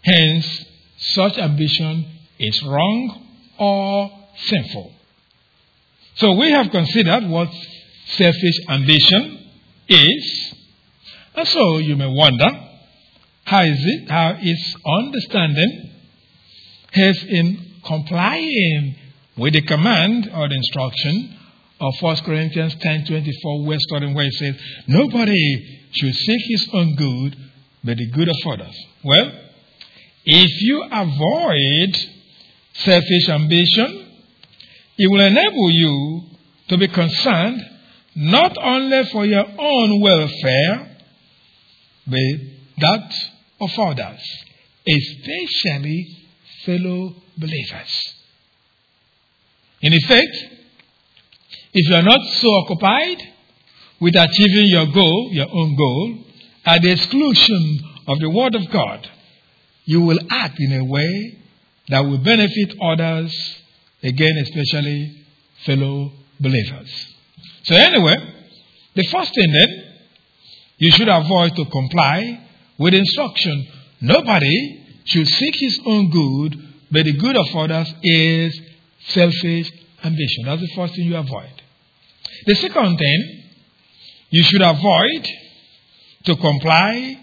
Hence, 0.03 0.65
such 0.97 1.37
ambition 1.37 2.05
is 2.39 2.61
wrong 2.63 3.27
or 3.59 4.11
sinful. 4.35 4.93
So 6.15 6.33
we 6.33 6.51
have 6.51 6.71
considered 6.71 7.27
what 7.27 7.49
selfish 8.07 8.59
ambition 8.67 9.47
is. 9.87 10.53
And 11.35 11.47
so 11.47 11.77
you 11.77 11.95
may 11.95 12.07
wonder, 12.07 12.49
how 13.45 13.63
is 13.63 13.79
it? 13.79 14.09
How 14.09 14.37
is 14.41 14.75
understanding 14.85 15.91
has 16.91 17.23
in 17.23 17.79
complying 17.85 18.95
with 19.37 19.53
the 19.53 19.61
command 19.61 20.29
or 20.33 20.49
the 20.49 20.55
instruction 20.55 21.37
of 21.81 21.99
1 21.99 22.15
Corinthians 22.23 22.75
10:24, 22.75 23.65
we're 23.65 23.79
starting 23.79 24.13
where 24.13 24.27
it 24.27 24.33
says, 24.33 24.55
"Nobody 24.87 25.79
should 25.91 26.13
seek 26.13 26.41
his 26.47 26.69
own 26.73 26.95
good, 26.95 27.35
but 27.83 27.97
the 27.97 28.05
good 28.05 28.29
of 28.29 28.35
others." 28.45 28.75
Well, 29.03 29.31
if 30.23 30.61
you 30.61 30.83
avoid 30.83 31.97
selfish 32.73 33.29
ambition, 33.29 34.05
it 34.97 35.09
will 35.09 35.21
enable 35.21 35.71
you 35.71 36.23
to 36.67 36.77
be 36.77 36.87
concerned 36.87 37.65
not 38.15 38.55
only 38.61 39.03
for 39.05 39.25
your 39.25 39.47
own 39.57 39.99
welfare, 39.99 40.97
but 42.05 42.39
that 42.77 43.15
of 43.59 43.79
others, 43.79 44.21
especially 44.87 46.07
fellow 46.63 47.15
believers. 47.37 48.13
In 49.81 49.93
effect, 49.93 50.60
if 51.73 51.89
you 51.89 51.95
are 51.95 52.03
not 52.03 52.19
so 52.21 52.47
occupied 52.55 53.21
with 53.99 54.15
achieving 54.15 54.67
your 54.67 54.87
goal, 54.87 55.29
your 55.31 55.47
own 55.51 55.75
goal, 55.75 56.17
at 56.65 56.81
the 56.81 56.91
exclusion 56.91 57.79
of 58.07 58.19
the 58.19 58.29
Word 58.29 58.55
of 58.55 58.69
God, 58.71 59.09
you 59.85 60.01
will 60.01 60.19
act 60.29 60.55
in 60.59 60.73
a 60.73 60.83
way 60.83 61.37
that 61.89 62.01
will 62.01 62.17
benefit 62.17 62.75
others, 62.81 63.33
again, 64.03 64.37
especially 64.37 65.25
fellow 65.65 66.11
believers. 66.39 67.15
So, 67.63 67.75
anyway, 67.75 68.15
the 68.95 69.03
first 69.03 69.33
thing 69.33 69.51
then, 69.51 69.83
you 70.77 70.91
should 70.91 71.09
avoid 71.09 71.55
to 71.55 71.65
comply 71.65 72.47
with 72.77 72.93
instruction. 72.93 73.67
Nobody 74.01 75.01
should 75.05 75.27
seek 75.27 75.55
his 75.55 75.79
own 75.85 76.09
good, 76.09 76.55
but 76.91 77.05
the 77.05 77.13
good 77.13 77.35
of 77.37 77.55
others 77.55 77.93
is 78.03 78.59
selfish 79.07 79.71
ambition. 80.03 80.45
That's 80.45 80.61
the 80.61 80.71
first 80.75 80.95
thing 80.95 81.05
you 81.05 81.17
avoid. 81.17 81.60
The 82.45 82.55
second 82.55 82.97
thing, 82.97 83.43
you 84.29 84.43
should 84.43 84.61
avoid 84.61 85.27
to 86.25 86.35
comply 86.35 87.17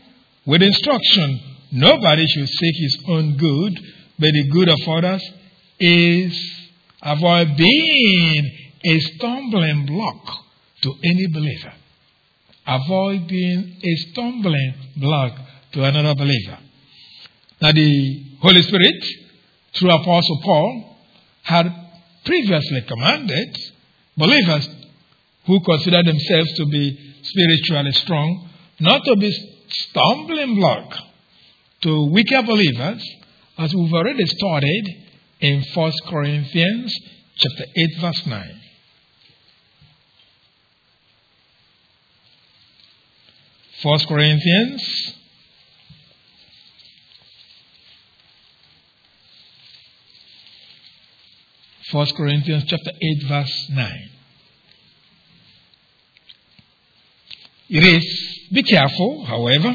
with 0.47 0.63
instruction. 0.63 1.41
Nobody 1.73 2.25
should 2.27 2.49
seek 2.49 2.75
his 2.77 2.99
own 3.09 3.37
good, 3.37 3.75
but 4.19 4.31
the 4.33 4.49
good 4.51 4.69
of 4.69 4.79
others 4.87 5.23
is 5.81 6.33
avoid 7.03 7.57
being 7.57 8.51
a 8.85 8.99
stumbling 9.01 9.87
block 9.87 10.45
to 10.83 10.95
any 11.05 11.27
believer. 11.27 11.73
Avoid 12.67 13.27
being 13.29 13.77
a 13.83 13.97
stumbling 14.11 14.75
block 14.97 15.33
to 15.73 15.85
another 15.85 16.15
believer. 16.15 16.59
Now, 17.61 17.73
the 17.73 18.25
Holy 18.41 18.63
Spirit, 18.63 19.05
through 19.75 19.91
Apostle 19.91 20.41
Paul, 20.45 20.97
had 21.43 21.67
previously 22.25 22.83
commanded 22.87 23.57
believers 24.17 24.69
who 25.49 25.59
consider 25.65 26.03
themselves 26.05 26.53
to 26.57 26.67
be 26.67 27.17
spiritually 27.23 27.93
strong 27.93 28.49
not 28.81 29.03
to 29.05 29.17
be 29.17 29.33
stumbling 29.69 30.55
block 30.55 30.95
to 31.81 32.11
weaker 32.13 32.43
believers, 32.43 33.03
as 33.57 33.75
we've 33.75 33.93
already 33.93 34.27
studied 34.27 35.07
in 35.41 35.65
1 35.75 35.93
Corinthians 36.09 36.95
chapter 37.37 37.65
8, 37.77 38.01
verse 38.01 38.27
9. 38.27 38.61
First 43.83 44.09
Corinthians 44.09 45.15
First 51.93 52.17
Corinthians 52.17 52.65
chapter 52.67 52.91
8 52.91 53.29
verse 53.29 53.67
9. 53.71 54.18
It 57.69 57.85
is, 57.85 58.49
be 58.53 58.63
careful, 58.63 59.25
however, 59.27 59.75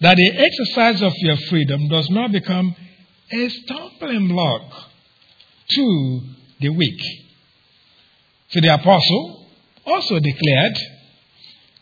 that 0.00 0.16
the 0.16 0.32
exercise 0.36 1.02
of 1.02 1.12
your 1.16 1.36
freedom 1.48 1.88
does 1.88 2.08
not 2.10 2.32
become 2.32 2.74
a 3.30 3.48
stumbling 3.48 4.28
block 4.28 4.62
to 5.70 6.20
the 6.60 6.70
weak. 6.70 7.00
So 8.48 8.60
the 8.60 8.74
apostle 8.74 9.46
also 9.84 10.18
declared 10.18 10.78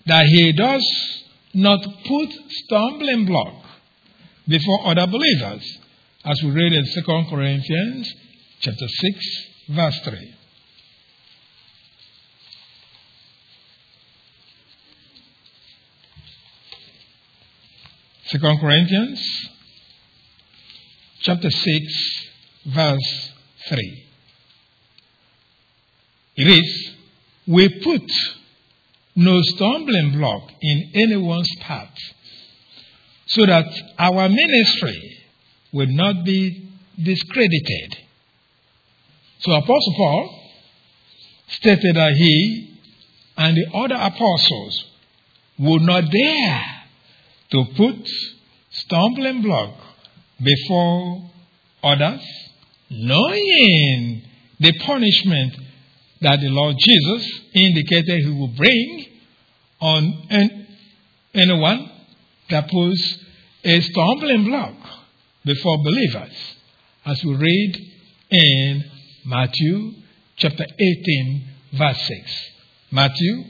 that 0.07 0.27
he 0.27 0.53
does 0.53 1.23
not 1.55 1.81
put 2.07 2.29
stumbling 2.49 3.27
block 3.27 3.65
before 4.49 4.87
other 4.87 5.07
believers, 5.07 5.79
as 6.25 6.43
we 6.43 6.51
read 6.51 6.73
in 6.73 6.85
2 6.85 7.03
Corinthians 7.31 8.13
chapter 8.61 8.89
6, 8.89 9.47
verse 9.71 10.01
3. 10.05 10.35
Second 18.35 18.59
Corinthians 18.59 19.49
chapter 21.21 21.49
6 21.49 22.29
verse 22.67 23.33
3. 23.69 24.07
It 26.39 26.49
is, 26.49 26.91
we 27.47 27.69
put 27.69 28.03
no 29.15 29.41
stumbling 29.41 30.19
block 30.19 30.51
in 30.61 30.91
anyone's 30.95 31.49
path, 31.61 31.95
so 33.27 33.47
that 33.47 33.67
our 34.01 34.29
ministry 34.29 35.17
will 35.73 35.93
not 35.93 36.25
be 36.25 36.71
discredited. 37.01 37.99
So 39.43 39.53
Apostle 39.53 39.95
Paul 39.97 40.41
stated 41.47 41.95
that 41.95 42.15
he 42.15 42.81
and 43.37 43.57
the 43.57 43.79
other 43.79 43.95
apostles 43.95 44.87
would 45.57 45.83
not 45.83 46.11
dare 46.11 46.74
to 47.51 47.65
put 47.77 48.09
stumbling 48.71 49.43
block 49.43 49.75
before 50.43 51.31
others, 51.83 52.21
knowing 52.91 54.23
the 54.61 54.73
punishment 54.81 55.55
that 56.21 56.41
the 56.41 56.49
Lord 56.49 56.77
Jesus 56.79 57.41
indicated 57.55 58.25
he 58.25 58.31
will 58.31 58.49
bring 58.49 59.07
on 59.81 60.59
anyone 61.35 61.91
that 62.51 62.69
puts 62.71 63.19
a 63.65 63.81
stumbling 63.81 64.45
block 64.45 64.75
before 65.45 65.79
believers, 65.79 66.33
as 67.05 67.23
we 67.25 67.35
read 67.35 67.91
in 68.31 68.85
Matthew 69.27 69.93
chapter 70.37 70.65
18, 70.79 71.49
verse 71.75 72.01
6. 72.07 72.51
Matthew 72.91 73.45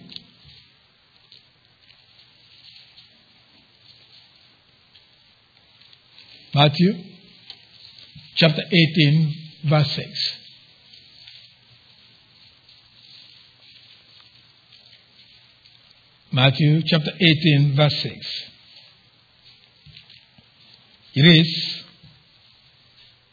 Matthew 6.54 6.92
chapter 8.36 8.62
18, 8.70 9.34
verse 9.64 9.90
6. 9.90 10.08
Matthew 16.30 16.82
chapter 16.86 17.10
18, 17.10 17.74
verse 17.74 17.96
6. 18.02 18.26
It 21.14 21.22
is, 21.22 21.84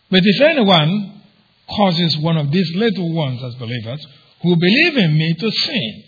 But 0.10 0.22
if 0.24 0.42
anyone 0.42 1.22
causes 1.70 2.18
one 2.18 2.38
of 2.38 2.52
these 2.52 2.72
little 2.76 3.14
ones 3.14 3.44
as 3.44 3.54
believers 3.56 4.04
who 4.42 4.56
believe 4.56 4.98
in 4.98 5.16
me 5.16 5.36
to 5.36 5.52
sin, 5.52 6.04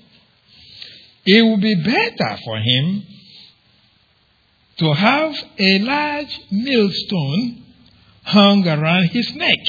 it 1.28 1.43
will 1.43 1.57
be 1.57 1.76
better 1.76 2.38
for 2.43 2.57
him 2.57 3.03
to 4.78 4.94
have 4.94 5.36
a 5.60 5.80
large 5.80 6.40
millstone 6.52 7.64
hung 8.24 8.68
around 8.68 9.10
his 9.10 9.34
neck 9.36 9.60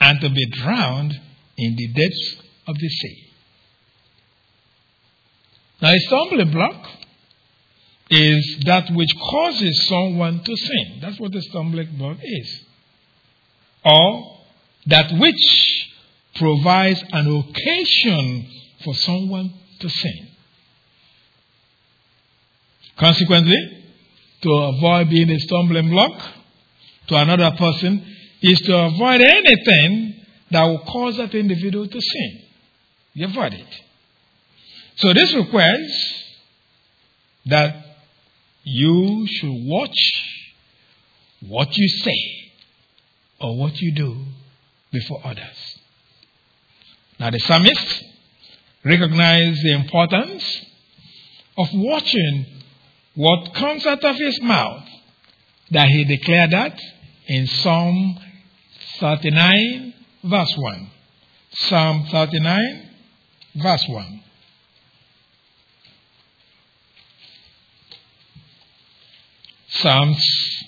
and 0.00 0.20
to 0.20 0.30
be 0.30 0.46
drowned 0.50 1.20
in 1.56 1.76
the 1.76 1.88
depths 1.88 2.36
of 2.66 2.76
the 2.76 2.88
sea. 2.88 3.28
Now, 5.80 5.92
a 5.92 5.98
stumbling 5.98 6.50
block 6.50 6.86
is 8.10 8.58
that 8.66 8.90
which 8.92 9.14
causes 9.16 9.88
someone 9.88 10.42
to 10.44 10.56
sin. 10.56 10.98
That's 11.00 11.18
what 11.18 11.34
a 11.34 11.42
stumbling 11.42 11.96
block 11.96 12.18
is. 12.22 12.64
Or 13.84 14.38
that 14.86 15.12
which 15.18 15.90
provides 16.36 17.02
an 17.12 17.26
occasion 17.26 18.46
for 18.84 18.94
someone 18.94 19.52
to 19.80 19.88
sin. 19.88 20.28
Consequently, 22.96 23.81
to 24.42 24.50
avoid 24.50 25.08
being 25.10 25.30
a 25.30 25.38
stumbling 25.38 25.88
block 25.88 26.20
to 27.08 27.16
another 27.16 27.50
person 27.56 28.04
is 28.40 28.60
to 28.60 28.76
avoid 28.76 29.20
anything 29.20 30.24
that 30.50 30.64
will 30.64 30.80
cause 30.80 31.16
that 31.16 31.34
individual 31.34 31.86
to 31.86 32.00
sin. 32.00 32.42
You 33.14 33.26
avoid 33.26 33.54
it. 33.54 33.80
So 34.96 35.12
this 35.14 35.34
requires 35.34 36.24
that 37.46 37.76
you 38.64 39.26
should 39.26 39.66
watch 39.66 39.96
what 41.48 41.76
you 41.76 41.88
say 41.88 42.52
or 43.40 43.56
what 43.56 43.80
you 43.80 43.94
do 43.94 44.24
before 44.92 45.20
others. 45.24 45.78
Now 47.18 47.30
the 47.30 47.38
psalmist 47.40 48.04
recognized 48.84 49.62
the 49.62 49.72
importance 49.74 50.64
of 51.56 51.68
watching 51.74 52.61
what 53.14 53.54
comes 53.54 53.86
out 53.86 54.04
of 54.04 54.16
his 54.16 54.40
mouth, 54.42 54.84
that 55.70 55.88
he 55.88 56.04
declared 56.04 56.50
that 56.50 56.78
in 57.26 57.46
Psalm 57.46 58.18
39, 59.00 59.94
verse 60.24 60.54
1. 60.56 60.90
Psalm 61.52 62.06
39, 62.10 62.90
verse 63.56 63.84
1. 63.88 64.24
Psalms 69.68 70.62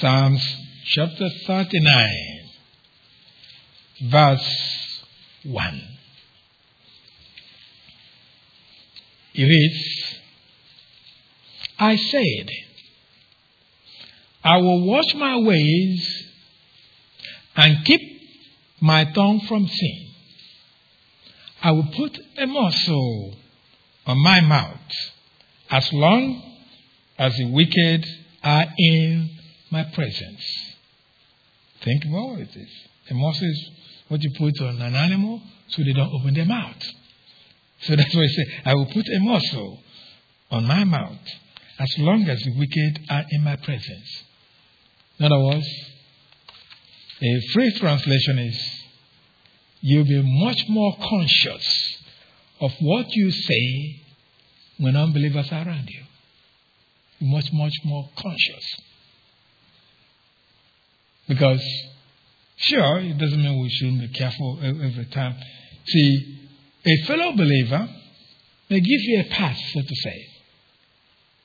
Psalms 0.00 0.42
chapter 0.86 1.28
39, 1.46 2.50
verse 4.10 5.04
1. 5.44 5.93
It 9.34 9.42
reads, 9.42 10.20
I 11.78 11.96
said, 11.96 12.50
I 14.44 14.58
will 14.58 14.84
watch 14.84 15.14
my 15.14 15.38
ways 15.38 16.24
and 17.56 17.84
keep 17.84 18.00
my 18.80 19.04
tongue 19.06 19.40
from 19.40 19.66
sin. 19.66 20.06
I 21.62 21.72
will 21.72 21.88
put 21.96 22.18
a 22.36 22.46
muzzle 22.46 23.36
on 24.06 24.18
my 24.22 24.40
mouth 24.40 24.78
as 25.70 25.92
long 25.92 26.42
as 27.18 27.34
the 27.36 27.50
wicked 27.50 28.06
are 28.42 28.66
in 28.76 29.30
my 29.70 29.82
presence. 29.84 30.44
Think 31.82 32.04
about 32.04 32.38
it. 32.38 32.68
A 33.10 33.14
muzzle 33.14 33.48
is 33.48 33.70
what 34.08 34.22
you 34.22 34.30
put 34.38 34.60
on 34.60 34.80
an 34.80 34.94
animal 34.94 35.42
so 35.68 35.82
they 35.82 35.92
don't 35.92 36.12
open 36.12 36.34
their 36.34 36.44
mouth. 36.44 36.82
So 37.84 37.96
that's 37.96 38.14
why 38.14 38.22
I 38.22 38.26
say, 38.26 38.46
I 38.64 38.74
will 38.74 38.86
put 38.86 39.06
a 39.08 39.20
muzzle 39.20 39.80
on 40.50 40.64
my 40.64 40.84
mouth 40.84 41.18
as 41.78 41.98
long 41.98 42.28
as 42.28 42.40
the 42.40 42.58
wicked 42.58 43.00
are 43.10 43.24
in 43.30 43.42
my 43.42 43.56
presence. 43.56 44.24
In 45.18 45.26
other 45.26 45.38
words, 45.38 45.66
a 47.22 47.40
free 47.52 47.72
translation 47.78 48.38
is 48.38 48.84
you'll 49.80 50.04
be 50.04 50.22
much 50.22 50.68
more 50.68 50.96
conscious 50.96 51.98
of 52.60 52.72
what 52.80 53.06
you 53.10 53.30
say 53.30 54.00
when 54.78 54.96
unbelievers 54.96 55.50
are 55.52 55.66
around 55.66 55.88
you. 55.88 56.02
Much, 57.20 57.52
much 57.52 57.74
more 57.84 58.08
conscious. 58.16 58.76
Because 61.28 61.62
Sure, 62.56 63.00
it 63.00 63.18
doesn't 63.18 63.42
mean 63.42 63.60
we 63.60 63.68
shouldn't 63.68 64.00
be 64.00 64.08
careful 64.08 64.58
every 64.62 65.06
time. 65.06 65.36
See, 65.86 66.43
a 66.86 67.06
fellow 67.06 67.32
believer 67.32 67.88
may 68.70 68.80
give 68.80 69.00
you 69.00 69.20
a 69.20 69.24
pass, 69.24 69.58
so 69.72 69.80
to 69.80 69.94
say. 70.02 70.26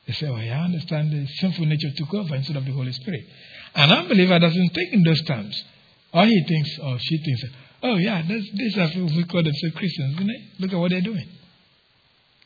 They 0.08 0.14
say, 0.14 0.28
Oh, 0.28 0.36
I 0.36 0.48
understand 0.64 1.12
the 1.12 1.28
sinful 1.40 1.66
nature 1.66 1.92
took 1.96 2.14
over 2.14 2.36
instead 2.36 2.56
of 2.56 2.66
the 2.66 2.72
Holy 2.72 2.92
Spirit. 2.92 3.26
An 3.76 3.92
unbeliever 3.92 4.40
doesn't 4.40 4.70
think 4.70 4.94
in 4.94 5.04
those 5.04 5.22
terms. 5.24 5.64
Or 6.14 6.26
he 6.26 6.44
thinks, 6.48 6.80
or 6.80 6.98
she 7.00 7.18
thinks, 7.24 7.44
Oh, 7.84 7.98
yeah, 7.98 8.24
these 8.28 8.78
are 8.78 8.88
people 8.90 9.08
we 9.16 9.24
call 9.26 9.44
themselves 9.44 9.76
Christians, 9.76 10.16
isn't 10.16 10.30
it? 10.30 10.42
Look 10.60 10.74
at 10.74 10.80
what 10.80 10.92
they're 10.92 11.02
doing. 11.02 11.28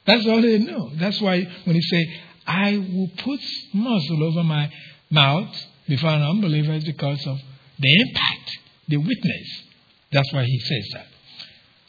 That's 0.05 0.25
all 0.27 0.41
they 0.41 0.59
know. 0.59 0.91
That's 0.95 1.19
why 1.21 1.41
when 1.63 1.75
he 1.75 1.81
say, 1.81 2.21
I 2.45 2.77
will 2.77 3.09
put 3.17 3.39
muzzle 3.73 4.23
over 4.23 4.43
my 4.43 4.69
mouth 5.09 5.55
before 5.87 6.09
an 6.09 6.21
unbeliever, 6.21 6.73
it's 6.73 6.85
because 6.85 7.25
of 7.25 7.37
the 7.79 8.01
impact, 8.01 8.57
the 8.89 8.97
witness. 8.97 9.63
That's 10.11 10.31
why 10.33 10.43
he 10.43 10.59
says 10.59 10.89
that. 10.93 11.07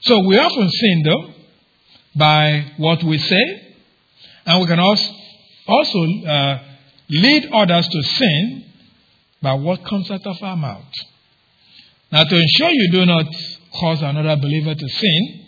So 0.05 0.18
we 0.26 0.36
often 0.36 0.68
sin, 0.68 1.02
though, 1.02 1.30
by 2.14 2.72
what 2.76 3.02
we 3.02 3.16
say, 3.16 3.74
and 4.44 4.61
we 4.61 4.66
can 4.66 4.78
also, 4.78 5.11
also 5.66 5.98
uh, 6.28 6.59
lead 7.09 7.48
others 7.50 7.88
to 7.88 8.02
sin 8.02 8.64
by 9.42 9.55
what 9.55 9.82
comes 9.86 10.11
out 10.11 10.26
of 10.26 10.36
our 10.42 10.57
mouth. 10.57 10.92
Now, 12.12 12.24
to 12.24 12.36
ensure 12.36 12.70
you 12.70 12.90
do 12.92 13.07
not 13.07 13.26
cause 13.80 14.02
another 14.02 14.36
believer 14.40 14.74
to 14.74 14.88
sin, 14.88 15.46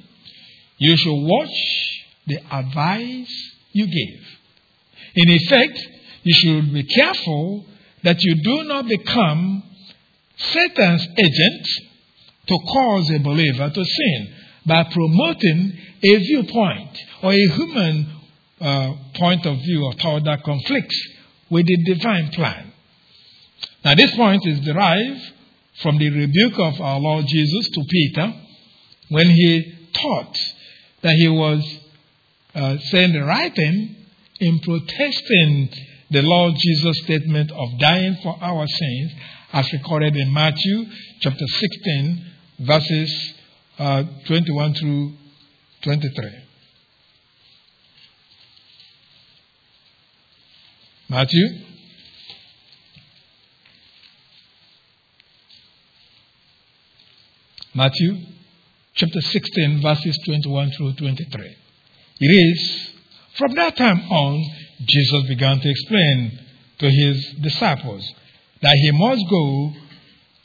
you 0.79 0.97
should 0.97 1.23
watch 1.23 2.05
the 2.27 2.39
advice 2.51 3.53
you 3.73 3.87
give. 3.87 4.25
In 5.17 5.31
effect, 5.31 5.79
you 6.23 6.35
should 6.35 6.73
be 6.73 6.85
careful 6.85 7.67
that 8.05 8.17
you 8.21 8.43
do 8.43 8.65
not 8.65 8.89
become 8.89 9.63
Satan's 10.39 11.07
agent 11.19 11.67
to 12.49 12.59
cause 12.73 13.11
a 13.11 13.19
believer 13.19 13.69
to 13.69 13.85
sin 13.85 14.36
by 14.67 14.85
promoting 14.85 15.79
a 16.03 16.17
viewpoint 16.17 16.99
or 17.23 17.33
a 17.33 17.49
human 17.55 18.13
uh, 18.61 18.93
point 19.15 19.47
of 19.47 19.59
view 19.59 19.85
or 19.85 19.93
thought 19.95 20.25
that 20.25 20.43
conflicts 20.43 21.09
with 21.51 21.67
the 21.67 21.77
divine 21.85 22.29
plan. 22.31 22.73
Now, 23.85 23.95
this 23.95 24.15
point 24.17 24.47
is 24.47 24.61
derived 24.61 25.33
from 25.83 25.99
the 25.99 26.11
rebuke 26.11 26.59
of 26.59 26.81
our 26.81 26.99
Lord 26.99 27.27
Jesus 27.27 27.69
to 27.71 27.85
Peter 27.89 28.35
when 29.11 29.31
he 29.31 29.89
thought 29.95 30.37
that 31.03 31.13
he 31.13 31.29
was 31.29 31.63
uh, 32.55 32.79
saying 32.79 33.13
the 33.13 33.25
right 33.25 33.55
thing 33.55 33.97
in 34.41 34.59
protesting 34.61 35.69
the 36.11 36.23
Lord 36.23 36.55
Jesus' 36.57 36.99
statement 37.05 37.51
of 37.53 37.79
dying 37.79 38.17
for 38.23 38.37
our 38.41 38.67
sins, 38.67 39.13
as 39.53 39.73
recorded 39.73 40.17
in 40.17 40.33
Matthew 40.33 40.87
chapter 41.21 41.47
16, 41.47 42.27
verses 42.61 43.35
uh, 43.79 44.03
21 44.27 44.75
through 44.75 45.13
23. 45.83 46.43
Matthew 51.09 51.47
Matthew 57.75 58.17
chapter 58.95 59.21
16, 59.21 59.83
verses 59.83 60.19
21 60.25 60.71
through 60.71 60.95
23. 60.95 61.57
It 62.21 62.27
is 62.27 62.91
from 63.37 63.55
that 63.57 63.77
time 63.77 64.01
on, 64.11 64.43
Jesus 64.81 65.29
began 65.29 65.61
to 65.61 65.69
explain 65.71 66.39
to 66.79 66.91
his 66.91 67.35
disciples 67.43 68.03
that 68.63 68.73
he 68.73 68.91
must 68.93 69.23
go 69.29 69.73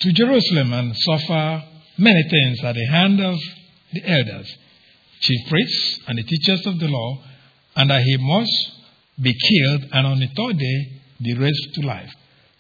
to 0.02 0.12
Jerusalem 0.12 0.74
and 0.74 0.94
suffer 0.98 1.64
many 2.02 2.24
things 2.30 2.64
at 2.64 2.76
the 2.76 2.86
hand 2.86 3.22
of 3.22 3.38
the 3.94 4.04
elders, 4.06 4.58
chief 5.22 5.40
priests, 5.50 6.00
and 6.08 6.18
the 6.18 6.24
teachers 6.24 6.66
of 6.66 6.80
the 6.80 6.88
law, 6.88 7.24
and 7.76 7.90
that 7.90 8.02
he 8.02 8.18
must 8.18 8.72
be 9.22 9.34
killed 9.34 9.86
and 9.92 10.08
on 10.08 10.20
the 10.20 10.28
third 10.28 10.58
day 10.58 11.02
be 11.22 11.34
raised 11.36 11.74
to 11.76 11.82
life. 11.82 12.12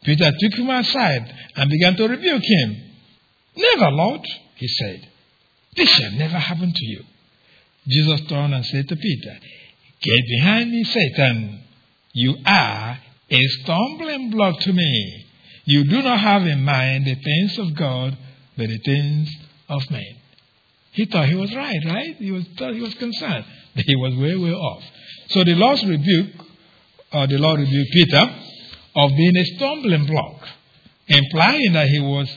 Peter 0.03 0.31
took 0.39 0.53
him 0.53 0.69
aside 0.69 1.33
and 1.55 1.69
began 1.69 1.95
to 1.95 2.07
rebuke 2.07 2.43
him. 2.43 2.77
Never, 3.55 3.91
Lord, 3.91 4.21
he 4.55 4.67
said. 4.67 5.07
This 5.75 5.89
shall 5.89 6.11
never 6.11 6.37
happen 6.37 6.73
to 6.73 6.85
you. 6.85 7.03
Jesus 7.87 8.21
turned 8.27 8.53
and 8.53 8.65
said 8.65 8.87
to 8.87 8.95
Peter, 8.95 9.37
Get 10.01 10.19
behind 10.39 10.71
me, 10.71 10.83
Satan. 10.83 11.63
You 12.13 12.35
are 12.45 12.99
a 13.29 13.41
stumbling 13.61 14.31
block 14.31 14.59
to 14.61 14.73
me. 14.73 15.25
You 15.65 15.85
do 15.85 16.01
not 16.01 16.19
have 16.19 16.43
in 16.43 16.63
mind 16.63 17.05
the 17.05 17.15
things 17.15 17.57
of 17.59 17.75
God, 17.75 18.17
the 18.57 18.77
things 18.79 19.29
of 19.69 19.89
men. 19.89 20.15
He 20.91 21.05
thought 21.05 21.27
he 21.29 21.35
was 21.35 21.53
right, 21.55 21.79
right? 21.85 22.15
He 22.17 22.31
was 22.31 22.45
thought 22.57 22.73
he 22.73 22.81
was 22.81 22.93
concerned. 22.95 23.45
He 23.73 23.95
was 23.95 24.13
way, 24.15 24.35
way 24.35 24.51
off. 24.51 24.83
So 25.29 25.45
the 25.45 25.55
Lord's 25.55 25.85
rebuke, 25.85 26.35
or 27.13 27.27
the 27.27 27.37
Lord 27.37 27.61
rebuked 27.61 27.91
Peter 27.93 28.35
of 28.95 29.11
being 29.11 29.37
a 29.37 29.45
stumbling 29.55 30.05
block, 30.07 30.41
implying 31.07 31.71
that 31.73 31.87
he 31.87 32.01
was 32.01 32.29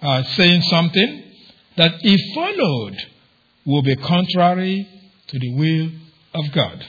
uh, 0.00 0.22
saying 0.22 0.62
something 0.62 1.24
that 1.76 1.92
if 2.00 2.34
followed 2.34 2.96
will 3.66 3.82
be 3.82 3.96
contrary 3.96 4.88
to 5.28 5.38
the 5.38 5.54
will 5.54 5.90
of 6.34 6.52
God. 6.52 6.84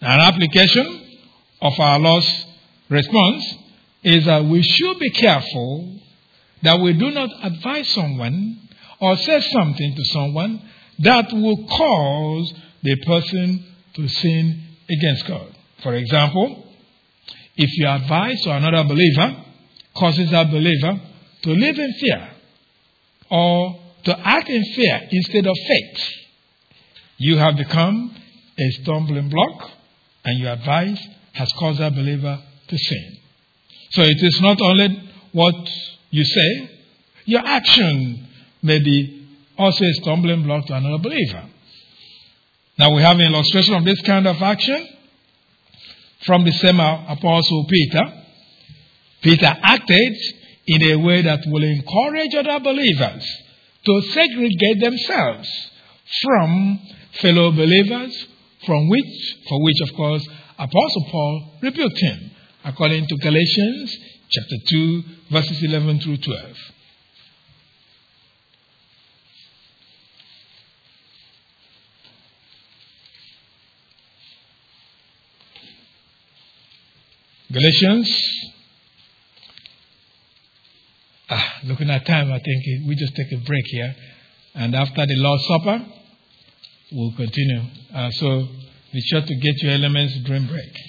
Now, 0.00 0.14
An 0.14 0.20
application 0.20 1.18
of 1.62 1.72
our 1.80 1.98
Lord's 1.98 2.46
response 2.88 3.44
is 4.04 4.24
that 4.26 4.44
we 4.44 4.62
should 4.62 4.98
be 5.00 5.10
careful 5.10 6.00
that 6.62 6.80
we 6.80 6.92
do 6.94 7.10
not 7.10 7.30
advise 7.42 7.88
someone 7.90 8.60
or 9.00 9.16
say 9.16 9.40
something 9.40 9.94
to 9.94 10.04
someone 10.04 10.62
that 11.00 11.32
will 11.32 11.66
cause 11.66 12.54
the 12.82 12.96
person 13.04 13.64
to 13.94 14.08
sin 14.08 14.62
against 14.90 15.26
God. 15.26 15.54
For 15.82 15.94
example, 15.94 16.64
if 17.56 17.70
your 17.78 17.90
advice 17.90 18.42
to 18.42 18.52
another 18.52 18.84
believer 18.88 19.44
causes 19.96 20.30
that 20.30 20.50
believer 20.50 21.00
to 21.42 21.50
live 21.50 21.78
in 21.78 21.92
fear 22.00 22.28
or 23.30 23.80
to 24.04 24.18
act 24.18 24.48
in 24.48 24.64
fear 24.74 25.08
instead 25.10 25.46
of 25.46 25.56
faith, 25.66 26.00
you 27.18 27.36
have 27.38 27.56
become 27.56 28.14
a 28.58 28.70
stumbling 28.82 29.28
block 29.28 29.70
and 30.24 30.38
your 30.38 30.52
advice 30.52 31.00
has 31.32 31.52
caused 31.58 31.80
that 31.80 31.94
believer 31.94 32.42
to 32.68 32.78
sin. 32.78 33.16
So 33.90 34.02
it 34.02 34.18
is 34.20 34.40
not 34.40 34.60
only 34.60 35.10
what 35.32 35.54
you 36.16 36.24
say, 36.24 36.70
your 37.26 37.42
action 37.44 38.26
may 38.62 38.78
be 38.78 39.28
also 39.58 39.84
a 39.84 39.92
stumbling 40.00 40.42
block 40.44 40.66
to 40.66 40.74
another 40.74 41.02
believer. 41.02 41.44
Now 42.78 42.94
we 42.94 43.02
have 43.02 43.16
an 43.18 43.32
illustration 43.34 43.74
of 43.74 43.84
this 43.84 44.00
kind 44.02 44.26
of 44.26 44.40
action 44.40 44.88
from 46.24 46.44
the 46.44 46.52
same 46.52 46.80
apostle 46.80 47.66
Peter. 47.68 48.02
Peter 49.22 49.52
acted 49.62 50.16
in 50.66 50.82
a 50.90 50.96
way 50.96 51.22
that 51.22 51.40
will 51.46 51.62
encourage 51.62 52.34
other 52.34 52.60
believers 52.64 53.24
to 53.84 54.02
segregate 54.12 54.80
themselves 54.80 55.48
from 56.22 56.80
fellow 57.20 57.52
believers 57.52 58.26
from 58.64 58.88
which, 58.88 59.36
for 59.48 59.62
which, 59.62 59.80
of 59.82 59.94
course, 59.94 60.26
Apostle 60.58 61.06
Paul 61.10 61.58
rebuked 61.62 62.00
him, 62.00 62.30
according 62.64 63.06
to 63.06 63.16
Galatians 63.16 63.96
chapter 64.28 64.56
2, 64.68 65.02
verses 65.30 65.62
11 65.62 66.00
through 66.00 66.16
12. 66.18 66.56
Galatians. 77.52 78.10
Ah, 81.30 81.60
looking 81.64 81.88
at 81.90 82.04
time, 82.06 82.30
I 82.30 82.38
think 82.38 82.86
we 82.86 82.94
just 82.96 83.14
take 83.16 83.32
a 83.32 83.38
break 83.38 83.64
here. 83.66 83.94
And 84.54 84.74
after 84.74 85.06
the 85.06 85.14
Lord's 85.16 85.46
Supper, 85.46 85.86
we'll 86.92 87.14
continue. 87.16 87.62
Uh, 87.94 88.10
so 88.10 88.48
be 88.92 89.00
sure 89.00 89.20
to 89.22 89.34
get 89.36 89.62
your 89.62 89.72
elements 89.72 90.18
during 90.24 90.46
break. 90.46 90.86